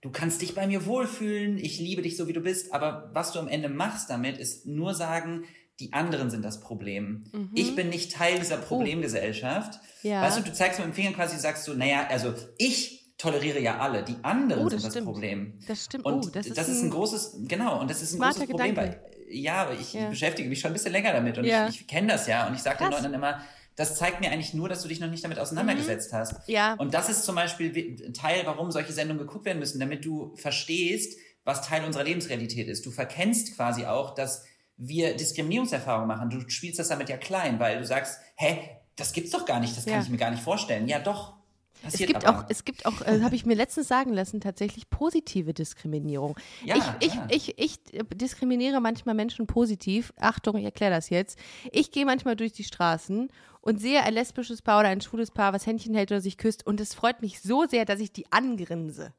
du 0.00 0.10
kannst 0.10 0.42
dich 0.42 0.54
bei 0.54 0.66
mir 0.66 0.86
wohlfühlen, 0.86 1.58
ich 1.58 1.78
liebe 1.78 2.02
dich 2.02 2.16
so, 2.16 2.28
wie 2.28 2.32
du 2.32 2.40
bist, 2.40 2.72
aber 2.72 3.10
was 3.12 3.32
du 3.32 3.38
am 3.38 3.48
Ende 3.48 3.68
machst 3.68 4.10
damit, 4.10 4.38
ist 4.38 4.66
nur 4.66 4.94
sagen, 4.94 5.44
die 5.80 5.92
anderen 5.92 6.30
sind 6.30 6.44
das 6.44 6.60
Problem. 6.60 7.24
Mhm. 7.32 7.50
Ich 7.54 7.76
bin 7.76 7.88
nicht 7.88 8.12
Teil 8.12 8.38
dieser 8.38 8.58
oh. 8.58 8.66
Problemgesellschaft. 8.66 9.78
Oh. 9.80 10.08
Ja. 10.08 10.22
Weißt 10.22 10.38
du, 10.38 10.42
du 10.42 10.52
zeigst 10.52 10.78
mit 10.78 10.88
dem 10.88 10.94
Finger 10.94 11.12
quasi, 11.12 11.38
sagst 11.38 11.66
du, 11.68 11.74
naja, 11.74 12.06
also 12.08 12.34
ich 12.58 13.14
toleriere 13.16 13.60
ja 13.60 13.78
alle, 13.78 14.04
die 14.04 14.16
anderen 14.22 14.64
oh, 14.64 14.68
das 14.68 14.82
sind 14.82 14.92
stimmt. 14.92 15.06
das 15.06 15.12
Problem. 15.12 15.58
Das 15.66 15.84
stimmt. 15.84 16.04
Und 16.04 16.26
oh, 16.26 16.30
das 16.32 16.46
ist, 16.46 16.56
das 16.56 16.68
ist 16.68 16.80
ein, 16.80 16.86
ein, 16.86 16.90
großes, 16.90 17.36
genau, 17.48 17.80
und 17.80 17.90
das 17.90 18.02
ist 18.02 18.14
ein 18.14 18.20
großes 18.20 18.46
Problem, 18.46 18.74
Gedanke. 18.74 19.00
weil, 19.02 19.34
ja, 19.34 19.70
ich 19.78 19.92
ja. 19.92 20.08
beschäftige 20.08 20.48
mich 20.48 20.60
schon 20.60 20.70
ein 20.70 20.74
bisschen 20.74 20.92
länger 20.92 21.12
damit 21.12 21.36
und 21.36 21.44
ja. 21.44 21.68
ich, 21.68 21.80
ich 21.80 21.86
kenne 21.86 22.08
das 22.08 22.26
ja 22.26 22.46
und 22.46 22.54
ich 22.54 22.62
sage 22.62 22.78
den 22.78 22.90
Leuten 22.90 23.04
dann 23.04 23.14
immer, 23.14 23.42
das 23.78 23.94
zeigt 23.94 24.20
mir 24.20 24.32
eigentlich 24.32 24.54
nur, 24.54 24.68
dass 24.68 24.82
du 24.82 24.88
dich 24.88 24.98
noch 24.98 25.08
nicht 25.08 25.22
damit 25.22 25.38
auseinandergesetzt 25.38 26.12
mhm. 26.12 26.16
hast. 26.16 26.34
Ja. 26.48 26.74
Und 26.74 26.94
das 26.94 27.08
ist 27.08 27.24
zum 27.24 27.36
Beispiel 27.36 28.12
Teil, 28.12 28.42
warum 28.44 28.72
solche 28.72 28.92
Sendungen 28.92 29.24
geguckt 29.24 29.44
werden 29.44 29.60
müssen, 29.60 29.78
damit 29.78 30.04
du 30.04 30.34
verstehst, 30.34 31.16
was 31.44 31.62
Teil 31.62 31.84
unserer 31.84 32.02
Lebensrealität 32.02 32.66
ist. 32.66 32.84
Du 32.84 32.90
verkennst 32.90 33.54
quasi 33.54 33.86
auch, 33.86 34.16
dass 34.16 34.44
wir 34.76 35.16
Diskriminierungserfahrungen 35.16 36.08
machen. 36.08 36.28
Du 36.28 36.40
spielst 36.50 36.80
das 36.80 36.88
damit 36.88 37.08
ja 37.08 37.16
klein, 37.16 37.60
weil 37.60 37.78
du 37.78 37.86
sagst, 37.86 38.18
hä, 38.34 38.58
das 38.96 39.12
gibt's 39.12 39.30
doch 39.30 39.46
gar 39.46 39.60
nicht, 39.60 39.76
das 39.76 39.84
kann 39.84 39.94
ja. 39.94 40.02
ich 40.02 40.08
mir 40.08 40.16
gar 40.16 40.32
nicht 40.32 40.42
vorstellen. 40.42 40.88
Ja, 40.88 40.98
doch. 40.98 41.37
Passiert 41.82 42.10
es 42.10 42.14
gibt 42.14 42.26
aber. 42.26 42.40
auch, 42.40 42.44
es 42.48 42.64
gibt 42.64 42.86
auch, 42.86 43.00
äh, 43.02 43.20
habe 43.22 43.34
ich 43.34 43.46
mir 43.46 43.54
letztens 43.54 43.88
sagen 43.88 44.12
lassen, 44.12 44.40
tatsächlich 44.40 44.90
positive 44.90 45.54
Diskriminierung. 45.54 46.36
Ja, 46.64 46.76
ich, 46.76 47.08
ich, 47.08 47.14
ja. 47.14 47.26
ich, 47.30 47.58
ich, 47.58 47.78
diskriminiere 48.14 48.80
manchmal 48.80 49.14
Menschen 49.14 49.46
positiv. 49.46 50.12
Achtung, 50.18 50.56
ich 50.56 50.64
erkläre 50.64 50.92
das 50.92 51.10
jetzt. 51.10 51.38
Ich 51.72 51.90
gehe 51.90 52.04
manchmal 52.04 52.36
durch 52.36 52.52
die 52.52 52.64
Straßen 52.64 53.30
und 53.60 53.80
sehe 53.80 54.02
ein 54.02 54.14
lesbisches 54.14 54.62
Paar 54.62 54.80
oder 54.80 54.88
ein 54.88 55.00
schwules 55.00 55.30
Paar, 55.30 55.52
was 55.52 55.66
Händchen 55.66 55.94
hält 55.94 56.10
oder 56.10 56.20
sich 56.20 56.38
küsst. 56.38 56.66
Und 56.66 56.80
es 56.80 56.94
freut 56.94 57.22
mich 57.22 57.40
so 57.40 57.66
sehr, 57.66 57.84
dass 57.84 58.00
ich 58.00 58.12
die 58.12 58.30
angrinse. 58.32 59.12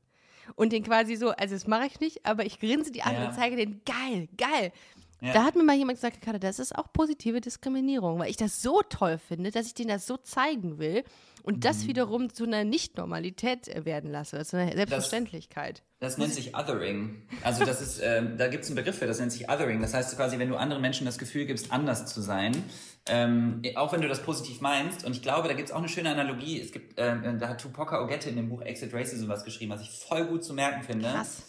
Und 0.55 0.73
den 0.73 0.83
quasi 0.83 1.15
so, 1.15 1.29
also 1.29 1.53
das 1.53 1.67
mache 1.67 1.85
ich 1.85 1.99
nicht, 1.99 2.25
aber 2.25 2.45
ich 2.45 2.59
grinse 2.59 2.91
die 2.91 3.03
an 3.03 3.13
ja. 3.13 3.27
und 3.27 3.35
zeige 3.35 3.55
den, 3.55 3.81
geil, 3.85 4.27
geil. 4.37 4.71
Ja. 5.21 5.33
Da 5.33 5.43
hat 5.43 5.55
mir 5.55 5.63
mal 5.63 5.75
jemand 5.75 5.97
gesagt, 5.97 6.21
Kater, 6.21 6.39
das 6.39 6.59
ist 6.59 6.75
auch 6.75 6.93
positive 6.93 7.41
Diskriminierung, 7.41 8.19
weil 8.19 8.29
ich 8.29 8.37
das 8.37 8.61
so 8.61 8.81
toll 8.89 9.17
finde, 9.17 9.51
dass 9.51 9.67
ich 9.67 9.73
denen 9.73 9.89
das 9.89 10.07
so 10.07 10.17
zeigen 10.17 10.79
will 10.79 11.03
und 11.43 11.57
mhm. 11.57 11.59
das 11.61 11.87
wiederum 11.87 12.33
zu 12.33 12.45
einer 12.45 12.63
Nicht-Normalität 12.63 13.85
werden 13.85 14.11
lasse, 14.11 14.43
zu 14.45 14.57
einer 14.57 14.73
Selbstverständlichkeit. 14.73 15.83
Das, 15.99 16.13
das 16.13 16.17
nennt 16.17 16.33
sich 16.33 16.55
Othering. 16.55 17.23
Also 17.43 17.65
das 17.65 17.81
ist, 17.81 17.99
ähm, 18.01 18.37
da 18.37 18.47
gibt 18.47 18.63
es 18.63 18.69
einen 18.69 18.77
Begriff 18.77 18.97
für, 18.97 19.07
das 19.07 19.19
nennt 19.19 19.33
sich 19.33 19.49
Othering. 19.49 19.81
Das 19.81 19.93
heißt 19.93 20.15
quasi, 20.15 20.39
wenn 20.39 20.49
du 20.49 20.55
anderen 20.55 20.81
Menschen 20.81 21.05
das 21.05 21.17
Gefühl 21.17 21.45
gibst, 21.45 21.71
anders 21.73 22.05
zu 22.05 22.21
sein, 22.21 22.63
ähm, 23.09 23.61
auch 23.75 23.91
wenn 23.91 24.01
du 24.01 24.07
das 24.07 24.21
positiv 24.21 24.61
meinst. 24.61 25.03
Und 25.03 25.13
ich 25.13 25.21
glaube, 25.21 25.49
da 25.49 25.53
gibt 25.53 25.69
es 25.69 25.75
auch 25.75 25.79
eine 25.79 25.89
schöne 25.89 26.11
Analogie. 26.11 26.61
Es 26.61 26.71
gibt, 26.71 26.93
ähm, 26.97 27.39
da 27.39 27.49
hat 27.49 27.59
Tupoka 27.59 28.01
Ogette 28.01 28.29
in 28.29 28.37
dem 28.37 28.47
Buch 28.47 28.61
Exit 28.61 28.93
Racism 28.93 29.27
was 29.27 29.43
geschrieben, 29.43 29.71
was 29.71 29.81
ich 29.81 29.89
voll 29.89 30.25
gut 30.25 30.45
zu 30.45 30.53
merken 30.53 30.83
finde. 30.83 31.09
Krass 31.09 31.43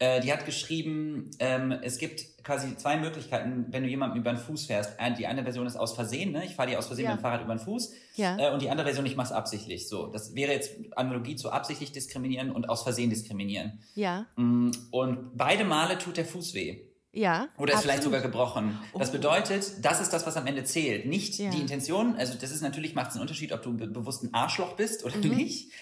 äh, 0.00 0.20
die 0.20 0.32
hat 0.32 0.46
geschrieben, 0.46 1.30
ähm, 1.40 1.72
es 1.82 1.98
gibt 1.98 2.44
quasi 2.44 2.76
zwei 2.76 2.96
Möglichkeiten, 2.96 3.66
wenn 3.70 3.82
du 3.82 3.88
jemanden 3.88 4.16
über 4.16 4.32
den 4.32 4.38
Fuß 4.38 4.66
fährst. 4.66 4.92
Die 5.18 5.26
eine 5.26 5.42
Version 5.42 5.66
ist 5.66 5.76
aus 5.76 5.94
Versehen, 5.94 6.32
ne? 6.32 6.44
ich 6.44 6.54
fahre 6.54 6.70
dir 6.70 6.78
aus 6.78 6.86
Versehen 6.86 7.06
ja. 7.06 7.10
mit 7.10 7.20
dem 7.20 7.22
Fahrrad 7.22 7.42
über 7.42 7.54
den 7.54 7.58
Fuß. 7.58 7.92
Ja. 8.14 8.38
Äh, 8.38 8.52
und 8.52 8.62
die 8.62 8.70
andere 8.70 8.86
Version, 8.86 9.04
ich 9.06 9.16
mache 9.16 9.26
es 9.26 9.32
absichtlich. 9.32 9.88
So, 9.88 10.06
das 10.06 10.34
wäre 10.36 10.52
jetzt 10.52 10.72
Analogie 10.96 11.34
zu 11.34 11.50
absichtlich 11.50 11.90
diskriminieren 11.90 12.50
und 12.52 12.68
aus 12.68 12.84
Versehen 12.84 13.10
diskriminieren. 13.10 13.80
Ja. 13.96 14.26
Mm, 14.36 14.70
und 14.92 15.36
beide 15.36 15.64
Male 15.64 15.98
tut 15.98 16.16
der 16.16 16.24
Fuß 16.24 16.54
weh. 16.54 16.84
Ja. 17.12 17.48
Oder 17.56 17.72
ist 17.72 17.78
absolut. 17.78 17.82
vielleicht 17.82 18.02
sogar 18.04 18.20
gebrochen. 18.20 18.78
Das 18.96 19.08
oh. 19.08 19.12
bedeutet, 19.12 19.84
das 19.84 20.00
ist 20.00 20.12
das, 20.12 20.24
was 20.26 20.36
am 20.36 20.46
Ende 20.46 20.62
zählt. 20.62 21.06
Nicht 21.06 21.38
ja. 21.38 21.50
die 21.50 21.60
Intention. 21.60 22.14
Also 22.16 22.34
das 22.40 22.52
ist 22.52 22.60
natürlich, 22.60 22.94
macht 22.94 23.08
es 23.08 23.14
einen 23.14 23.22
Unterschied, 23.22 23.52
ob 23.52 23.62
du 23.62 23.76
be 23.76 23.88
bewusst 23.88 24.22
ein 24.22 24.32
Arschloch 24.32 24.76
bist 24.76 25.04
oder 25.04 25.16
mhm. 25.16 25.34
nicht. 25.34 25.72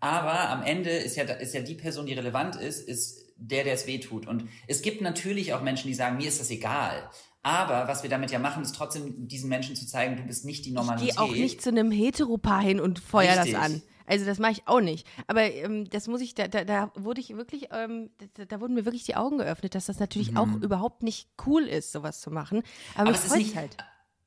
Aber 0.00 0.48
am 0.48 0.62
Ende 0.62 0.90
ist 0.90 1.16
ja, 1.16 1.24
ist 1.24 1.54
ja 1.54 1.60
die 1.60 1.74
Person, 1.74 2.06
die 2.06 2.14
relevant 2.14 2.56
ist, 2.56 2.86
ist 2.88 3.25
der, 3.36 3.64
der 3.64 3.74
es 3.74 3.86
weh 3.86 3.98
tut. 3.98 4.26
Und 4.26 4.48
es 4.66 4.82
gibt 4.82 5.00
natürlich 5.00 5.54
auch 5.54 5.62
Menschen, 5.62 5.88
die 5.88 5.94
sagen, 5.94 6.16
mir 6.16 6.28
ist 6.28 6.40
das 6.40 6.50
egal. 6.50 7.10
Aber 7.42 7.86
was 7.86 8.02
wir 8.02 8.10
damit 8.10 8.32
ja 8.32 8.38
machen, 8.38 8.62
ist 8.62 8.74
trotzdem 8.74 9.28
diesen 9.28 9.48
Menschen 9.48 9.76
zu 9.76 9.86
zeigen, 9.86 10.16
du 10.16 10.22
bist 10.24 10.44
nicht 10.44 10.64
die 10.66 10.72
Normalität. 10.72 11.10
Ich 11.10 11.16
gehe 11.16 11.24
auch 11.24 11.30
nicht 11.30 11.62
zu 11.62 11.70
einem 11.70 11.92
Heteropaar 11.92 12.60
hin 12.60 12.80
und 12.80 12.98
feuer 12.98 13.36
das 13.36 13.54
an. 13.54 13.82
Also 14.06 14.24
das 14.24 14.38
mache 14.38 14.52
ich 14.52 14.62
auch 14.66 14.80
nicht. 14.80 15.06
Aber 15.26 15.42
ähm, 15.42 15.88
das 15.90 16.08
muss 16.08 16.20
ich, 16.20 16.34
da, 16.34 16.48
da, 16.48 16.64
da 16.64 16.92
wurde 16.94 17.20
ich 17.20 17.36
wirklich, 17.36 17.68
ähm, 17.72 18.10
da, 18.34 18.44
da, 18.44 18.60
wurden 18.60 18.74
mir 18.74 18.84
wirklich 18.84 19.04
die 19.04 19.16
Augen 19.16 19.38
geöffnet, 19.38 19.74
dass 19.74 19.86
das 19.86 19.98
natürlich 19.98 20.32
mhm. 20.32 20.36
auch 20.36 20.48
überhaupt 20.60 21.02
nicht 21.02 21.28
cool 21.46 21.62
ist, 21.64 21.92
sowas 21.92 22.20
zu 22.20 22.30
machen. 22.30 22.62
Aber, 22.94 23.08
Aber 23.08 23.18
es 23.18 23.24
ist 23.26 23.36
nicht, 23.36 23.56
halt. 23.56 23.76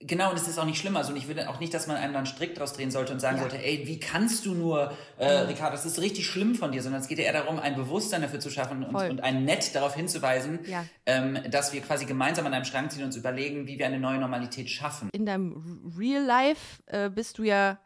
Genau, 0.01 0.29
und 0.29 0.37
es 0.37 0.47
ist 0.47 0.57
auch 0.57 0.65
nicht 0.65 0.79
schlimm. 0.79 0.95
Also, 0.95 1.11
und 1.11 1.17
ich 1.17 1.27
will 1.27 1.37
auch 1.41 1.59
nicht, 1.59 1.73
dass 1.73 1.87
man 1.87 1.97
einem 1.97 2.13
dann 2.13 2.25
strikt 2.25 2.57
draus 2.57 2.71
drehen 2.71 2.89
sollte 2.89 3.11
und 3.11 3.19
sagen 3.19 3.35
ja. 3.35 3.41
sollte, 3.41 3.61
ey, 3.61 3.85
wie 3.85 3.99
kannst 3.99 4.45
du 4.45 4.53
nur, 4.53 4.93
äh, 5.17 5.27
Ricardo, 5.27 5.75
das 5.75 5.85
ist 5.85 5.99
richtig 5.99 6.25
schlimm 6.25 6.55
von 6.55 6.71
dir, 6.71 6.81
sondern 6.81 7.01
es 7.01 7.09
geht 7.09 7.19
ja 7.19 7.25
eher 7.25 7.33
darum, 7.33 7.59
ein 7.59 7.75
Bewusstsein 7.75 8.21
dafür 8.21 8.39
zu 8.39 8.49
schaffen 8.49 8.85
und, 8.85 8.95
und 8.95 9.21
ein 9.21 9.43
Nett 9.43 9.75
darauf 9.75 9.95
hinzuweisen, 9.95 10.59
ja. 10.65 10.85
ähm, 11.05 11.39
dass 11.51 11.73
wir 11.73 11.81
quasi 11.81 12.05
gemeinsam 12.05 12.45
an 12.45 12.53
einem 12.53 12.63
Strang 12.63 12.89
ziehen 12.89 13.01
und 13.01 13.07
uns 13.07 13.17
überlegen, 13.17 13.67
wie 13.67 13.77
wir 13.77 13.87
eine 13.87 13.99
neue 13.99 14.19
Normalität 14.19 14.69
schaffen. 14.69 15.09
In 15.11 15.25
deinem 15.25 15.93
Real 15.97 16.23
Life 16.23 16.81
äh, 16.85 17.09
bist 17.09 17.37
du 17.37 17.43
ja 17.43 17.77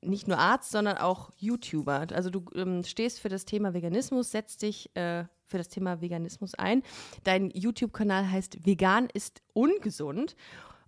nicht 0.00 0.28
nur 0.28 0.38
Arzt, 0.38 0.70
sondern 0.70 0.96
auch 0.96 1.30
YouTuber. 1.36 2.06
Also 2.14 2.30
du 2.30 2.44
ähm, 2.54 2.82
stehst 2.82 3.20
für 3.20 3.28
das 3.28 3.44
Thema 3.44 3.74
Veganismus, 3.74 4.30
setzt 4.30 4.62
dich 4.62 4.90
äh, 4.94 5.24
für 5.44 5.58
das 5.58 5.68
Thema 5.68 6.00
Veganismus 6.00 6.54
ein. 6.54 6.82
Dein 7.24 7.50
YouTube-Kanal 7.50 8.30
heißt 8.30 8.64
Vegan 8.64 9.08
ist 9.12 9.42
ungesund. 9.52 10.34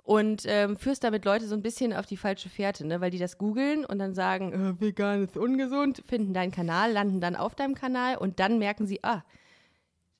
Und 0.08 0.44
ähm, 0.46 0.78
führst 0.78 1.04
damit 1.04 1.26
Leute 1.26 1.46
so 1.46 1.54
ein 1.54 1.60
bisschen 1.60 1.92
auf 1.92 2.06
die 2.06 2.16
falsche 2.16 2.48
Fährte, 2.48 2.86
ne? 2.86 3.02
weil 3.02 3.10
die 3.10 3.18
das 3.18 3.36
googeln 3.36 3.84
und 3.84 3.98
dann 3.98 4.14
sagen, 4.14 4.54
äh, 4.54 4.80
vegan 4.80 5.24
ist 5.24 5.36
ungesund, 5.36 6.02
finden 6.06 6.32
deinen 6.32 6.50
Kanal, 6.50 6.92
landen 6.92 7.20
dann 7.20 7.36
auf 7.36 7.54
deinem 7.54 7.74
Kanal 7.74 8.16
und 8.16 8.40
dann 8.40 8.58
merken 8.58 8.86
sie, 8.86 9.04
ah, 9.04 9.22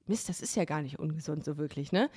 Mist, 0.05 0.29
das 0.29 0.43
ist 0.43 0.57
ja 0.57 0.67
gar 0.67 0.83
nicht 0.83 0.99
ungesund 0.99 1.43
so 1.43 1.57
wirklich, 1.57 1.91
ne? 1.91 2.11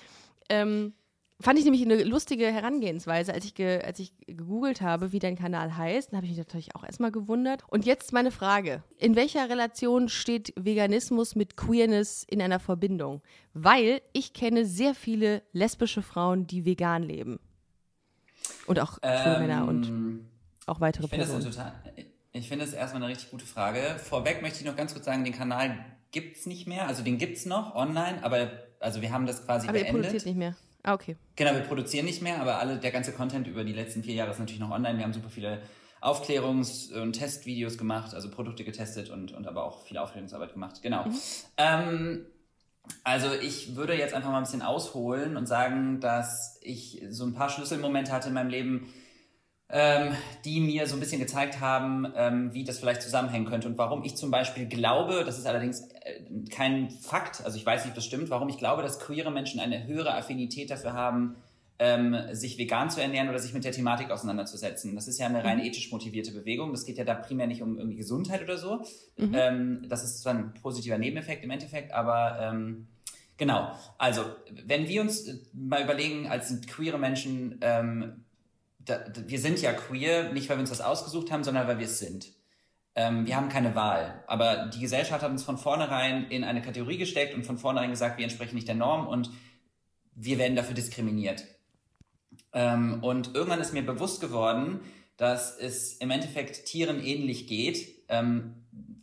Ähm, 0.50 0.92
fand 1.40 1.60
ich 1.60 1.64
nämlich 1.64 1.82
eine 1.82 2.04
lustige 2.04 2.48
Herangehensweise, 2.48 3.34
als 3.34 3.46
ich, 3.46 3.56
ge, 3.56 3.82
als 3.82 4.00
ich 4.00 4.12
gegoogelt 4.28 4.82
habe, 4.82 5.14
wie 5.14 5.20
dein 5.20 5.38
Kanal 5.38 5.78
heißt. 5.78 6.12
Dann 6.12 6.18
habe 6.18 6.26
ich 6.26 6.32
mich 6.32 6.40
natürlich 6.40 6.76
auch 6.76 6.84
erstmal 6.84 7.14
gewundert. 7.14 7.64
Und 7.70 7.86
jetzt 7.86 8.12
meine 8.12 8.32
Frage. 8.32 8.84
In 8.98 9.16
welcher 9.16 9.50
Relation 9.50 10.10
steht 10.10 10.54
Veganismus 10.58 11.36
mit 11.36 11.56
Queerness 11.56 12.26
in 12.30 12.42
einer 12.42 12.60
Verbindung? 12.60 13.22
Weil 13.54 14.02
ich 14.12 14.34
kenne 14.34 14.66
sehr 14.66 14.94
viele 14.94 15.42
lesbische 15.54 16.02
Frauen, 16.02 16.48
die 16.48 16.66
vegan 16.66 17.04
leben. 17.04 17.40
Und 18.72 18.80
auch 18.80 18.98
ähm, 19.02 19.40
Männer 19.48 19.68
und 19.68 20.30
auch 20.66 20.80
weitere 20.80 21.06
ich 21.06 21.12
Personen. 21.12 21.44
Das 21.44 21.56
total, 21.56 21.74
ich 22.32 22.48
finde 22.48 22.66
es 22.66 22.74
erstmal 22.74 23.04
eine 23.04 23.12
richtig 23.12 23.32
gute 23.32 23.46
Frage. 23.46 23.82
Vorweg 23.98 24.42
möchte 24.42 24.60
ich 24.60 24.66
noch 24.66 24.76
ganz 24.76 24.94
kurz 24.94 25.06
sagen, 25.06 25.24
den 25.24 25.34
Kanal 25.34 25.78
gibt 26.12 26.38
es 26.38 26.46
nicht 26.46 26.68
mehr. 26.68 26.88
Also 26.88 27.04
den 27.04 27.18
gibt 27.18 27.38
es 27.38 27.46
noch 27.46 27.76
online, 27.76 28.24
aber 28.24 28.52
also 28.80 29.02
wir 29.02 29.12
haben 29.12 29.26
das 29.26 29.46
quasi 29.46 29.68
aber 29.68 29.74
beendet. 29.74 29.90
Aber 29.90 29.98
ihr 29.98 30.04
produziert 30.04 30.26
nicht 30.26 30.38
mehr. 30.38 30.56
Ah, 30.84 30.94
okay. 30.94 31.16
Genau, 31.36 31.54
wir 31.54 31.62
produzieren 31.62 32.06
nicht 32.06 32.22
mehr, 32.22 32.42
aber 32.42 32.60
alle, 32.60 32.78
der 32.78 32.92
ganze 32.92 33.12
Content 33.12 33.48
über 33.48 33.64
die 33.64 33.74
letzten 33.74 34.04
vier 34.04 34.16
Jahre 34.16 34.32
ist 34.32 34.40
natürlich 34.40 34.60
noch 34.60 34.72
online. 34.72 34.98
Wir 34.98 35.06
haben 35.06 35.14
super 35.14 35.30
viele 35.30 35.62
Aufklärungs- 36.02 36.92
und 36.94 37.14
Testvideos 37.14 37.78
gemacht, 37.78 38.16
also 38.16 38.32
Produkte 38.32 38.64
getestet 38.64 39.10
und, 39.10 39.34
und 39.34 39.48
aber 39.48 39.64
auch 39.64 39.84
viel 39.84 39.98
Aufklärungsarbeit 39.98 40.54
gemacht. 40.54 40.82
Genau. 40.82 41.06
Mhm. 41.06 41.20
Ähm, 41.58 42.26
also 43.04 43.34
ich 43.34 43.76
würde 43.76 43.96
jetzt 43.98 44.14
einfach 44.14 44.30
mal 44.30 44.38
ein 44.38 44.44
bisschen 44.44 44.62
ausholen 44.62 45.38
und 45.38 45.48
sagen, 45.48 46.00
dass 46.00 46.60
ich 46.62 47.04
so 47.10 47.26
ein 47.26 47.34
paar 47.34 47.50
Schlüsselmomente 47.50 48.12
hatte 48.12 48.30
in 48.30 48.34
meinem 48.34 48.50
Leben, 48.50 48.94
ähm, 49.70 50.16
die 50.44 50.60
mir 50.60 50.88
so 50.88 50.96
ein 50.96 51.00
bisschen 51.00 51.20
gezeigt 51.20 51.60
haben, 51.62 52.12
ähm, 52.16 52.54
wie 52.54 52.64
das 52.64 52.80
vielleicht 52.80 53.02
zusammenhängen 53.02 53.46
könnte 53.46 53.68
und 53.68 53.78
warum 53.78 54.04
ich 54.04 54.18
zum 54.18 54.30
Beispiel 54.30 54.68
glaube, 54.68 55.24
das 55.26 55.38
ist 55.38 55.48
allerdings 55.48 55.88
äh, 56.02 56.22
kein 56.50 56.90
Fakt, 56.90 57.44
also 57.46 57.58
ich 57.58 57.66
weiß 57.66 57.84
nicht, 57.84 57.92
ob 57.92 57.96
das 57.96 58.06
stimmt, 58.06 58.30
warum 58.30 58.50
ich 58.50 58.58
glaube, 58.58 58.82
dass 58.82 59.00
queere 59.00 59.32
Menschen 59.32 59.60
eine 59.60 59.88
höhere 59.88 60.14
Affinität 60.14 60.70
dafür 60.70 60.94
haben, 60.94 61.38
ähm, 61.82 62.16
sich 62.32 62.60
vegan 62.60 62.92
zu 62.92 63.02
ernähren 63.02 63.28
oder 63.28 63.40
sich 63.40 63.56
mit 63.56 63.64
der 63.64 63.72
Thematik 63.72 64.12
auseinanderzusetzen. 64.12 64.94
Das 64.94 65.08
ist 65.08 65.18
ja 65.18 65.26
eine 65.26 65.44
rein 65.44 65.58
mhm. 65.58 65.64
ethisch 65.64 65.92
motivierte 65.92 66.32
Bewegung. 66.32 66.72
Das 66.72 66.86
geht 66.86 67.00
ja 67.00 67.04
da 67.04 67.16
primär 67.16 67.48
nicht 67.48 67.64
um 67.64 67.76
irgendwie 67.76 67.98
Gesundheit 67.98 68.44
oder 68.44 68.60
so. 68.60 68.86
Mhm. 69.18 69.34
Ähm, 69.34 69.86
das 69.90 70.04
ist 70.04 70.22
zwar 70.22 70.36
ein 70.36 70.54
positiver 70.62 71.00
Nebeneffekt 71.00 71.44
im 71.44 71.50
Endeffekt, 71.50 71.92
aber 71.92 72.38
ähm, 72.40 72.88
genau. 73.38 73.72
Also, 73.98 74.24
wenn 74.64 74.88
wir 74.88 75.02
uns 75.02 75.28
äh, 75.28 75.40
mal 75.54 75.82
überlegen, 75.82 76.28
als 76.28 76.54
queere 76.68 77.00
Menschen, 77.00 77.58
ähm, 77.62 78.26
da, 78.78 79.00
da, 79.00 79.28
wir 79.28 79.40
sind 79.40 79.60
ja 79.60 79.74
queer, 79.74 80.34
nicht 80.34 80.50
weil 80.50 80.58
wir 80.58 80.62
uns 80.62 80.70
das 80.70 80.82
ausgesucht 80.82 81.32
haben, 81.32 81.44
sondern 81.44 81.68
weil 81.68 81.80
wir 81.80 81.88
es 81.88 81.98
sind. 81.98 82.28
Ähm, 82.94 83.26
wir 83.26 83.36
haben 83.36 83.50
keine 83.50 83.74
Wahl. 83.74 84.24
Aber 84.28 84.68
die 84.68 84.82
Gesellschaft 84.82 85.24
hat 85.24 85.32
uns 85.32 85.44
von 85.44 85.58
vornherein 85.58 86.26
in 86.26 86.44
eine 86.44 86.62
Kategorie 86.62 87.00
gesteckt 87.00 87.34
und 87.34 87.44
von 87.44 87.58
vornherein 87.58 87.90
gesagt, 87.90 88.20
wir 88.20 88.24
entsprechen 88.24 88.54
nicht 88.54 88.68
der 88.68 88.76
Norm 88.76 89.08
und 89.08 89.32
wir 90.14 90.38
werden 90.38 90.56
dafür 90.56 90.76
diskriminiert. 90.76 91.44
Ähm, 92.54 93.04
und 93.04 93.36
irgendwann 93.36 93.62
ist 93.62 93.74
mir 93.74 93.86
bewusst 93.86 94.22
geworden, 94.22 94.82
dass 95.18 95.58
es 95.58 95.94
im 95.94 96.10
Endeffekt 96.12 96.66
Tieren 96.66 97.04
ähnlich 97.04 97.48
geht. 97.48 98.04
Ähm, 98.10 98.56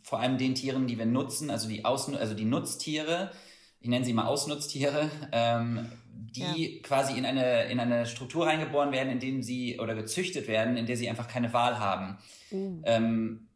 vor 0.03 0.19
allem 0.19 0.37
den 0.37 0.55
Tieren, 0.55 0.87
die 0.87 0.97
wir 0.97 1.05
nutzen, 1.05 1.49
also 1.49 1.67
die, 1.69 1.85
Außen 1.85 2.15
also 2.15 2.33
die 2.33 2.45
Nutztiere, 2.45 3.31
ich 3.79 3.89
nenne 3.89 4.05
sie 4.05 4.13
mal 4.13 4.25
Ausnutztiere, 4.25 5.09
ähm, 5.31 5.91
die 6.35 6.75
ja. 6.75 6.81
quasi 6.83 7.17
in 7.17 7.25
eine, 7.25 7.65
in 7.65 7.79
eine 7.79 8.05
Struktur 8.05 8.47
reingeboren 8.47 8.91
werden, 8.91 9.09
in 9.09 9.19
dem 9.19 9.41
sie 9.41 9.79
oder 9.79 9.95
gezüchtet 9.95 10.47
werden, 10.47 10.77
in 10.77 10.85
der 10.85 10.97
sie 10.97 11.09
einfach 11.09 11.27
keine 11.27 11.53
Wahl 11.53 11.79
haben. 11.79 12.17
Mhm. 12.51 12.81
Ähm, 12.85 13.47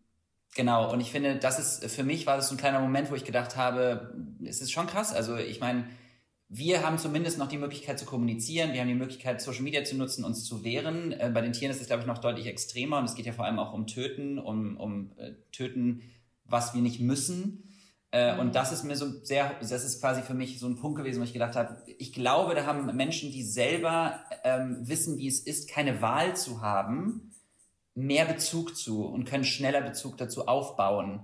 genau, 0.55 0.91
und 0.91 1.01
ich 1.01 1.11
finde, 1.11 1.37
das 1.37 1.59
ist, 1.59 1.91
für 1.91 2.03
mich 2.03 2.25
war 2.25 2.37
das 2.37 2.49
so 2.49 2.55
ein 2.55 2.59
kleiner 2.59 2.79
Moment, 2.79 3.11
wo 3.11 3.15
ich 3.15 3.25
gedacht 3.25 3.57
habe, 3.57 4.15
es 4.45 4.61
ist 4.61 4.71
schon 4.71 4.87
krass. 4.87 5.13
Also 5.13 5.35
ich 5.37 5.59
meine, 5.59 5.85
wir 6.55 6.83
haben 6.83 6.99
zumindest 6.99 7.39
noch 7.39 7.47
die 7.47 7.57
Möglichkeit 7.57 7.97
zu 7.97 8.05
kommunizieren, 8.05 8.73
wir 8.73 8.81
haben 8.81 8.87
die 8.87 8.93
Möglichkeit, 8.93 9.41
Social 9.41 9.63
Media 9.63 9.83
zu 9.83 9.97
nutzen, 9.97 10.23
uns 10.23 10.45
zu 10.45 10.63
wehren. 10.63 11.11
Äh, 11.11 11.31
bei 11.33 11.41
den 11.41 11.51
Tieren 11.51 11.71
ist 11.71 11.81
es, 11.81 11.87
glaube 11.87 12.01
ich, 12.01 12.07
noch 12.07 12.19
deutlich 12.19 12.45
extremer 12.45 12.99
und 12.99 13.05
es 13.05 13.15
geht 13.15 13.25
ja 13.25 13.33
vor 13.33 13.45
allem 13.45 13.57
auch 13.57 13.73
um 13.73 13.87
Töten, 13.87 14.37
um, 14.37 14.77
um 14.77 15.11
äh, 15.17 15.31
Töten, 15.51 16.03
was 16.45 16.75
wir 16.75 16.81
nicht 16.81 16.99
müssen. 16.99 17.73
Äh, 18.11 18.33
mhm. 18.35 18.39
Und 18.39 18.55
das 18.55 18.71
ist 18.71 18.83
mir 18.83 18.95
so 18.95 19.23
sehr, 19.23 19.55
das 19.59 19.71
ist 19.71 19.99
quasi 19.99 20.21
für 20.21 20.35
mich 20.35 20.59
so 20.59 20.67
ein 20.67 20.75
Punkt 20.75 20.99
gewesen, 20.99 21.19
wo 21.19 21.23
ich 21.23 21.33
gedacht 21.33 21.55
habe, 21.55 21.81
ich 21.97 22.13
glaube, 22.13 22.53
da 22.53 22.67
haben 22.67 22.85
Menschen, 22.95 23.31
die 23.31 23.41
selber 23.41 24.19
ähm, 24.43 24.77
wissen, 24.81 25.17
wie 25.17 25.27
es 25.27 25.39
ist, 25.39 25.67
keine 25.67 26.03
Wahl 26.03 26.35
zu 26.35 26.61
haben, 26.61 27.31
mehr 27.95 28.25
Bezug 28.25 28.77
zu 28.77 29.03
und 29.05 29.25
können 29.25 29.43
schneller 29.43 29.81
Bezug 29.81 30.17
dazu 30.17 30.47
aufbauen 30.47 31.21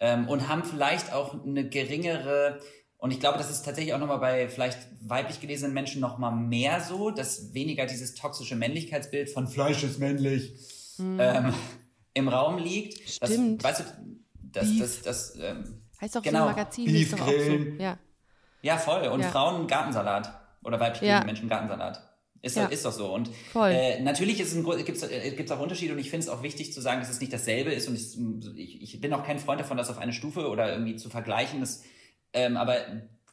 ähm, 0.00 0.26
und 0.26 0.48
haben 0.48 0.64
vielleicht 0.64 1.12
auch 1.12 1.44
eine 1.44 1.68
geringere, 1.68 2.60
und 3.00 3.12
ich 3.12 3.18
glaube, 3.18 3.38
das 3.38 3.50
ist 3.50 3.64
tatsächlich 3.64 3.94
auch 3.94 3.98
nochmal 3.98 4.18
bei 4.18 4.48
vielleicht 4.48 4.78
weiblich 5.00 5.40
gelesenen 5.40 5.72
Menschen 5.72 6.02
nochmal 6.02 6.32
mehr 6.32 6.80
so, 6.82 7.10
dass 7.10 7.54
weniger 7.54 7.86
dieses 7.86 8.14
toxische 8.14 8.56
Männlichkeitsbild 8.56 9.30
von 9.30 9.48
Fleisch 9.48 9.82
ist 9.82 9.98
männlich 9.98 10.52
mhm. 10.98 11.18
ähm, 11.18 11.54
im 12.12 12.28
Raum 12.28 12.58
liegt. 12.58 13.08
Stimmt. 13.08 13.64
Das, 13.64 13.70
weißt 13.70 13.80
du, 13.80 13.84
das, 14.52 14.78
das, 14.78 15.02
das, 15.02 15.36
ähm, 15.40 15.80
Heißt 15.98 16.14
doch 16.16 16.22
genau. 16.22 16.40
so 16.40 16.44
ein 16.44 16.50
Magazin. 16.50 16.84
Beef 16.84 17.14
auch 17.14 17.26
so. 17.26 17.82
Ja. 17.82 17.98
ja, 18.60 18.76
voll. 18.76 19.08
Und 19.08 19.20
ja. 19.20 19.30
Frauen 19.30 19.66
Gartensalat. 19.66 20.38
Oder 20.62 20.78
weibliche 20.78 21.06
ja. 21.06 21.24
Menschen 21.24 21.48
Gartensalat. 21.48 22.06
Ist, 22.42 22.56
ja. 22.56 22.66
ist 22.66 22.84
doch 22.84 22.92
so. 22.92 23.14
Und 23.14 23.30
äh, 23.54 24.00
natürlich 24.00 24.36
gibt 24.36 24.48
es 24.50 25.02
äh, 25.02 25.30
gibt's 25.32 25.52
auch 25.52 25.60
Unterschiede 25.60 25.92
und 25.92 25.98
ich 25.98 26.10
finde 26.10 26.24
es 26.24 26.30
auch 26.30 26.42
wichtig 26.42 26.72
zu 26.72 26.80
sagen, 26.80 27.00
dass 27.00 27.10
es 27.10 27.20
nicht 27.20 27.32
dasselbe 27.32 27.72
ist. 27.72 27.88
Und 27.88 27.96
ich, 28.56 28.82
ich, 28.82 29.00
bin 29.00 29.12
auch 29.12 29.24
kein 29.24 29.38
Freund 29.38 29.60
davon, 29.60 29.76
das 29.76 29.90
auf 29.90 29.98
eine 29.98 30.12
Stufe 30.12 30.48
oder 30.48 30.72
irgendwie 30.72 30.96
zu 30.96 31.10
vergleichen. 31.10 31.60
Das, 31.60 31.82
ähm, 32.32 32.56
aber 32.56 32.76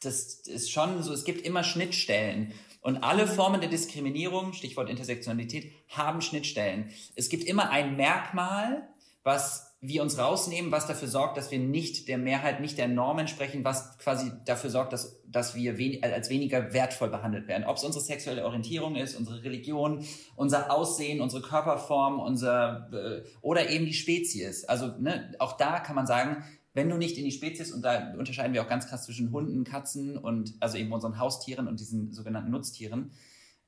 das 0.02 0.46
ist 0.46 0.70
schon 0.70 1.02
so, 1.02 1.12
es 1.12 1.24
gibt 1.24 1.44
immer 1.44 1.64
Schnittstellen. 1.64 2.52
Und 2.80 2.98
alle. 2.98 3.26
Formen 3.26 3.60
der 3.60 3.68
Diskriminierung, 3.68 4.52
Stichwort 4.52 4.88
Intersektionalität, 4.88 5.72
haben 5.88 6.22
Schnittstellen. 6.22 6.90
Es 7.16 7.28
gibt 7.28 7.44
immer 7.44 7.70
ein 7.70 7.96
Merkmal, 7.96 8.88
was 9.24 9.68
wir 9.80 10.02
uns 10.02 10.18
rausnehmen, 10.18 10.72
was 10.72 10.88
dafür 10.88 11.06
sorgt, 11.06 11.36
dass 11.36 11.52
wir 11.52 11.58
nicht 11.60 12.08
der 12.08 12.18
Mehrheit, 12.18 12.60
nicht 12.60 12.78
der 12.78 12.88
Norm 12.88 13.20
entsprechen, 13.20 13.64
was 13.64 13.96
quasi 13.98 14.32
dafür 14.44 14.70
sorgt, 14.70 14.92
dass, 14.92 15.22
dass 15.24 15.54
wir 15.54 15.78
wen 15.78 16.02
als 16.02 16.30
weniger 16.30 16.72
wertvoll 16.72 17.10
behandelt 17.10 17.46
werden. 17.46 17.64
Ob 17.64 17.76
es 17.76 17.84
unsere 17.84 18.02
sexuelle 18.02 18.44
Orientierung 18.44 18.96
ist, 18.96 19.16
unsere 19.16 19.44
Religion, 19.44 20.04
unser 20.34 20.72
Aussehen, 20.72 21.20
unsere 21.20 21.42
Körperform, 21.42 22.18
unser 22.18 22.88
äh, 22.92 23.22
oder 23.40 23.70
eben 23.70 23.86
die 23.86 23.94
Spezies. 23.94 24.64
Also 24.64 24.88
ne, 24.98 25.32
auch 25.38 25.56
da 25.56 25.78
kann 25.78 25.94
man 25.94 26.08
sagen, 26.08 26.42
wenn 26.78 26.88
du 26.88 26.96
nicht 26.96 27.18
in 27.18 27.24
die 27.24 27.32
Spezies, 27.32 27.72
und 27.72 27.82
da 27.82 28.14
unterscheiden 28.14 28.54
wir 28.54 28.62
auch 28.62 28.68
ganz 28.68 28.86
krass 28.86 29.04
zwischen 29.04 29.30
Hunden, 29.32 29.64
Katzen 29.64 30.16
und 30.16 30.54
also 30.60 30.78
eben 30.78 30.92
unseren 30.92 31.18
Haustieren 31.18 31.68
und 31.68 31.80
diesen 31.80 32.12
sogenannten 32.12 32.50
Nutztieren. 32.50 33.10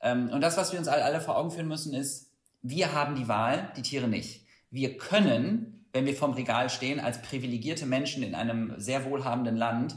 Ähm, 0.01 0.31
und 0.31 0.41
das, 0.41 0.57
was 0.57 0.73
wir 0.73 0.79
uns 0.79 0.89
alle, 0.89 1.21
vor 1.21 1.37
Augen 1.37 1.51
führen 1.51 1.69
müssen, 1.69 1.93
ist, 1.93 2.31
wir 2.63 2.95
haben 2.95 3.15
die 3.17 3.29
Wahl, 3.29 3.73
die 3.77 3.83
Tiere 3.83 4.09
nicht. 4.09 4.47
Wir 4.71 4.97
können 4.97 5.81
wenn 5.93 6.07
wir 6.07 6.15
vorm 6.15 6.33
Regal 6.33 6.71
stehen, 6.71 7.01
als 7.01 7.23
privilegierte 7.23 7.87
Menschen 7.87 8.23
in 8.23 8.35
einem 8.35 8.75
sehr 8.77 9.05
wohlhabenden 9.05 9.57
Land, 9.57 9.97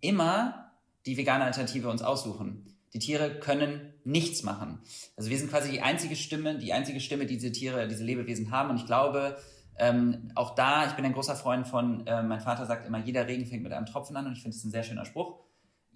immer 0.00 0.72
die 1.06 1.16
vegane 1.16 1.44
Alternative 1.44 1.88
uns 1.88 2.02
aussuchen. 2.02 2.76
Die 2.92 2.98
Tiere 2.98 3.38
können 3.40 3.94
nichts 4.04 4.42
machen. 4.42 4.78
Also 5.16 5.30
wir 5.30 5.38
sind 5.38 5.50
quasi 5.50 5.70
die 5.70 5.82
einzige 5.82 6.16
Stimme, 6.16 6.58
die 6.58 6.72
einzige 6.72 7.00
Stimme, 7.00 7.26
die 7.26 7.34
diese 7.34 7.52
Tiere, 7.52 7.88
diese 7.88 8.04
Lebewesen 8.04 8.50
haben. 8.50 8.70
Und 8.70 8.76
ich 8.76 8.86
glaube, 8.86 9.36
ähm, 9.78 10.30
auch 10.34 10.54
da, 10.54 10.86
ich 10.86 10.92
bin 10.92 11.04
ein 11.04 11.12
großer 11.12 11.36
Freund 11.36 11.66
von, 11.66 12.06
äh, 12.06 12.22
mein 12.22 12.40
Vater 12.40 12.66
sagt 12.66 12.86
immer, 12.86 12.98
jeder 12.98 13.26
Regen 13.26 13.46
fängt 13.46 13.62
mit 13.62 13.72
einem 13.72 13.86
Tropfen 13.86 14.16
an 14.16 14.26
und 14.26 14.32
ich 14.32 14.42
finde 14.42 14.56
das 14.56 14.64
ein 14.64 14.70
sehr 14.70 14.82
schöner 14.82 15.04
Spruch 15.04 15.46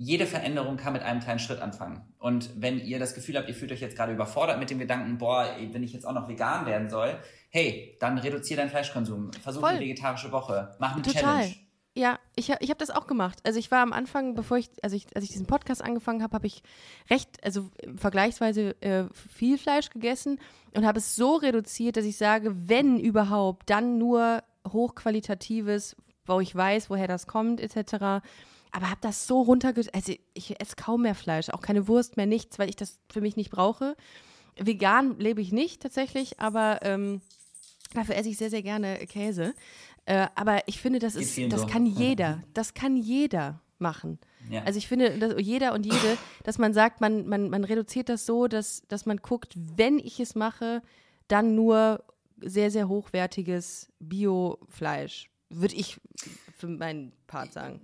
jede 0.02 0.26
Veränderung 0.26 0.78
kann 0.78 0.94
mit 0.94 1.02
einem 1.02 1.20
kleinen 1.20 1.38
Schritt 1.38 1.60
anfangen. 1.60 2.00
Und 2.18 2.48
wenn 2.56 2.78
ihr 2.78 2.98
das 2.98 3.14
Gefühl 3.14 3.36
habt, 3.36 3.50
ihr 3.50 3.54
fühlt 3.54 3.70
euch 3.70 3.82
jetzt 3.82 3.96
gerade 3.96 4.14
überfordert 4.14 4.58
mit 4.58 4.70
dem 4.70 4.78
Gedanken, 4.78 5.18
boah, 5.18 5.46
wenn 5.72 5.82
ich 5.82 5.92
jetzt 5.92 6.06
auch 6.06 6.14
noch 6.14 6.26
vegan 6.26 6.64
werden 6.64 6.88
soll, 6.88 7.18
hey, 7.50 7.98
dann 8.00 8.16
reduziere 8.16 8.62
deinen 8.62 8.70
Fleischkonsum, 8.70 9.30
versuch 9.34 9.60
Voll. 9.60 9.72
eine 9.72 9.80
vegetarische 9.80 10.32
Woche, 10.32 10.74
mach 10.78 10.94
eine 10.94 11.02
Total. 11.02 11.22
Challenge. 11.22 11.54
Ja, 11.94 12.20
ich, 12.37 12.50
ich 12.61 12.70
habe 12.70 12.79
das 12.79 12.90
auch 12.90 13.07
gemacht. 13.07 13.40
Also 13.42 13.59
ich 13.59 13.70
war 13.70 13.81
am 13.81 13.92
Anfang, 13.92 14.35
bevor 14.35 14.59
ich, 14.59 14.70
also 14.83 14.94
ich, 14.94 15.07
als 15.14 15.24
ich 15.24 15.31
diesen 15.31 15.46
Podcast 15.46 15.83
angefangen 15.83 16.22
habe, 16.22 16.35
habe 16.35 16.46
ich 16.46 16.62
recht, 17.11 17.42
also 17.42 17.70
vergleichsweise 17.96 18.81
äh, 18.81 19.05
viel 19.12 19.59
Fleisch 19.59 19.90
gegessen 19.90 20.38
und 20.74 20.87
habe 20.87 20.98
es 20.98 21.16
so 21.16 21.35
reduziert, 21.35 21.96
dass 21.96 22.05
ich 22.05 22.16
sage, 22.16 22.55
wenn 22.68 22.98
überhaupt, 23.00 23.70
dann 23.70 23.98
nur 23.98 24.42
hochqualitatives, 24.68 25.96
wo 26.26 26.38
ich 26.38 26.55
weiß, 26.55 26.90
woher 26.90 27.09
das 27.09 27.26
kommt, 27.26 27.61
etc 27.61 28.22
aber 28.72 28.90
habe 28.90 29.00
das 29.00 29.26
so 29.26 29.42
runtergeschrieben. 29.42 29.94
Also 29.94 30.14
ich 30.35 30.61
esse 30.61 30.76
kaum 30.76 31.03
mehr 31.03 31.14
Fleisch, 31.14 31.50
auch 31.50 31.61
keine 31.61 31.88
Wurst 31.88 32.16
mehr, 32.16 32.26
nichts, 32.26 32.59
weil 32.59 32.68
ich 32.68 32.76
das 32.76 32.98
für 33.11 33.20
mich 33.20 33.37
nicht 33.37 33.50
brauche. 33.50 33.96
Vegan 34.57 35.18
lebe 35.18 35.40
ich 35.40 35.53
nicht 35.53 35.83
tatsächlich, 35.83 36.40
aber 36.40 36.81
ähm, 36.83 37.20
dafür 37.94 38.16
esse 38.16 38.29
ich 38.29 38.37
sehr, 38.37 38.50
sehr 38.50 38.62
gerne 38.62 38.98
Käse. 39.07 39.55
Äh, 40.06 40.26
aber 40.34 40.66
ich 40.66 40.80
finde, 40.80 40.98
das 40.98 41.14
ist, 41.14 41.38
das 41.52 41.66
kann 41.66 41.86
jeder. 41.86 42.42
Das 42.54 42.74
kann 42.74 42.96
jeder. 42.96 43.60
machen. 43.80 44.18
Ja. 44.50 44.62
Also 44.64 44.78
ich 44.78 44.88
finde, 44.88 45.18
dass 45.18 45.34
jeder 45.38 45.72
und 45.72 45.86
jede, 45.86 46.18
dass 46.44 46.58
man 46.58 46.74
sagt, 46.74 47.00
man, 47.00 47.26
man, 47.26 47.48
man 47.50 47.64
reduziert 47.64 48.08
das 48.08 48.26
so, 48.26 48.46
dass, 48.46 48.82
dass 48.88 49.06
man 49.06 49.16
guckt, 49.16 49.54
wenn 49.56 49.98
ich 49.98 50.20
es 50.20 50.34
mache, 50.34 50.82
dann 51.28 51.54
nur 51.54 52.04
sehr, 52.40 52.70
sehr 52.70 52.88
hochwertiges 52.88 53.88
Biofleisch. 53.98 55.30
Würde 55.48 55.74
ich 55.74 56.00
für 56.56 56.68
meinen 56.68 57.12
Part 57.26 57.52
sagen. 57.52 57.80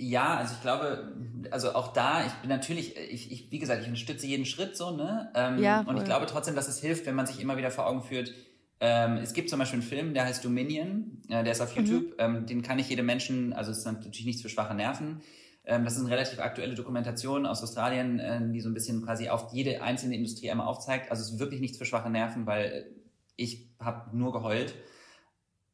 Ja, 0.00 0.36
also 0.36 0.54
ich 0.54 0.62
glaube, 0.62 1.12
also 1.50 1.74
auch 1.74 1.92
da, 1.92 2.24
ich 2.24 2.32
bin 2.34 2.48
natürlich, 2.48 2.96
ich, 2.96 3.32
ich 3.32 3.50
wie 3.50 3.58
gesagt, 3.58 3.82
ich 3.82 3.88
unterstütze 3.88 4.26
jeden 4.26 4.46
Schritt 4.46 4.76
so, 4.76 4.92
ne? 4.92 5.30
Ähm, 5.34 5.60
Ja, 5.60 5.80
und 5.80 5.96
ich 5.96 6.04
glaube 6.04 6.26
trotzdem, 6.26 6.54
dass 6.54 6.68
es 6.68 6.78
hilft, 6.80 7.04
wenn 7.06 7.16
man 7.16 7.26
sich 7.26 7.40
immer 7.40 7.56
wieder 7.56 7.72
vor 7.72 7.86
Augen 7.86 8.02
führt. 8.02 8.32
Ähm, 8.80 9.16
es 9.16 9.32
gibt 9.32 9.50
zum 9.50 9.58
Beispiel 9.58 9.80
einen 9.80 9.88
Film, 9.88 10.14
der 10.14 10.24
heißt 10.24 10.44
Dominion, 10.44 11.20
äh, 11.28 11.42
der 11.42 11.52
ist 11.52 11.60
auf 11.60 11.74
YouTube, 11.74 12.14
ähm, 12.18 12.46
den 12.46 12.62
kann 12.62 12.78
ich 12.78 12.88
jedem 12.88 13.06
Menschen, 13.06 13.52
also 13.52 13.72
es 13.72 13.78
ist 13.78 13.84
natürlich 13.84 14.24
nichts 14.24 14.42
für 14.42 14.48
schwache 14.48 14.74
Nerven. 14.74 15.20
Ähm, 15.64 15.84
das 15.84 15.94
ist 15.94 16.00
eine 16.00 16.10
relativ 16.10 16.38
aktuelle 16.38 16.74
Dokumentation 16.74 17.44
aus 17.44 17.62
Australien, 17.62 18.20
äh, 18.20 18.40
die 18.52 18.60
so 18.60 18.68
ein 18.68 18.74
bisschen 18.74 19.04
quasi 19.04 19.28
auf 19.28 19.52
jede 19.52 19.82
einzelne 19.82 20.14
Industrie 20.14 20.50
einmal 20.50 20.68
aufzeigt. 20.68 21.10
Also 21.10 21.22
es 21.22 21.32
ist 21.32 21.38
wirklich 21.40 21.60
nichts 21.60 21.76
für 21.76 21.84
schwache 21.84 22.08
Nerven, 22.08 22.46
weil 22.46 22.90
ich 23.36 23.68
habe 23.80 24.16
nur 24.16 24.32
geheult. 24.32 24.74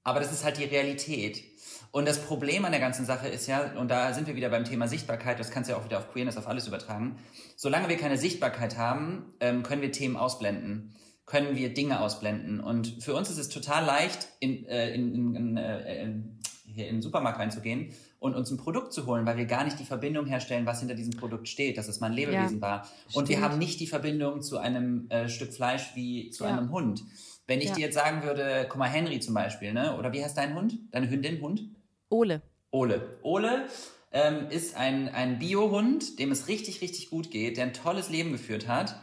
Aber 0.03 0.21
das 0.21 0.33
ist 0.33 0.45
halt 0.45 0.59
die 0.59 0.65
Realität. 0.65 1.43
Und 1.91 2.07
das 2.07 2.21
Problem 2.21 2.65
an 2.65 2.73
der 2.73 2.81
ganzen 2.81 3.07
Sache 3.07 3.29
ist 3.29 3.47
ja, 3.47 3.73
und 3.79 3.89
da 3.89 4.13
sind 4.13 4.27
wir 4.27 4.35
wieder 4.37 4.51
beim 4.51 4.65
Thema 4.65 4.89
Sichtbarkeit, 4.89 5.39
das 5.39 5.51
kannst 5.51 5.71
du 5.71 5.75
ja 5.75 5.81
auch 5.81 5.85
wieder 5.85 5.99
auf 5.99 6.13
Queerness, 6.13 6.37
auf 6.37 6.49
alles 6.49 6.67
übertragen. 6.67 7.19
Solange 7.57 7.89
wir 7.89 7.97
keine 7.97 8.19
Sichtbarkeit 8.19 8.77
haben, 8.77 9.33
ähm, 9.41 9.63
können 9.63 9.81
wir 9.81 9.93
Themen 9.93 10.17
ausblenden, 10.17 10.95
können 11.27 11.57
wir 11.57 11.73
Dinge 11.73 12.01
ausblenden. 12.01 12.61
Und 12.61 13.03
für 13.03 13.15
uns 13.15 13.31
ist 13.31 13.39
es 13.39 13.49
total 13.49 13.85
leicht, 13.85 14.29
in, 14.41 14.67
äh, 14.67 14.95
in, 14.95 15.15
in, 15.15 15.35
in, 15.37 15.57
äh, 15.57 16.03
in, 16.03 16.39
hier 16.67 16.89
in 16.89 16.97
den 16.97 17.03
Supermarkt 17.03 17.39
reinzugehen 17.39 17.93
und 18.19 18.35
uns 18.35 18.51
ein 18.51 18.57
Produkt 18.57 18.93
zu 18.93 19.07
holen, 19.07 19.25
weil 19.27 19.37
wir 19.37 19.45
gar 19.47 19.65
nicht 19.65 19.79
die 19.79 19.85
Verbindung 19.85 20.27
herstellen, 20.27 20.67
was 20.67 20.81
hinter 20.81 20.95
diesem 20.95 21.15
Produkt 21.15 21.49
steht, 21.49 21.79
dass 21.79 21.89
es 21.89 22.01
mal 22.01 22.09
ein 22.09 22.13
Lebewesen 22.15 22.61
war. 22.61 22.89
Und 23.13 23.29
wir 23.29 23.37
stimmt. 23.37 23.51
haben 23.53 23.59
nicht 23.59 23.81
die 23.81 23.87
Verbindung 23.87 24.43
zu 24.43 24.59
einem 24.59 25.09
äh, 25.11 25.29
Stück 25.29 25.53
Fleisch 25.53 25.93
wie 25.95 26.31
zu 26.31 26.45
Ja. 26.45 26.51
einem 26.57 26.71
Hund. 26.71 27.03
Wenn 27.47 27.61
ich 27.61 27.69
Ja. 27.69 27.75
dir 27.75 27.81
jetzt 27.83 27.95
sagen 27.95 28.23
würde, 28.23 28.67
guck 28.69 28.79
mal, 28.79 28.89
Henry 28.89 29.21
zum 29.21 29.35
Beispiel, 29.35 29.73
ne? 29.73 29.97
Oder 29.99 30.13
wie 30.13 30.25
heißt 30.25 30.37
dein 30.37 30.55
Hund? 30.55 30.79
Deine 30.91 31.09
Hündin, 31.11 31.41
Hund? 31.41 31.63
Ole. 32.09 32.43
Ole. 32.71 33.19
Ole 33.23 33.67
ähm, 34.13 34.47
ist 34.51 34.77
ein, 34.77 35.09
ein 35.09 35.39
Biohund, 35.39 36.19
dem 36.19 36.33
es 36.33 36.49
richtig, 36.49 36.81
richtig 36.81 37.11
gut 37.11 37.31
geht, 37.31 37.57
der 37.57 37.65
ein 37.67 37.73
tolles 37.75 38.09
Leben 38.09 38.33
geführt 38.33 38.67
hat. 38.69 38.97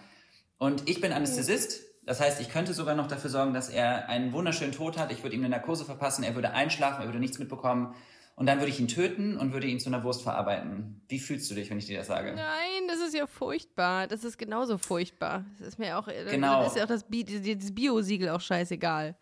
Und 0.57 0.89
ich 0.89 0.99
bin 1.01 1.13
Anästhesist. 1.13 1.81
Das 2.11 2.19
heißt, 2.19 2.41
ich 2.41 2.49
könnte 2.49 2.73
sogar 2.73 2.93
noch 2.93 3.07
dafür 3.07 3.29
sorgen, 3.29 3.53
dass 3.53 3.69
er 3.69 4.09
einen 4.09 4.33
wunderschönen 4.33 4.73
Tod 4.73 4.97
hat. 4.97 5.13
Ich 5.13 5.23
würde 5.23 5.33
ihm 5.33 5.43
eine 5.43 5.47
Narkose 5.47 5.85
verpassen, 5.85 6.25
er 6.25 6.35
würde 6.35 6.51
einschlafen, 6.51 6.99
er 7.03 7.07
würde 7.07 7.19
nichts 7.19 7.39
mitbekommen. 7.39 7.95
Und 8.35 8.47
dann 8.47 8.57
würde 8.59 8.69
ich 8.69 8.81
ihn 8.81 8.89
töten 8.89 9.37
und 9.37 9.53
würde 9.53 9.67
ihn 9.67 9.79
zu 9.79 9.87
einer 9.87 10.03
Wurst 10.03 10.21
verarbeiten. 10.21 10.99
Wie 11.07 11.19
fühlst 11.19 11.49
du 11.49 11.55
dich, 11.55 11.69
wenn 11.69 11.77
ich 11.77 11.85
dir 11.85 11.99
das 11.99 12.07
sage? 12.07 12.33
Nein, 12.33 12.89
das 12.89 12.99
ist 12.99 13.15
ja 13.15 13.27
furchtbar. 13.27 14.07
Das 14.07 14.25
ist 14.25 14.37
genauso 14.37 14.77
furchtbar. 14.77 15.45
Das 15.57 15.69
ist 15.69 15.79
mir 15.79 15.97
auch, 15.97 16.07
Genau. 16.29 16.57
dann 16.57 16.65
ist 16.67 16.75
ja 16.75 16.83
auch 16.83 16.87
das, 16.89 17.05
Bi 17.05 17.23
das 17.23 17.73
Bio-Siegel 17.73 18.27
auch 18.27 18.41
scheißegal. 18.41 19.15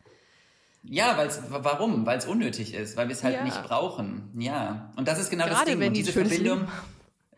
Ja, 0.82 1.16
weil's, 1.16 1.44
warum? 1.48 2.08
Weil 2.08 2.18
es 2.18 2.26
unnötig 2.26 2.74
ist, 2.74 2.98
weil 2.98 3.08
wir 3.08 3.14
es 3.14 3.24
halt 3.24 3.36
Ja. 3.36 3.44
nicht 3.44 3.62
brauchen. 3.62 4.32
Ja. 4.36 4.92
Und 4.96 5.08
das 5.08 5.20
ist 5.20 5.30
genau 5.30 5.46
das 5.46 5.58
Gerade 5.60 5.70
Ding. 5.74 5.80
wenn 5.80 5.88
und 5.90 5.94
diese 5.94 6.12
Verbindung. 6.12 6.62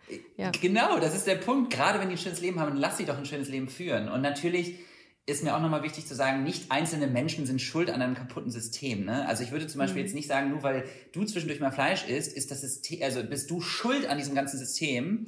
Leben 0.07 0.21
Ja. 0.37 0.51
Genau, 0.51 0.97
das 0.99 1.13
ist 1.13 1.27
der 1.27 1.35
Punkt. 1.35 1.73
Gerade 1.73 1.99
wenn 1.99 2.07
die 2.07 2.15
ein 2.15 2.17
schönes 2.17 2.39
Leben 2.39 2.57
haben, 2.61 2.69
dann 2.69 2.77
lass 2.79 2.95
sie 2.97 3.05
doch 3.05 3.17
ein 3.17 3.25
schönes 3.25 3.49
Leben 3.49 3.67
führen. 3.67 4.07
Und 4.07 4.21
natürlich 4.21 4.75
ist 5.27 5.43
mir 5.43 5.55
auch 5.55 5.61
nochmal 5.61 5.83
wichtig 5.83 6.07
zu 6.07 6.15
sagen, 6.15 6.43
nicht 6.43 6.71
einzelne 6.71 7.07
Menschen 7.07 7.45
sind 7.45 7.61
schuld 7.61 7.89
an 7.91 8.01
einem 8.01 8.15
kaputten 8.15 8.51
System. 8.51 9.05
Ne? 9.05 9.27
Also 9.27 9.43
ich 9.43 9.51
würde 9.51 9.67
zum 9.67 9.79
Mhm. 9.79 9.83
Beispiel 9.83 10.01
jetzt 10.01 10.15
nicht 10.15 10.27
sagen, 10.27 10.49
nur 10.49 10.63
weil 10.63 10.85
du 11.13 11.23
zwischendurch 11.25 11.59
mal 11.59 11.71
Fleisch 11.71 12.07
isst, 12.07 12.35
ist 12.35 12.51
das 12.51 12.61
System, 12.61 12.99
also 13.03 13.23
bist 13.23 13.49
du 13.49 13.61
schuld 13.61 14.09
an 14.09 14.17
diesem 14.17 14.35
ganzen 14.35 14.57
System. 14.57 15.27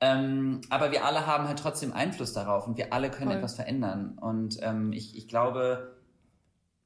Ähm, 0.00 0.60
aber 0.70 0.92
wir 0.92 1.04
alle 1.04 1.26
haben 1.26 1.46
halt 1.48 1.58
trotzdem 1.58 1.92
Einfluss 1.92 2.32
darauf 2.32 2.66
und 2.66 2.76
wir 2.78 2.92
alle 2.92 3.10
können 3.10 3.30
Voll. 3.30 3.36
etwas 3.38 3.54
verändern. 3.56 4.16
Und 4.18 4.58
ähm, 4.62 4.92
ich, 4.92 5.16
ich 5.16 5.28
glaube, 5.28 5.96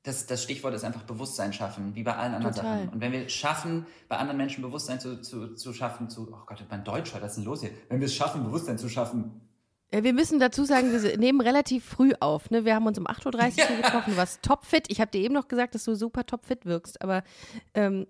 das, 0.03 0.27
das 0.27 0.43
Stichwort 0.43 0.75
ist 0.75 0.83
einfach 0.83 1.03
Bewusstsein 1.05 1.53
schaffen, 1.53 1.95
wie 1.95 2.03
bei 2.03 2.17
allen 2.17 2.35
anderen 2.35 2.55
Total. 2.55 2.79
Sachen. 2.79 2.89
Und 2.89 3.01
wenn 3.01 3.13
wir 3.13 3.29
schaffen, 3.29 3.87
bei 4.09 4.17
anderen 4.17 4.39
Menschen 4.39 4.63
Bewusstsein 4.63 4.99
zu, 4.99 5.21
zu, 5.21 5.55
zu 5.55 5.73
schaffen, 5.73 6.09
zu, 6.11 6.29
oh 6.33 6.43
Gott, 6.47 6.65
mein 6.71 6.83
Deutsch, 6.85 7.13
was 7.15 7.23
ist 7.23 7.37
denn 7.37 7.45
los 7.45 7.61
hier? 7.61 7.71
Wenn 7.89 8.01
wir 8.01 8.07
es 8.07 8.15
schaffen, 8.15 8.43
Bewusstsein 8.43 8.79
zu 8.79 8.89
schaffen, 8.89 9.43
Wir 9.93 10.15
müssen 10.15 10.41
dazu 10.41 10.65
sagen, 10.65 10.91
wir 10.91 11.19
nehmen 11.19 11.43
relativ 11.43 11.85
früh 11.85 12.13
auf. 12.19 12.51
Ne? 12.51 12.65
Wir 12.65 12.75
haben 12.75 12.87
uns 12.87 12.99
um 12.99 13.07
8.30 13.07 13.27
Uhr 13.27 13.67
hier 13.67 13.77
getroffen. 13.77 14.13
Du 14.13 14.17
warst 14.17 14.43
topfit. 14.43 14.87
Ich 14.89 15.01
habe 15.01 15.11
dir 15.11 15.21
eben 15.21 15.35
noch 15.35 15.49
gesagt, 15.49 15.75
dass 15.75 15.85
du 15.85 15.95
super 15.95 16.25
topfit 16.25 16.65
wirkst. 16.65 17.03
Aber 17.03 17.23
ähm, 17.75 18.07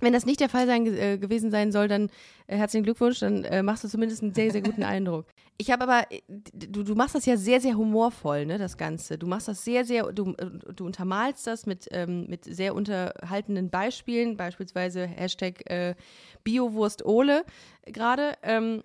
wenn 0.00 0.12
das 0.12 0.26
nicht 0.26 0.40
der 0.40 0.48
Fall 0.48 0.66
sein, 0.66 0.86
äh, 0.86 1.18
gewesen 1.18 1.50
sein 1.50 1.72
soll, 1.72 1.88
dann 1.88 2.10
äh, 2.46 2.56
herzlichen 2.56 2.84
Glückwunsch. 2.84 3.20
Dann 3.20 3.44
äh, 3.44 3.62
machst 3.62 3.84
du 3.84 3.88
zumindest 3.88 4.22
einen 4.22 4.34
sehr, 4.34 4.50
sehr 4.50 4.62
guten 4.62 4.82
Eindruck. 4.82 5.26
Ich 5.56 5.70
habe 5.70 5.84
aber, 5.84 6.10
äh, 6.10 6.22
du, 6.28 6.82
du 6.82 6.94
machst 6.94 7.14
das 7.14 7.26
ja 7.26 7.36
sehr, 7.36 7.60
sehr 7.60 7.76
humorvoll, 7.76 8.46
ne, 8.46 8.56
das 8.58 8.78
Ganze. 8.78 9.18
Du 9.18 9.26
machst 9.26 9.46
das 9.46 9.62
sehr, 9.62 9.84
sehr, 9.84 10.10
du, 10.12 10.32
äh, 10.38 10.46
du 10.74 10.86
untermalst 10.86 11.46
das 11.46 11.66
mit, 11.66 11.86
ähm, 11.90 12.26
mit 12.28 12.44
sehr 12.44 12.74
unterhaltenden 12.74 13.68
Beispielen, 13.68 14.36
beispielsweise 14.36 15.06
Hashtag 15.06 15.70
äh, 15.70 15.94
Biowurst 16.44 17.04
Ole 17.04 17.44
gerade. 17.84 18.34
Ähm, 18.42 18.82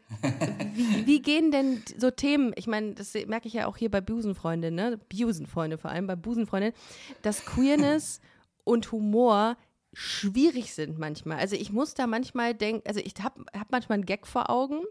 wie, 0.74 1.08
wie 1.08 1.22
gehen 1.22 1.52
denn 1.52 1.82
so 1.98 2.12
Themen, 2.12 2.54
ich 2.58 2.68
meine, 2.68 2.94
das 2.94 3.14
merke 3.26 3.48
ich 3.48 3.54
ja 3.54 3.68
auch 3.68 3.78
hier 3.78 3.90
bei 3.90 4.02
Busenfreundin, 4.02 4.76
ne? 4.76 5.00
Busenfreunde 5.10 5.78
vor 5.78 5.92
allem, 5.92 6.08
bei 6.08 6.16
Busenfreundin, 6.16 6.74
dass 7.22 7.46
Queerness 7.46 8.20
und 8.66 8.92
Humor 8.92 9.56
schwierig 9.96 10.74
sind 10.74 11.00
manchmal. 11.00 11.40
Also 11.40 11.56
ich 11.56 11.72
muss 11.72 11.94
da 11.94 12.06
manchmal 12.06 12.54
denken, 12.54 12.88
also 12.88 13.00
ich 13.00 13.14
habe 13.22 13.46
hab 13.58 13.72
manchmal 13.72 13.96
einen 13.96 14.06
Gag 14.06 14.28
vor 14.28 14.50
Augen 14.50 14.82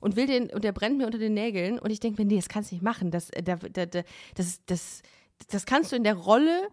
und 0.00 0.16
will 0.16 0.26
den, 0.26 0.50
und 0.50 0.64
der 0.64 0.72
brennt 0.72 0.96
mir 0.98 1.06
unter 1.06 1.18
den 1.18 1.34
Nägeln 1.34 1.78
und 1.78 1.90
ich 1.90 2.00
denke 2.00 2.22
mir, 2.22 2.28
nee, 2.28 2.36
das 2.36 2.48
kannst 2.48 2.70
du 2.70 2.76
nicht 2.76 2.84
machen. 2.84 3.10
Das, 3.10 3.30
äh, 3.30 3.42
da, 3.42 3.56
da, 3.56 3.86
da, 3.86 4.02
das, 4.34 4.64
das, 4.66 5.02
das 5.48 5.66
kannst 5.66 5.92
du 5.92 5.96
in 5.96 6.04
der 6.04 6.14
Rolle 6.14 6.68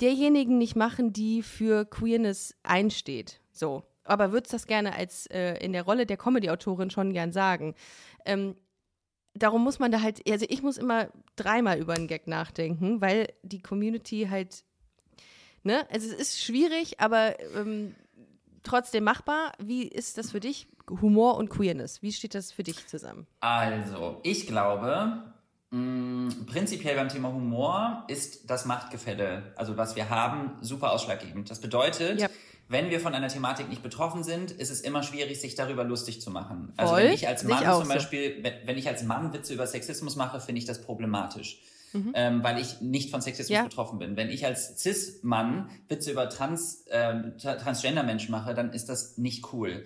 derjenigen 0.00 0.58
nicht 0.58 0.76
machen, 0.76 1.12
die 1.12 1.42
für 1.42 1.84
Queerness 1.84 2.54
einsteht. 2.62 3.40
So. 3.52 3.82
Aber 4.04 4.32
würdest 4.32 4.52
das 4.52 4.66
gerne 4.66 4.94
als 4.94 5.26
äh, 5.26 5.54
in 5.64 5.72
der 5.72 5.84
Rolle 5.84 6.04
der 6.04 6.18
Comedy-Autorin 6.18 6.90
schon 6.90 7.14
gern 7.14 7.32
sagen. 7.32 7.74
Ähm, 8.26 8.54
darum 9.34 9.64
muss 9.64 9.78
man 9.78 9.90
da 9.90 10.02
halt, 10.02 10.20
also 10.30 10.44
ich 10.48 10.62
muss 10.62 10.76
immer 10.76 11.08
dreimal 11.36 11.78
über 11.78 11.94
einen 11.94 12.06
Gag 12.06 12.26
nachdenken, 12.26 13.00
weil 13.00 13.32
die 13.42 13.62
Community 13.62 14.26
halt, 14.30 14.64
ne, 15.64 15.86
also 15.90 16.06
es 16.08 16.14
ist 16.14 16.40
schwierig, 16.42 17.00
aber 17.00 17.38
ähm, 17.56 17.94
trotzdem 18.62 19.04
machbar. 19.04 19.52
Wie 19.58 19.82
ist 19.82 20.16
das 20.18 20.30
für 20.30 20.40
dich? 20.40 20.68
Humor 21.00 21.36
und 21.38 21.48
Queerness, 21.48 22.02
wie 22.02 22.12
steht 22.12 22.34
das 22.34 22.52
für 22.52 22.62
dich 22.62 22.86
zusammen? 22.86 23.26
Also, 23.40 24.20
ich 24.22 24.46
glaube, 24.46 25.22
mh, 25.70 26.34
prinzipiell 26.46 26.94
beim 26.94 27.08
Thema 27.08 27.32
Humor 27.32 28.04
ist 28.08 28.50
das 28.50 28.66
Machtgefälle, 28.66 29.54
also 29.56 29.76
was 29.78 29.96
wir 29.96 30.10
haben, 30.10 30.58
super 30.60 30.92
ausschlaggebend. 30.92 31.50
Das 31.50 31.60
bedeutet, 31.62 32.20
Ja. 32.20 32.28
wenn 32.68 32.90
wir 32.90 33.00
von 33.00 33.14
einer 33.14 33.28
Thematik 33.28 33.70
nicht 33.70 33.82
betroffen 33.82 34.22
sind, 34.24 34.50
ist 34.50 34.70
es 34.70 34.82
immer 34.82 35.02
schwierig, 35.02 35.40
sich 35.40 35.54
darüber 35.54 35.84
lustig 35.84 36.20
zu 36.20 36.30
machen. 36.30 36.74
Also 36.76 36.92
Voll. 36.94 37.04
wenn 37.04 37.12
ich 37.12 37.26
als 37.28 37.42
ich 37.44 37.48
Mann 37.48 37.66
auch 37.66 37.78
zum 37.78 37.88
so. 37.88 37.94
Beispiel, 37.94 38.42
wenn, 38.42 38.52
wenn 38.66 38.76
ich 38.76 38.86
als 38.86 39.04
Mann 39.04 39.32
Witze 39.32 39.54
über 39.54 39.66
Sexismus 39.66 40.16
mache, 40.16 40.38
finde 40.38 40.58
ich 40.58 40.66
das 40.66 40.82
problematisch. 40.82 41.62
Mhm. 41.94 42.12
Ähm, 42.14 42.42
weil 42.42 42.60
ich 42.60 42.80
nicht 42.80 43.10
von 43.10 43.20
Sexismus 43.22 43.54
Ja. 43.56 43.62
betroffen 43.62 43.98
bin. 44.00 44.16
Wenn 44.16 44.28
ich 44.28 44.44
als 44.44 44.78
Cis-Mann 44.82 45.70
Witze 45.88 46.10
über 46.10 46.28
Trans, 46.28 46.84
ähm, 46.90 47.34
tra- 47.38 47.56
Transgender-Menschen 47.56 48.32
mache, 48.32 48.52
dann 48.52 48.72
ist 48.72 48.88
das 48.88 49.16
nicht 49.16 49.52
cool, 49.52 49.84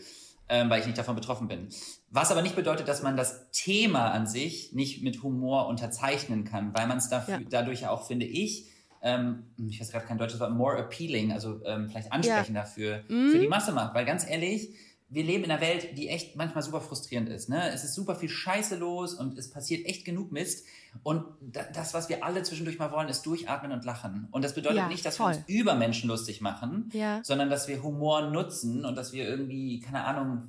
ähm, 0.49 0.71
weil 0.71 0.81
ich 0.81 0.87
nicht 0.87 0.97
davon 0.97 1.15
betroffen 1.15 1.49
bin. 1.49 1.69
Was 2.11 2.31
aber 2.33 2.41
nicht 2.41 2.57
bedeutet, 2.57 2.89
dass 2.89 3.03
man 3.03 3.17
das 3.19 3.51
Thema 3.53 4.11
an 4.13 4.27
sich 4.27 4.73
nicht 4.73 5.03
mit 5.03 5.23
Humor 5.23 5.67
unterzeichnen 5.69 6.45
kann, 6.45 6.73
weil 6.75 6.87
man 6.87 6.97
es 6.97 7.11
Ja. 7.11 7.25
dadurch 7.51 7.87
auch, 7.87 8.07
finde 8.07 8.25
ich, 8.25 8.67
ähm, 9.03 9.45
ich 9.69 9.79
weiß 9.81 9.93
gerade 9.93 10.07
kein 10.07 10.17
deutsches 10.19 10.41
Wort, 10.41 10.53
more 10.53 10.77
appealing, 10.79 11.31
also 11.33 11.61
ähm, 11.67 11.89
vielleicht 11.91 12.11
ansprechender 12.11 12.65
für, 12.65 13.05
Mhm. 13.09 13.31
für 13.33 13.39
die 13.39 13.49
Masse 13.49 13.73
macht. 13.73 13.95
Weil 13.95 14.05
ganz 14.07 14.27
ehrlich, 14.29 14.71
wir 15.11 15.25
leben 15.25 15.45
in 15.45 15.51
einer 15.51 15.61
Welt, 15.63 15.97
die 15.97 16.09
echt 16.09 16.37
manchmal 16.37 16.63
super 16.63 16.81
frustrierend 16.83 17.31
ist. 17.31 17.49
Ne? 17.49 17.71
Es 17.73 17.83
ist 17.83 17.95
super 17.95 18.15
viel 18.15 18.29
Scheiße 18.29 18.77
los 18.77 19.15
und 19.15 19.39
es 19.39 19.51
passiert 19.51 19.87
echt 19.87 20.05
genug 20.05 20.33
Mist. 20.33 20.67
Und 21.03 21.25
da, 21.41 21.63
das, 21.73 21.95
was 21.95 22.09
wir 22.11 22.25
alle 22.25 22.43
zwischendurch 22.43 22.79
mal 22.79 22.91
wollen, 22.93 23.09
ist 23.09 23.25
durchatmen 23.25 23.73
und 23.73 23.85
lachen. 23.85 24.29
Und 24.33 24.45
das 24.45 24.55
bedeutet 24.55 24.79
Ja, 24.79 24.89
nicht, 24.89 25.07
dass 25.07 25.17
voll. 25.17 25.33
wir 25.33 25.37
uns 25.39 25.49
über 25.49 25.75
Menschen 25.77 26.09
lustig 26.09 26.41
machen, 26.43 26.91
Ja. 26.93 27.21
sondern 27.25 27.49
dass 27.49 27.69
wir 27.69 27.83
Humor 27.83 28.31
nutzen 28.31 28.85
und 28.85 28.97
dass 28.97 29.13
wir 29.15 29.27
irgendwie, 29.27 29.81
keine 29.81 30.05
Ahnung, 30.05 30.49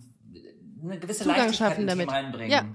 eine 0.84 1.00
gewisse 1.00 1.24
Zugang 1.24 1.38
Leichtigkeit 1.38 1.72
in 1.72 1.76
Themen 1.78 1.88
damit. 1.88 2.12
reinbringen. 2.12 2.52
Ja. 2.52 2.65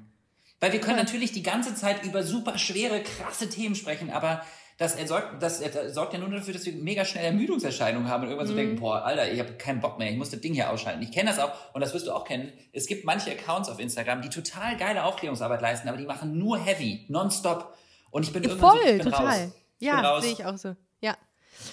Weil 0.60 0.72
wir 0.72 0.80
können 0.80 0.96
natürlich 0.96 1.32
die 1.32 1.42
ganze 1.42 1.74
Zeit 1.74 2.02
über 2.04 2.22
super 2.22 2.56
schwere, 2.56 3.02
krasse 3.02 3.50
Themen 3.50 3.74
sprechen, 3.74 4.10
aber 4.10 4.42
das, 4.76 4.96
sorgt, 5.06 5.42
das 5.42 5.62
sorgt 5.92 6.12
ja 6.14 6.18
nur 6.18 6.28
dafür, 6.30 6.52
dass 6.54 6.66
wir 6.66 6.72
mega 6.72 7.04
schnell 7.04 7.24
Ermüdungserscheinungen 7.26 8.08
haben 8.08 8.24
und 8.24 8.30
irgendwann 8.30 8.46
Mhm. 8.48 8.50
so 8.50 8.56
denken, 8.56 8.76
boah, 8.80 9.04
Alter, 9.04 9.30
ich 9.30 9.38
habe 9.38 9.52
keinen 9.54 9.80
Bock 9.80 9.98
mehr, 9.98 10.10
ich 10.10 10.16
muss 10.16 10.30
das 10.30 10.40
Ding 10.40 10.54
hier 10.54 10.70
ausschalten. 10.70 11.02
Ich 11.02 11.12
kenne 11.12 11.30
das 11.30 11.38
auch 11.38 11.52
und 11.74 11.80
das 11.80 11.94
wirst 11.94 12.06
du 12.06 12.12
auch 12.12 12.24
kennen. 12.24 12.52
Es 12.72 12.86
gibt 12.86 13.04
manche 13.04 13.30
Accounts 13.30 13.68
auf 13.68 13.78
Instagram, 13.78 14.22
die 14.22 14.30
total 14.30 14.76
geile 14.76 15.04
Aufklärungsarbeit 15.04 15.60
leisten, 15.62 15.88
aber 15.88 15.96
die 15.98 16.06
machen 16.06 16.38
nur 16.38 16.58
heavy, 16.58 17.04
nonstop. 17.08 17.76
Und 18.10 18.24
ich 18.24 18.32
bin 18.32 18.42
irgendwann 18.42 18.70
Voll, 18.72 18.80
so, 18.82 18.88
ich 18.88 19.02
bin 19.02 19.12
total. 19.12 19.26
raus. 19.26 19.52
Ja, 19.78 20.20
sehe 20.20 20.32
ich 20.32 20.44
auch 20.44 20.56
so. 20.56 20.74
Ja. 21.00 21.16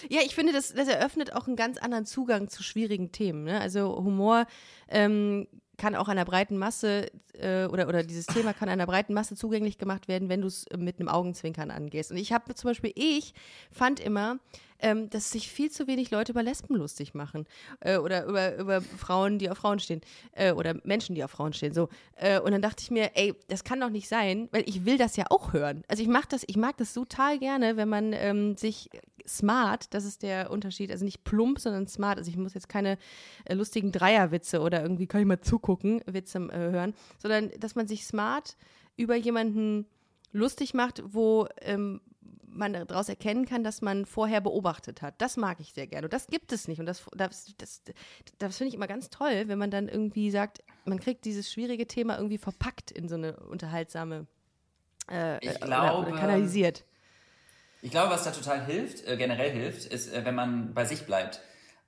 Ja, 0.10 0.22
ich 0.24 0.36
finde, 0.36 0.54
das, 0.54 0.74
das 0.74 0.88
eröffnet 0.88 1.34
auch 1.34 1.48
einen 1.48 1.56
ganz 1.56 1.78
anderen 1.80 2.06
Zugang 2.06 2.50
zu 2.50 2.62
schwierigen 2.62 3.12
Themen. 3.12 3.44
Ne? 3.44 3.60
Also 3.60 3.96
Humor 3.98 4.46
ähm, 4.88 5.48
kann 5.82 5.96
auch 5.96 6.10
einer 6.10 6.26
breiten 6.26 6.60
Masse 6.60 7.08
äh, 7.34 7.66
oder, 7.66 7.88
oder 7.88 8.04
dieses 8.04 8.28
Thema 8.28 8.54
kann 8.54 8.70
einer 8.70 8.86
breiten 8.86 9.16
Masse 9.16 9.36
zugänglich 9.36 9.80
gemacht 9.80 10.08
werden, 10.08 10.30
wenn 10.30 10.42
du 10.42 10.48
es 10.48 10.68
mit 10.78 11.00
einem 11.00 11.10
Augenzwinkern 11.10 11.72
angehst. 11.72 12.12
Und 12.12 12.18
ich 12.18 12.32
habe 12.32 12.54
zum 12.54 12.70
Beispiel, 12.70 12.92
ich 12.94 13.34
fand 13.72 14.00
immer, 14.00 14.38
ähm, 14.82 15.10
dass 15.10 15.32
sich 15.32 15.50
viel 15.50 15.72
zu 15.72 15.88
wenig 15.88 16.12
Leute 16.12 16.32
über 16.32 16.44
Lesben 16.44 16.76
lustig 16.76 17.14
machen 17.14 17.46
äh, 17.80 17.98
oder 17.98 18.26
über, 18.26 18.58
über 18.58 18.82
Frauen, 18.82 19.40
die 19.40 19.50
auf 19.50 19.60
Frauen 19.60 19.80
stehen 19.80 20.02
äh, 20.34 20.52
oder 20.52 20.76
Menschen, 20.84 21.16
die 21.16 21.24
auf 21.24 21.32
Frauen 21.32 21.54
stehen. 21.54 21.74
So. 21.74 21.90
Äh, 22.16 22.40
und 22.40 22.52
dann 22.52 22.62
dachte 22.62 22.82
ich 22.84 22.92
mir, 22.92 23.12
ey, 23.16 23.34
das 23.48 23.64
kann 23.64 23.80
doch 23.80 23.90
nicht 23.90 24.08
sein, 24.08 24.50
weil 24.52 24.68
ich 24.68 24.86
will 24.86 24.98
das 24.98 25.16
ja 25.16 25.26
auch 25.30 25.54
hören. 25.54 25.84
Also 25.88 26.04
ich 26.04 26.10
mag 26.10 26.30
das, 26.30 26.44
ich 26.48 26.58
mag 26.58 26.78
das 26.78 26.94
total 26.94 27.40
gerne, 27.40 27.78
wenn 27.78 27.90
man 27.90 28.14
ähm, 28.14 28.58
sich 28.58 28.90
smart, 29.28 29.94
das 29.94 30.06
ist 30.06 30.24
der 30.24 30.52
Unterschied, 30.52 30.92
also 30.92 31.06
nicht 31.06 31.24
plump, 31.24 31.60
sondern 31.60 31.88
smart. 31.88 32.18
Also 32.18 32.30
ich 32.30 32.38
muss 32.38 32.54
jetzt 32.54 32.70
keine 32.70 32.98
äh, 33.46 33.54
lustigen 33.54 33.92
Dreierwitze 33.92 34.62
oder 34.62 34.82
irgendwie 34.82 35.08
kann 35.08 35.22
ich 35.22 35.28
mal 35.28 35.42
zugucken, 35.42 36.02
Witze 36.06 36.40
äh, 36.40 36.72
hören, 36.72 36.94
sondern 37.20 37.52
dass 37.60 37.76
man 37.76 37.88
sich 37.88 38.06
smart 38.06 38.58
über 38.98 39.16
jemanden 39.16 39.86
lustig 40.32 40.74
macht, 40.74 41.02
wo 41.06 41.48
ähm, 41.62 42.02
man 42.54 42.74
daraus 42.74 43.10
erkennen 43.10 43.46
kann, 43.46 43.64
dass 43.64 43.82
man 43.82 44.06
vorher 44.06 44.42
beobachtet 44.42 45.02
hat. 45.02 45.16
Das 45.20 45.38
mag 45.38 45.60
ich 45.60 45.74
sehr 45.74 45.88
gerne. 45.88 46.06
Und 46.06 46.14
das 46.14 46.28
gibt 46.28 46.52
es 46.52 46.68
nicht. 46.68 46.80
Und 46.80 46.86
das, 46.86 47.04
das, 47.16 47.54
das, 47.58 47.82
das 48.38 48.58
finde 48.58 48.70
ich 48.70 48.76
immer 48.76 48.88
ganz 48.88 49.10
toll, 49.10 49.44
wenn 49.48 49.58
man 49.58 49.72
dann 49.72 49.88
irgendwie 49.88 50.32
sagt, 50.32 50.64
man 50.86 51.00
kriegt 51.00 51.26
dieses 51.26 51.52
schwierige 51.52 51.88
Thema 51.88 52.18
irgendwie 52.18 52.38
verpackt 52.38 52.92
in 52.92 53.08
so 53.08 53.16
eine 53.16 53.38
unterhaltsame 53.38 54.28
äh, 55.10 55.38
ich 55.46 55.60
glaube, 55.60 56.08
oder, 56.08 56.18
kanalisiert. 56.18 56.86
Ich 57.82 57.92
glaube, 57.92 58.12
was 58.12 58.24
da 58.24 58.32
total 58.32 58.66
hilft, 58.66 59.06
äh, 59.08 59.18
generell 59.18 59.52
hilft, 59.52 59.86
ist, 59.86 60.14
äh, 60.14 60.24
wenn 60.26 60.36
man 60.36 60.74
bei 60.74 60.86
sich 60.86 61.06
bleibt. 61.06 61.42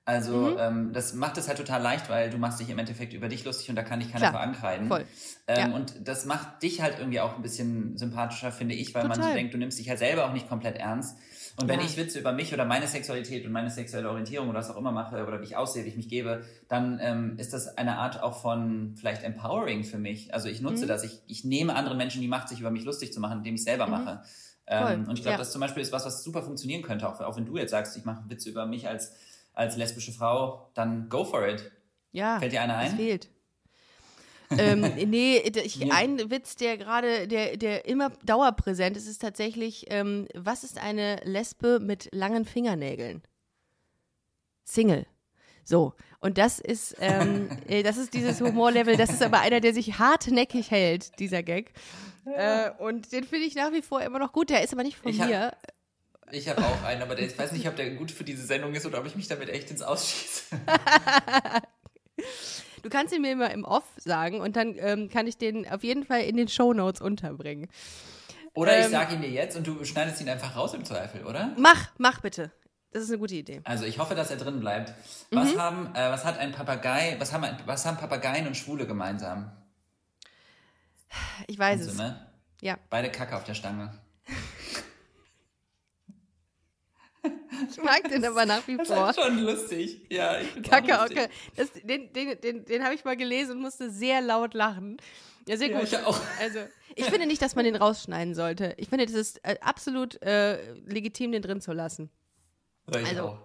Also 0.06 0.36
mhm. 0.36 0.56
ähm, 0.58 0.92
das 0.92 1.14
macht 1.14 1.38
es 1.38 1.48
halt 1.48 1.56
total 1.56 1.80
leicht, 1.80 2.10
weil 2.10 2.28
du 2.28 2.36
machst 2.36 2.60
dich 2.60 2.68
im 2.68 2.78
Endeffekt 2.78 3.14
über 3.14 3.28
dich 3.28 3.44
lustig 3.44 3.70
und 3.70 3.76
da 3.76 3.82
kann 3.82 4.00
dich 4.00 4.12
keiner 4.12 4.30
verankreiden. 4.30 4.88
Voll. 4.88 5.04
Ähm, 5.46 5.70
ja. 5.70 5.74
Und 5.74 6.06
das 6.06 6.26
macht 6.26 6.62
dich 6.62 6.82
halt 6.82 6.98
irgendwie 6.98 7.20
auch 7.20 7.36
ein 7.36 7.42
bisschen 7.42 7.96
sympathischer, 7.96 8.52
finde 8.52 8.74
ich, 8.74 8.94
weil 8.94 9.02
total. 9.02 9.18
man 9.18 9.28
so 9.28 9.34
denkt, 9.34 9.54
du 9.54 9.58
nimmst 9.58 9.78
dich 9.78 9.88
halt 9.88 9.98
selber 9.98 10.26
auch 10.26 10.34
nicht 10.34 10.46
komplett 10.46 10.76
ernst. 10.76 11.16
Und 11.58 11.68
wenn 11.68 11.80
ja. 11.80 11.86
ich 11.86 11.96
Witze 11.96 12.18
über 12.18 12.32
mich 12.32 12.52
oder 12.52 12.66
meine 12.66 12.86
Sexualität 12.86 13.46
und 13.46 13.52
meine 13.52 13.70
sexuelle 13.70 14.10
Orientierung 14.10 14.48
oder 14.48 14.58
was 14.58 14.70
auch 14.70 14.76
immer 14.76 14.92
mache 14.92 15.24
oder 15.24 15.40
wie 15.40 15.44
ich 15.44 15.56
aussehe, 15.56 15.84
wie 15.84 15.88
ich 15.88 15.96
mich 15.96 16.08
gebe, 16.08 16.44
dann 16.68 16.98
ähm, 17.00 17.38
ist 17.38 17.54
das 17.54 17.78
eine 17.78 17.96
Art 17.96 18.22
auch 18.22 18.42
von 18.42 18.94
vielleicht 18.96 19.22
empowering 19.22 19.84
für 19.84 19.98
mich. 19.98 20.34
Also 20.34 20.48
ich 20.48 20.60
nutze 20.60 20.84
mhm. 20.84 20.88
das. 20.88 21.04
Ich, 21.04 21.22
ich 21.28 21.44
nehme 21.44 21.76
anderen 21.76 21.96
Menschen 21.96 22.20
die 22.20 22.28
Macht, 22.28 22.48
sich 22.50 22.60
über 22.60 22.70
mich 22.70 22.84
lustig 22.84 23.12
zu 23.12 23.20
machen, 23.20 23.38
indem 23.38 23.54
ich 23.54 23.64
selber 23.64 23.86
mhm. 23.86 23.92
mache. 23.92 24.22
Ähm, 24.66 25.06
und 25.08 25.16
ich 25.16 25.22
glaube, 25.22 25.34
ja. 25.34 25.38
das 25.38 25.52
zum 25.52 25.60
Beispiel 25.60 25.82
ist 25.82 25.92
was, 25.92 26.04
was 26.04 26.22
super 26.24 26.42
funktionieren 26.42 26.82
könnte, 26.82 27.08
auch, 27.08 27.20
auch 27.20 27.36
wenn 27.36 27.46
du 27.46 27.56
jetzt 27.56 27.70
sagst, 27.70 27.96
ich 27.96 28.04
mache 28.04 28.24
Witze 28.28 28.50
über 28.50 28.66
mich 28.66 28.88
als 28.88 29.14
als 29.54 29.76
lesbische 29.76 30.12
Frau, 30.12 30.70
dann 30.74 31.08
go 31.08 31.24
for 31.24 31.46
it. 31.46 31.70
Ja. 32.12 32.38
Fällt 32.38 32.52
dir 32.52 32.62
einer 32.62 32.76
ein? 32.76 32.88
Es 32.88 32.94
fehlt. 32.94 33.28
ähm, 34.50 34.80
nee, 35.10 35.38
ich, 35.38 35.76
ja. 35.76 35.94
ein 35.94 36.30
Witz, 36.30 36.56
der 36.56 36.76
gerade, 36.76 37.26
der, 37.28 37.56
der 37.56 37.86
immer 37.86 38.10
dauerpräsent 38.24 38.96
ist, 38.96 39.06
ist 39.06 39.20
tatsächlich, 39.22 39.86
ähm, 39.88 40.28
was 40.34 40.64
ist 40.64 40.78
eine 40.78 41.16
Lesbe 41.24 41.80
mit 41.80 42.08
langen 42.12 42.44
Fingernägeln? 42.44 43.22
Single. 44.64 45.06
So, 45.64 45.94
und 46.20 46.38
das 46.38 46.58
ist, 46.58 46.96
ähm, 47.00 47.48
äh, 47.68 47.82
das 47.82 47.96
ist 47.96 48.14
dieses 48.14 48.40
Humorlevel, 48.40 48.96
das 48.96 49.10
ist 49.10 49.22
aber 49.22 49.40
einer, 49.40 49.60
der 49.60 49.74
sich 49.74 49.98
hartnäckig 49.98 50.70
hält, 50.70 51.18
dieser 51.18 51.42
Gag. 51.42 51.72
Äh, 52.26 52.70
und 52.78 53.12
den 53.12 53.24
finde 53.24 53.46
ich 53.46 53.54
nach 53.54 53.72
wie 53.72 53.82
vor 53.82 54.00
immer 54.00 54.18
noch 54.18 54.32
gut. 54.32 54.50
Der 54.50 54.62
ist 54.62 54.72
aber 54.72 54.82
nicht 54.82 54.96
von 54.96 55.10
ich 55.10 55.18
mir. 55.18 55.52
Ich 56.34 56.48
habe 56.48 56.64
auch 56.64 56.82
einen, 56.82 57.02
aber 57.02 57.14
der, 57.14 57.26
ich 57.26 57.38
weiß 57.38 57.52
nicht, 57.52 57.68
ob 57.68 57.76
der 57.76 57.94
gut 57.94 58.10
für 58.10 58.24
diese 58.24 58.44
Sendung 58.44 58.74
ist 58.74 58.86
oder 58.86 58.98
ob 58.98 59.06
ich 59.06 59.16
mich 59.16 59.28
damit 59.28 59.48
echt 59.48 59.70
ins 59.70 59.82
Ausschieße. 59.82 60.56
du 62.82 62.90
kannst 62.90 63.14
ihn 63.14 63.22
mir 63.22 63.32
immer 63.32 63.50
im 63.50 63.64
Off 63.64 63.84
sagen 63.96 64.40
und 64.40 64.56
dann 64.56 64.74
ähm, 64.78 65.08
kann 65.08 65.26
ich 65.26 65.38
den 65.38 65.68
auf 65.68 65.84
jeden 65.84 66.04
Fall 66.04 66.22
in 66.22 66.36
den 66.36 66.48
Show 66.48 66.72
Notes 66.72 67.00
unterbringen. 67.00 67.68
Oder 68.54 68.76
ähm, 68.76 68.82
ich 68.82 68.88
sage 68.88 69.14
ihn 69.14 69.22
dir 69.22 69.30
jetzt 69.30 69.56
und 69.56 69.66
du 69.66 69.84
schneidest 69.84 70.20
ihn 70.20 70.28
einfach 70.28 70.56
raus 70.56 70.74
im 70.74 70.84
Zweifel, 70.84 71.24
oder? 71.24 71.52
Mach, 71.56 71.90
mach 71.98 72.20
bitte. 72.20 72.52
Das 72.92 73.02
ist 73.02 73.10
eine 73.10 73.18
gute 73.18 73.34
Idee. 73.34 73.60
Also 73.64 73.84
ich 73.84 73.98
hoffe, 73.98 74.14
dass 74.14 74.30
er 74.30 74.36
drin 74.36 74.60
bleibt. 74.60 74.94
Was 75.32 75.54
mhm. 75.54 75.60
haben, 75.60 75.94
äh, 75.94 76.10
was 76.10 76.24
hat 76.24 76.38
ein 76.38 76.52
Papagei, 76.52 77.16
was 77.18 77.32
haben, 77.32 77.44
was 77.66 77.84
haben 77.84 77.96
Papageien 77.96 78.46
und 78.46 78.56
Schwule 78.56 78.86
gemeinsam? 78.86 79.50
Ich 81.48 81.58
weiß 81.58 81.80
Kannst 81.80 81.92
es. 81.92 81.98
Ne? 81.98 82.26
Ja. 82.60 82.78
Beide 82.90 83.10
Kacke 83.10 83.36
auf 83.36 83.44
der 83.44 83.54
Stange. 83.54 83.92
Ich 87.70 87.82
mag 87.82 88.08
den 88.08 88.24
aber 88.24 88.46
nach 88.46 88.66
wie 88.66 88.76
vor. 88.76 88.84
Das 88.84 89.16
ist 89.16 89.22
schon 89.22 89.38
lustig. 89.38 90.00
Ja, 90.10 90.38
ich 90.40 90.62
Kacke, 90.62 90.98
okay. 91.02 91.28
Den 91.82 92.12
den, 92.12 92.40
den, 92.40 92.64
den 92.64 92.84
habe 92.84 92.94
ich 92.94 93.04
mal 93.04 93.16
gelesen 93.16 93.56
und 93.56 93.62
musste 93.62 93.90
sehr 93.90 94.20
laut 94.20 94.54
lachen. 94.54 94.96
Ja, 95.46 95.56
sehr 95.56 95.68
gut. 95.68 95.90
Ja, 95.90 96.00
ich 96.00 96.06
auch. 96.06 96.20
Also, 96.40 96.60
ich 96.94 97.04
finde 97.06 97.26
nicht, 97.26 97.42
dass 97.42 97.54
man 97.54 97.64
den 97.64 97.76
rausschneiden 97.76 98.34
sollte. 98.34 98.74
Ich 98.78 98.88
finde, 98.88 99.06
das 99.06 99.14
ist 99.14 99.40
äh, 99.44 99.56
absolut 99.60 100.20
äh, 100.22 100.74
legitim, 100.86 101.32
den 101.32 101.42
drin 101.42 101.60
zu 101.60 101.72
lassen. 101.72 102.10
Ja, 102.92 103.00
ich 103.00 103.08
also, 103.08 103.22
auch. 103.22 103.38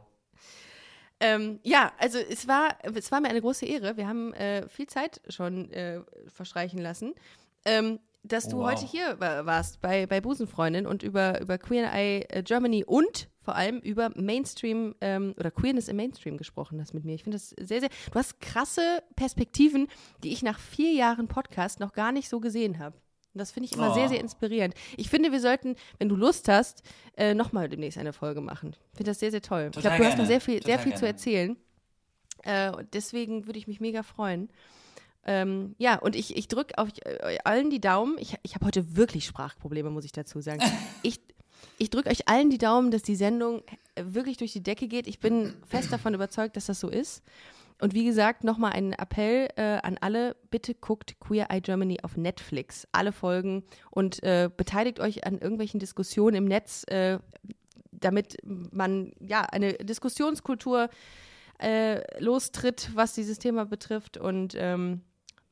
Ähm, 1.22 1.60
ja, 1.64 1.92
also 1.98 2.18
es 2.18 2.48
war, 2.48 2.78
es 2.84 3.12
war 3.12 3.20
mir 3.20 3.30
eine 3.30 3.42
große 3.42 3.66
Ehre. 3.66 3.98
Wir 3.98 4.08
haben 4.08 4.34
äh, 4.34 4.68
viel 4.70 4.88
Zeit 4.88 5.22
schon 5.28 5.70
äh, 5.72 6.02
verstreichen 6.30 6.80
lassen. 6.80 7.14
Ähm, 7.66 8.00
dass 8.24 8.48
du 8.48 8.58
wow. 8.58 8.72
heute 8.72 8.86
hier 8.86 9.20
warst 9.20 9.82
bei, 9.82 10.06
bei 10.06 10.22
Busenfreundin 10.22 10.86
und 10.86 11.04
über, 11.04 11.40
über 11.42 11.58
Queer 11.58 11.92
Eye 11.94 12.26
äh, 12.30 12.44
Germany 12.44 12.84
und 12.86 13.30
vor 13.50 13.56
allem 13.56 13.80
über 13.80 14.12
Mainstream 14.14 14.94
ähm, 15.02 15.34
oder 15.40 15.50
Queerness 15.50 15.88
im 15.88 15.96
Mainstream 15.96 16.38
gesprochen 16.38 16.80
hast 16.80 16.94
mit 16.94 17.04
mir. 17.04 17.16
Ich 17.16 17.24
finde 17.24 17.38
das 17.38 17.50
sehr, 17.50 17.80
sehr. 17.80 17.90
Du 18.12 18.20
hast 18.20 18.40
krasse 18.40 19.02
Perspektiven, 19.16 19.88
die 20.22 20.32
ich 20.32 20.44
nach 20.44 20.60
vier 20.60 20.92
Jahren 20.92 21.28
Podcast 21.28 21.80
noch 21.80 21.94
gar 21.94 22.12
nicht 22.12 22.30
so 22.30 22.40
gesehen 22.40 22.78
habe. 22.78 22.96
Und 23.34 23.40
das 23.40 23.50
finde 23.50 23.66
ich 23.66 23.76
immer 23.76 23.90
oh. 23.90 23.94
sehr, 23.96 24.08
sehr 24.08 24.20
inspirierend. 24.20 24.76
Ich 24.98 25.10
finde, 25.10 25.32
wir 25.32 25.40
sollten, 25.40 25.78
wenn 25.98 26.10
du 26.10 26.16
Lust 26.16 26.48
hast, 26.48 26.84
äh, 27.18 27.34
nochmal 27.34 27.70
demnächst 27.70 27.98
eine 27.98 28.14
Folge 28.14 28.40
machen. 28.40 28.76
Ich 28.92 28.98
finde 28.98 29.10
das 29.10 29.20
sehr, 29.20 29.32
sehr 29.32 29.42
toll. 29.42 29.72
Total 29.72 29.80
ich 29.80 29.82
glaube, 29.82 29.98
du 29.98 30.06
hast 30.12 30.18
noch 30.20 30.28
sehr 30.28 30.42
viel, 30.42 30.62
sehr 30.62 30.78
viel 30.78 30.94
zu 30.94 31.08
erzählen. 31.08 31.58
Äh, 32.44 32.72
deswegen 32.94 33.48
würde 33.48 33.58
ich 33.58 33.66
mich 33.66 33.80
mega 33.80 34.04
freuen. 34.04 34.50
Ähm, 35.26 35.74
ja, 35.80 35.98
und 35.98 36.16
ich, 36.16 36.38
ich 36.38 36.48
drücke 36.48 36.78
auf 36.78 36.90
äh, 37.04 37.40
allen 37.46 37.72
die 37.72 37.82
Daumen. 37.82 38.20
Ich, 38.20 38.36
ich 38.44 38.54
habe 38.54 38.68
heute 38.68 38.96
wirklich 38.96 39.26
Sprachprobleme, 39.26 39.90
muss 39.90 40.06
ich 40.06 40.12
dazu 40.12 40.40
sagen. 40.40 40.62
Ich, 41.02 41.20
ich 41.78 41.90
drücke 41.90 42.10
euch 42.10 42.28
allen 42.28 42.50
die 42.50 42.58
Daumen, 42.58 42.92
dass 42.92 43.04
die 43.04 43.16
Sendung 43.16 43.64
wirklich 43.96 44.38
durch 44.38 44.54
die 44.54 44.64
Decke 44.64 44.88
geht. 44.88 45.08
Ich 45.08 45.20
bin 45.20 45.54
fest 45.68 45.92
davon 45.92 46.14
überzeugt, 46.14 46.56
dass 46.56 46.68
das 46.68 46.80
so 46.80 46.90
ist. 46.90 47.24
Und 47.82 47.94
wie 47.94 48.04
gesagt, 48.04 48.44
nochmal 48.44 48.74
ein 48.74 48.92
Appell 48.94 49.48
äh, 49.56 49.80
an 49.82 49.98
alle, 50.02 50.36
bitte 50.52 50.76
guckt 50.76 51.18
Queer 51.22 51.48
Eye 51.50 51.62
Germany 51.62 52.00
auf 52.04 52.18
Netflix, 52.18 52.86
alle 52.92 53.14
Folgen 53.14 53.64
und 53.90 54.22
äh, 54.22 54.50
beteiligt 54.56 55.00
euch 55.00 55.26
an 55.26 55.40
irgendwelchen 55.40 55.80
Diskussionen 55.80 56.36
im 56.36 56.46
Netz, 56.46 56.84
äh, 56.90 57.20
damit 57.92 58.38
man 58.44 59.14
ja 59.22 59.42
eine 59.44 59.74
Diskussionskultur 59.74 60.90
äh, 61.62 62.22
lostritt, 62.22 62.92
was 62.96 63.14
dieses 63.14 63.40
Thema 63.40 63.66
betrifft 63.66 64.18
und 64.18 64.56
ähm, 64.58 65.02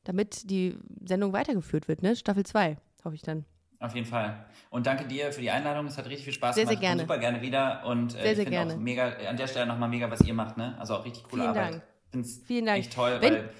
damit 0.04 0.50
die 0.50 0.76
Sendung 1.04 1.32
weitergeführt 1.32 1.88
wird, 1.88 2.02
ne? 2.02 2.14
Staffel 2.14 2.44
2, 2.44 2.76
hoffe 3.04 3.14
ich 3.14 3.22
dann. 3.22 3.46
Auf 3.80 3.94
jeden 3.94 4.06
Fall. 4.06 4.44
Und 4.70 4.86
danke 4.86 5.06
dir 5.06 5.32
für 5.32 5.40
die 5.40 5.50
Einladung. 5.50 5.86
Es 5.86 5.96
hat 5.96 6.06
richtig 6.06 6.24
viel 6.24 6.32
Spaß 6.32 6.56
sehr, 6.56 6.64
gemacht. 6.64 6.80
Sehr 6.80 6.88
gerne. 6.88 7.00
super 7.02 7.18
gerne 7.18 7.42
wieder. 7.42 7.84
Und 7.86 8.14
äh, 8.16 8.22
sehr, 8.22 8.32
ich 8.32 8.48
finde 8.48 8.74
auch 8.74 8.76
mega, 8.76 9.12
an 9.28 9.36
der 9.36 9.46
Stelle 9.46 9.66
nochmal 9.66 9.88
mega, 9.88 10.10
was 10.10 10.20
ihr 10.22 10.34
macht, 10.34 10.56
ne? 10.56 10.76
Also 10.78 10.96
auch 10.96 11.04
richtig 11.04 11.24
coole 11.24 11.42
Vielen 11.42 11.56
Arbeit. 11.56 11.72
Dank. 11.74 11.82
Find's 12.10 12.40
Vielen 12.46 12.66
Dank. 12.66 12.78
echt 12.80 12.92
toll, 12.92 13.18
Wenn, 13.20 13.34
weil 13.34 13.50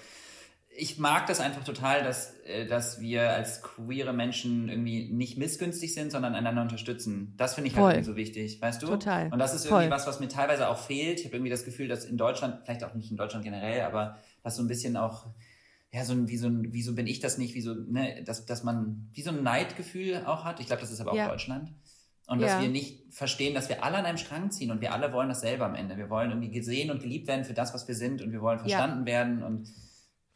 ich 0.80 0.96
mag 0.98 1.26
das 1.26 1.40
einfach 1.40 1.64
total, 1.64 2.04
dass, 2.04 2.38
äh, 2.46 2.64
dass 2.66 3.00
wir 3.00 3.30
als 3.30 3.62
queere 3.62 4.12
Menschen 4.12 4.68
irgendwie 4.68 5.08
nicht 5.12 5.36
missgünstig 5.36 5.92
sind, 5.92 6.12
sondern 6.12 6.36
einander 6.36 6.62
unterstützen. 6.62 7.34
Das 7.36 7.54
finde 7.54 7.70
ich 7.70 7.76
halt 7.76 7.96
irgendwie 7.96 8.04
so 8.04 8.16
wichtig, 8.16 8.62
weißt 8.62 8.82
du? 8.82 8.86
Total. 8.86 9.28
Und 9.32 9.40
das 9.40 9.54
ist 9.54 9.64
irgendwie 9.64 9.84
Voll. 9.84 9.90
was, 9.90 10.06
was 10.06 10.20
mir 10.20 10.28
teilweise 10.28 10.68
auch 10.68 10.78
fehlt. 10.78 11.18
Ich 11.18 11.26
habe 11.26 11.36
irgendwie 11.36 11.50
das 11.50 11.64
Gefühl, 11.64 11.88
dass 11.88 12.04
in 12.04 12.16
Deutschland, 12.16 12.60
vielleicht 12.64 12.84
auch 12.84 12.94
nicht 12.94 13.10
in 13.10 13.16
Deutschland 13.16 13.44
generell, 13.44 13.82
aber 13.82 14.18
dass 14.44 14.54
so 14.54 14.62
ein 14.62 14.68
bisschen 14.68 14.96
auch 14.96 15.26
ja, 15.92 16.04
so 16.04 16.12
ein, 16.12 16.28
wie 16.28 16.36
so 16.36 16.48
ein, 16.48 16.72
wieso 16.72 16.94
bin 16.94 17.06
ich 17.06 17.20
das 17.20 17.38
nicht, 17.38 17.54
wieso, 17.54 17.74
ne, 17.74 18.22
dass, 18.24 18.44
dass 18.44 18.62
man 18.62 19.08
wie 19.12 19.22
so 19.22 19.30
ein 19.30 19.42
Neidgefühl 19.42 20.24
auch 20.26 20.44
hat. 20.44 20.60
Ich 20.60 20.66
glaube, 20.66 20.80
das 20.80 20.90
ist 20.90 21.00
aber 21.00 21.12
auch 21.12 21.16
ja. 21.16 21.28
Deutschland. 21.28 21.72
Und 22.26 22.42
dass 22.42 22.52
ja. 22.52 22.60
wir 22.60 22.68
nicht 22.68 23.14
verstehen, 23.14 23.54
dass 23.54 23.70
wir 23.70 23.82
alle 23.82 23.96
an 23.96 24.04
einem 24.04 24.18
Strang 24.18 24.50
ziehen 24.50 24.70
und 24.70 24.82
wir 24.82 24.92
alle 24.92 25.14
wollen 25.14 25.30
dasselbe 25.30 25.64
am 25.64 25.74
Ende. 25.74 25.96
Wir 25.96 26.10
wollen 26.10 26.30
irgendwie 26.30 26.50
gesehen 26.50 26.90
und 26.90 27.00
geliebt 27.00 27.26
werden 27.26 27.46
für 27.46 27.54
das, 27.54 27.72
was 27.72 27.88
wir 27.88 27.94
sind 27.94 28.20
und 28.20 28.32
wir 28.32 28.42
wollen 28.42 28.58
verstanden 28.58 29.00
ja. 29.00 29.06
werden 29.06 29.42
und 29.42 29.72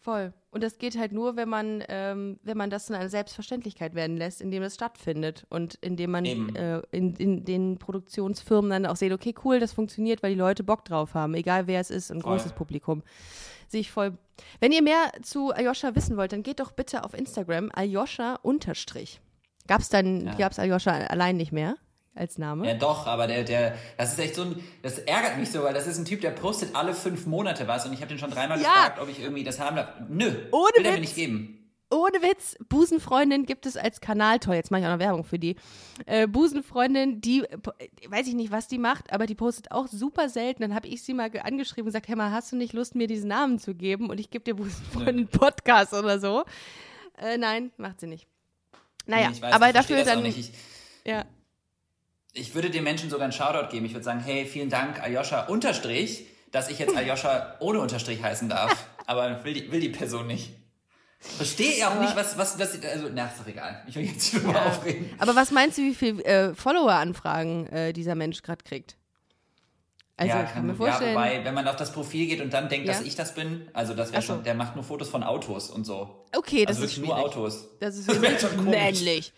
Voll. 0.02 0.32
Und 0.50 0.64
das 0.64 0.78
geht 0.78 0.98
halt 0.98 1.12
nur, 1.12 1.36
wenn 1.36 1.48
man, 1.48 1.84
ähm, 1.88 2.40
wenn 2.42 2.56
man 2.56 2.70
das 2.70 2.90
in 2.90 2.96
eine 2.96 3.08
Selbstverständlichkeit 3.08 3.94
werden 3.94 4.16
lässt, 4.16 4.40
indem 4.40 4.64
es 4.64 4.74
stattfindet 4.74 5.46
und 5.48 5.76
indem 5.76 6.10
man 6.10 6.24
äh, 6.24 6.82
in, 6.90 7.14
in, 7.14 7.44
den 7.44 7.78
Produktionsfirmen 7.78 8.68
dann 8.68 8.86
auch 8.86 8.96
sieht, 8.96 9.12
okay, 9.12 9.32
cool, 9.44 9.60
das 9.60 9.72
funktioniert, 9.72 10.22
weil 10.22 10.32
die 10.32 10.38
Leute 10.38 10.64
Bock 10.64 10.84
drauf 10.84 11.14
haben, 11.14 11.34
egal 11.34 11.68
wer 11.68 11.80
es 11.80 11.90
ist, 11.90 12.10
ein 12.10 12.20
voll. 12.20 12.32
großes 12.32 12.52
Publikum. 12.52 13.04
Sehe 13.68 13.80
ich 13.80 13.92
voll. 13.92 14.18
Wenn 14.58 14.72
ihr 14.72 14.82
mehr 14.82 15.12
zu 15.22 15.52
Aljoscha 15.52 15.94
wissen 15.94 16.16
wollt, 16.16 16.32
dann 16.32 16.42
geht 16.42 16.58
doch 16.58 16.72
bitte 16.72 17.04
auf 17.04 17.14
Instagram 17.14 17.70
Aljoscha 17.72 18.34
unterstrich. 18.42 19.20
Gab's 19.68 19.88
dann, 19.88 20.26
ja. 20.26 20.34
gab's 20.34 20.58
Aljoscha 20.58 20.90
allein 20.90 21.36
nicht 21.36 21.52
mehr? 21.52 21.76
Als 22.14 22.38
Name. 22.38 22.66
Ja, 22.66 22.74
doch, 22.74 23.06
aber 23.06 23.26
der, 23.26 23.44
der, 23.44 23.76
das 23.96 24.12
ist 24.12 24.18
echt 24.18 24.34
so 24.34 24.42
ein, 24.42 24.62
das 24.82 24.98
ärgert 24.98 25.38
mich 25.38 25.50
so, 25.50 25.62
weil 25.62 25.74
das 25.74 25.86
ist 25.86 25.98
ein 25.98 26.04
Typ, 26.04 26.20
der 26.20 26.30
postet 26.30 26.74
alle 26.76 26.94
fünf 26.94 27.26
Monate 27.26 27.66
was 27.68 27.86
und 27.86 27.92
ich 27.92 28.00
habe 28.00 28.08
den 28.08 28.18
schon 28.18 28.30
dreimal 28.30 28.60
Ja. 28.60 28.68
gefragt, 28.74 29.00
ob 29.00 29.08
ich 29.08 29.20
irgendwie 29.20 29.44
das 29.44 29.58
haben 29.60 29.76
darf. 29.76 29.88
Nö, 30.08 30.26
Ohne 30.50 30.70
will 30.76 30.84
er 30.84 30.90
mir 30.92 30.96
Witz. 30.96 31.00
nicht 31.00 31.14
geben. 31.14 31.58
Ohne 31.90 32.22
Witz, 32.22 32.56
Busenfreundin 32.70 33.44
gibt 33.44 33.66
es 33.66 33.76
als 33.76 34.00
Kanal, 34.00 34.38
toll, 34.38 34.54
jetzt 34.54 34.70
mache 34.70 34.80
ich 34.80 34.86
auch 34.86 34.92
noch 34.92 34.98
Werbung 34.98 35.24
für 35.24 35.38
die. 35.38 35.56
Äh, 36.06 36.26
Busenfreundin, 36.26 37.20
die, 37.20 37.40
äh, 37.44 37.58
weiß 38.08 38.26
ich 38.28 38.34
nicht, 38.34 38.50
was 38.50 38.66
die 38.66 38.78
macht, 38.78 39.12
aber 39.12 39.26
die 39.26 39.34
postet 39.34 39.72
auch 39.72 39.88
super 39.88 40.30
selten. 40.30 40.62
Dann 40.62 40.74
habe 40.74 40.88
ich 40.88 41.02
sie 41.02 41.12
mal 41.12 41.28
ge- 41.28 41.42
angeschrieben 41.42 41.82
und 41.82 41.88
gesagt, 41.88 42.08
hey 42.08 42.16
mal, 42.16 42.30
hast 42.30 42.50
du 42.50 42.56
nicht 42.56 42.72
Lust, 42.72 42.94
mir 42.94 43.08
diesen 43.08 43.28
Namen 43.28 43.58
zu 43.58 43.74
geben? 43.74 44.08
Und 44.08 44.20
ich 44.20 44.30
gebe 44.30 44.42
dir 44.42 44.54
Busenfreundin 44.54 45.28
Podcast 45.28 45.92
oder 45.92 46.18
so. 46.18 46.44
Äh, 47.18 47.36
nein, 47.36 47.72
macht 47.76 48.00
sie 48.00 48.06
nicht. 48.06 48.26
Naja, 49.04 49.28
Nee, 49.30 49.42
weiß, 49.42 49.52
aber 49.52 49.72
dafür 49.74 50.02
dann, 50.04 50.22
Nicht. 50.22 50.38
Ich, 50.38 50.52
ja, 51.04 51.26
ich 52.32 52.54
würde 52.54 52.70
den 52.70 52.84
Menschen 52.84 53.10
sogar 53.10 53.24
einen 53.24 53.32
Shoutout 53.32 53.70
geben. 53.70 53.86
Ich 53.86 53.92
würde 53.92 54.04
sagen, 54.04 54.20
hey, 54.20 54.46
vielen 54.46 54.70
Dank, 54.70 55.02
Aljoscha 55.02 55.46
Unterstrich, 55.46 56.26
dass 56.50 56.70
ich 56.70 56.78
jetzt 56.78 56.96
Aljoscha 56.96 57.56
ohne 57.60 57.80
Unterstrich 57.80 58.22
heißen 58.22 58.48
darf. 58.48 58.86
aber 59.06 59.44
will 59.44 59.54
die, 59.54 59.70
will 59.72 59.80
die 59.80 59.88
Person 59.90 60.26
nicht. 60.26 60.50
Verstehe 61.20 61.70
ich 61.70 61.84
auch 61.84 62.00
nicht, 62.00 62.16
was, 62.16 62.36
was, 62.36 62.58
was, 62.58 62.82
also, 62.84 63.08
na, 63.14 63.26
ist 63.26 63.38
doch 63.38 63.46
egal. 63.46 63.80
Ich 63.86 63.94
will 63.94 64.02
jetzt 64.04 64.32
nicht 64.34 64.44
drüber 64.44 64.58
Ja. 64.58 64.66
aufregen. 64.66 65.08
Aber 65.18 65.36
was 65.36 65.52
meinst 65.52 65.78
du, 65.78 65.82
wie 65.82 65.94
viel 65.94 66.20
äh, 66.22 66.52
Follower-Anfragen 66.54 67.66
äh, 67.68 67.92
dieser 67.92 68.16
Mensch 68.16 68.42
gerade 68.42 68.64
kriegt? 68.64 68.96
Also, 70.16 70.34
ja, 70.36 70.42
kann 70.42 70.66
mir 70.66 70.72
ja, 70.72 70.76
vorstellen. 70.76 71.14
wobei, 71.14 71.44
wenn 71.44 71.54
man 71.54 71.68
auf 71.68 71.76
das 71.76 71.92
Profil 71.92 72.26
geht 72.26 72.40
und 72.40 72.52
dann 72.52 72.68
denkt, 72.68 72.86
Ja. 72.88 72.92
dass 72.94 73.02
ich 73.02 73.14
das 73.14 73.34
bin, 73.34 73.68
also 73.72 73.94
das 73.94 74.10
wäre 74.12 74.20
so. 74.20 74.34
schon, 74.34 74.42
der 74.44 74.54
macht 74.54 74.74
nur 74.74 74.84
Fotos 74.84 75.08
von 75.08 75.22
Autos 75.22 75.70
und 75.70 75.84
so. 75.84 76.26
okay, 76.36 76.64
das 76.66 76.76
also 76.76 76.86
ist 76.86 76.96
wirklich 76.96 77.08
nur 77.08 77.16
schwierig. 77.16 77.36
Autos. 77.36 77.68
Das 77.80 77.96
ist 77.96 78.08
Das 78.08 78.20
wirklich 78.20 78.40
schon 78.40 78.56
komisch. 78.56 78.70
männlich. 78.70 79.32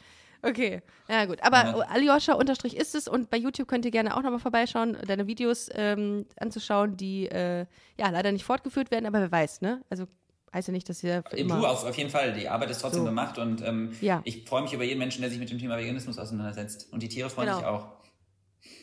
Okay, 0.47 0.83
ja 1.09 1.25
gut. 1.25 1.43
Aber 1.43 1.57
Ja. 1.65 1.75
Aljoscha 1.89 2.35
unterstrich 2.35 2.77
ist 2.77 2.95
es 2.95 3.09
und 3.09 3.31
bei 3.31 3.37
YouTube 3.39 3.67
könnt 3.67 3.85
ihr 3.85 3.91
gerne 3.91 4.17
auch 4.17 4.23
nochmal 4.23 4.41
vorbeischauen, 4.41 4.97
deine 5.07 5.27
Videos 5.27 5.71
ähm, 5.75 6.27
anzuschauen, 6.39 6.97
die 6.97 7.27
äh, 7.29 7.67
ja 7.99 8.11
leider 8.11 8.31
nicht 8.31 8.45
fortgeführt 8.45 8.91
werden, 8.91 9.07
aber 9.07 9.21
wer 9.21 9.33
weiß, 9.33 9.61
ne? 9.63 9.83
Also 9.89 10.05
heißt 10.53 10.69
ja 10.69 10.73
nicht, 10.73 10.89
dass 10.89 11.03
ihr 11.03 11.23
für 11.29 11.37
Du 11.37 11.43
immer. 11.43 11.69
auf, 11.71 11.85
auf 11.85 11.97
jeden 11.97 12.11
Fall, 12.11 12.33
die 12.35 12.49
Arbeit 12.49 12.71
ist 12.71 12.81
trotzdem 12.83 13.01
So. 13.01 13.07
gemacht 13.07 13.39
und 13.39 13.63
ähm, 13.63 13.93
Ja. 14.01 14.21
ich 14.25 14.45
freue 14.49 14.63
mich 14.63 14.73
über 14.73 14.85
jeden 14.85 14.99
Menschen, 14.99 15.21
der 15.23 15.31
sich 15.31 15.39
mit 15.39 15.51
dem 15.51 15.59
Thema 15.59 15.77
Veganismus 15.79 16.19
auseinandersetzt. 16.19 16.93
Und 16.93 17.03
die 17.03 17.09
Tiere 17.09 17.31
freuen 17.31 17.47
Genau. 17.49 17.59
sich 17.59 17.67
auch. 17.67 17.87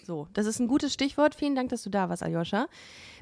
So, 0.05 0.27
das 0.33 0.45
ist 0.47 0.59
ein 0.59 0.67
gutes 0.67 0.93
Stichwort. 0.93 1.35
Vielen 1.35 1.55
Dank, 1.55 1.69
dass 1.69 1.83
du 1.83 1.89
da 1.89 2.09
warst, 2.09 2.23
Aljoscha. 2.23 2.67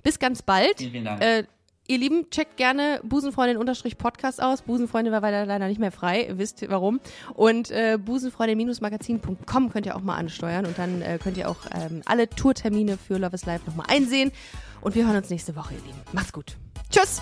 Bis 0.01 0.17
ganz 0.17 0.41
bald. 0.41 0.77
Vielen, 0.77 0.91
vielen 0.91 1.05
Dank. 1.05 1.21
Äh, 1.21 1.43
ihr 1.89 1.97
Lieben, 1.97 2.29
checkt 2.29 2.55
gerne 2.57 3.01
Busenfreundin-Podcast 3.03 4.41
aus. 4.41 4.61
Busenfreundin 4.61 5.11
war 5.11 5.21
leider 5.21 5.67
nicht 5.67 5.79
mehr 5.79 5.91
frei. 5.91 6.29
Wisst 6.31 6.69
warum. 6.69 6.99
Und 7.33 7.71
äh, 7.71 7.97
busenfreundin-magazin.com 7.97 9.69
könnt 9.71 9.85
ihr 9.85 9.95
auch 9.95 10.01
mal 10.01 10.15
ansteuern. 10.15 10.65
Und 10.65 10.77
dann 10.77 11.01
äh, 11.01 11.17
könnt 11.21 11.37
ihr 11.37 11.49
auch 11.49 11.57
ähm, 11.73 12.01
alle 12.05 12.29
Tourtermine 12.29 12.97
für 12.97 13.17
Love 13.17 13.35
is 13.35 13.45
Life 13.45 13.65
nochmal 13.65 13.87
einsehen. 13.89 14.31
Und 14.81 14.95
wir 14.95 15.05
hören 15.05 15.17
uns 15.17 15.29
nächste 15.29 15.55
Woche, 15.55 15.73
ihr 15.73 15.81
Lieben. 15.81 15.99
Macht's 16.13 16.31
gut. 16.31 16.55
Tschüss. 16.89 17.21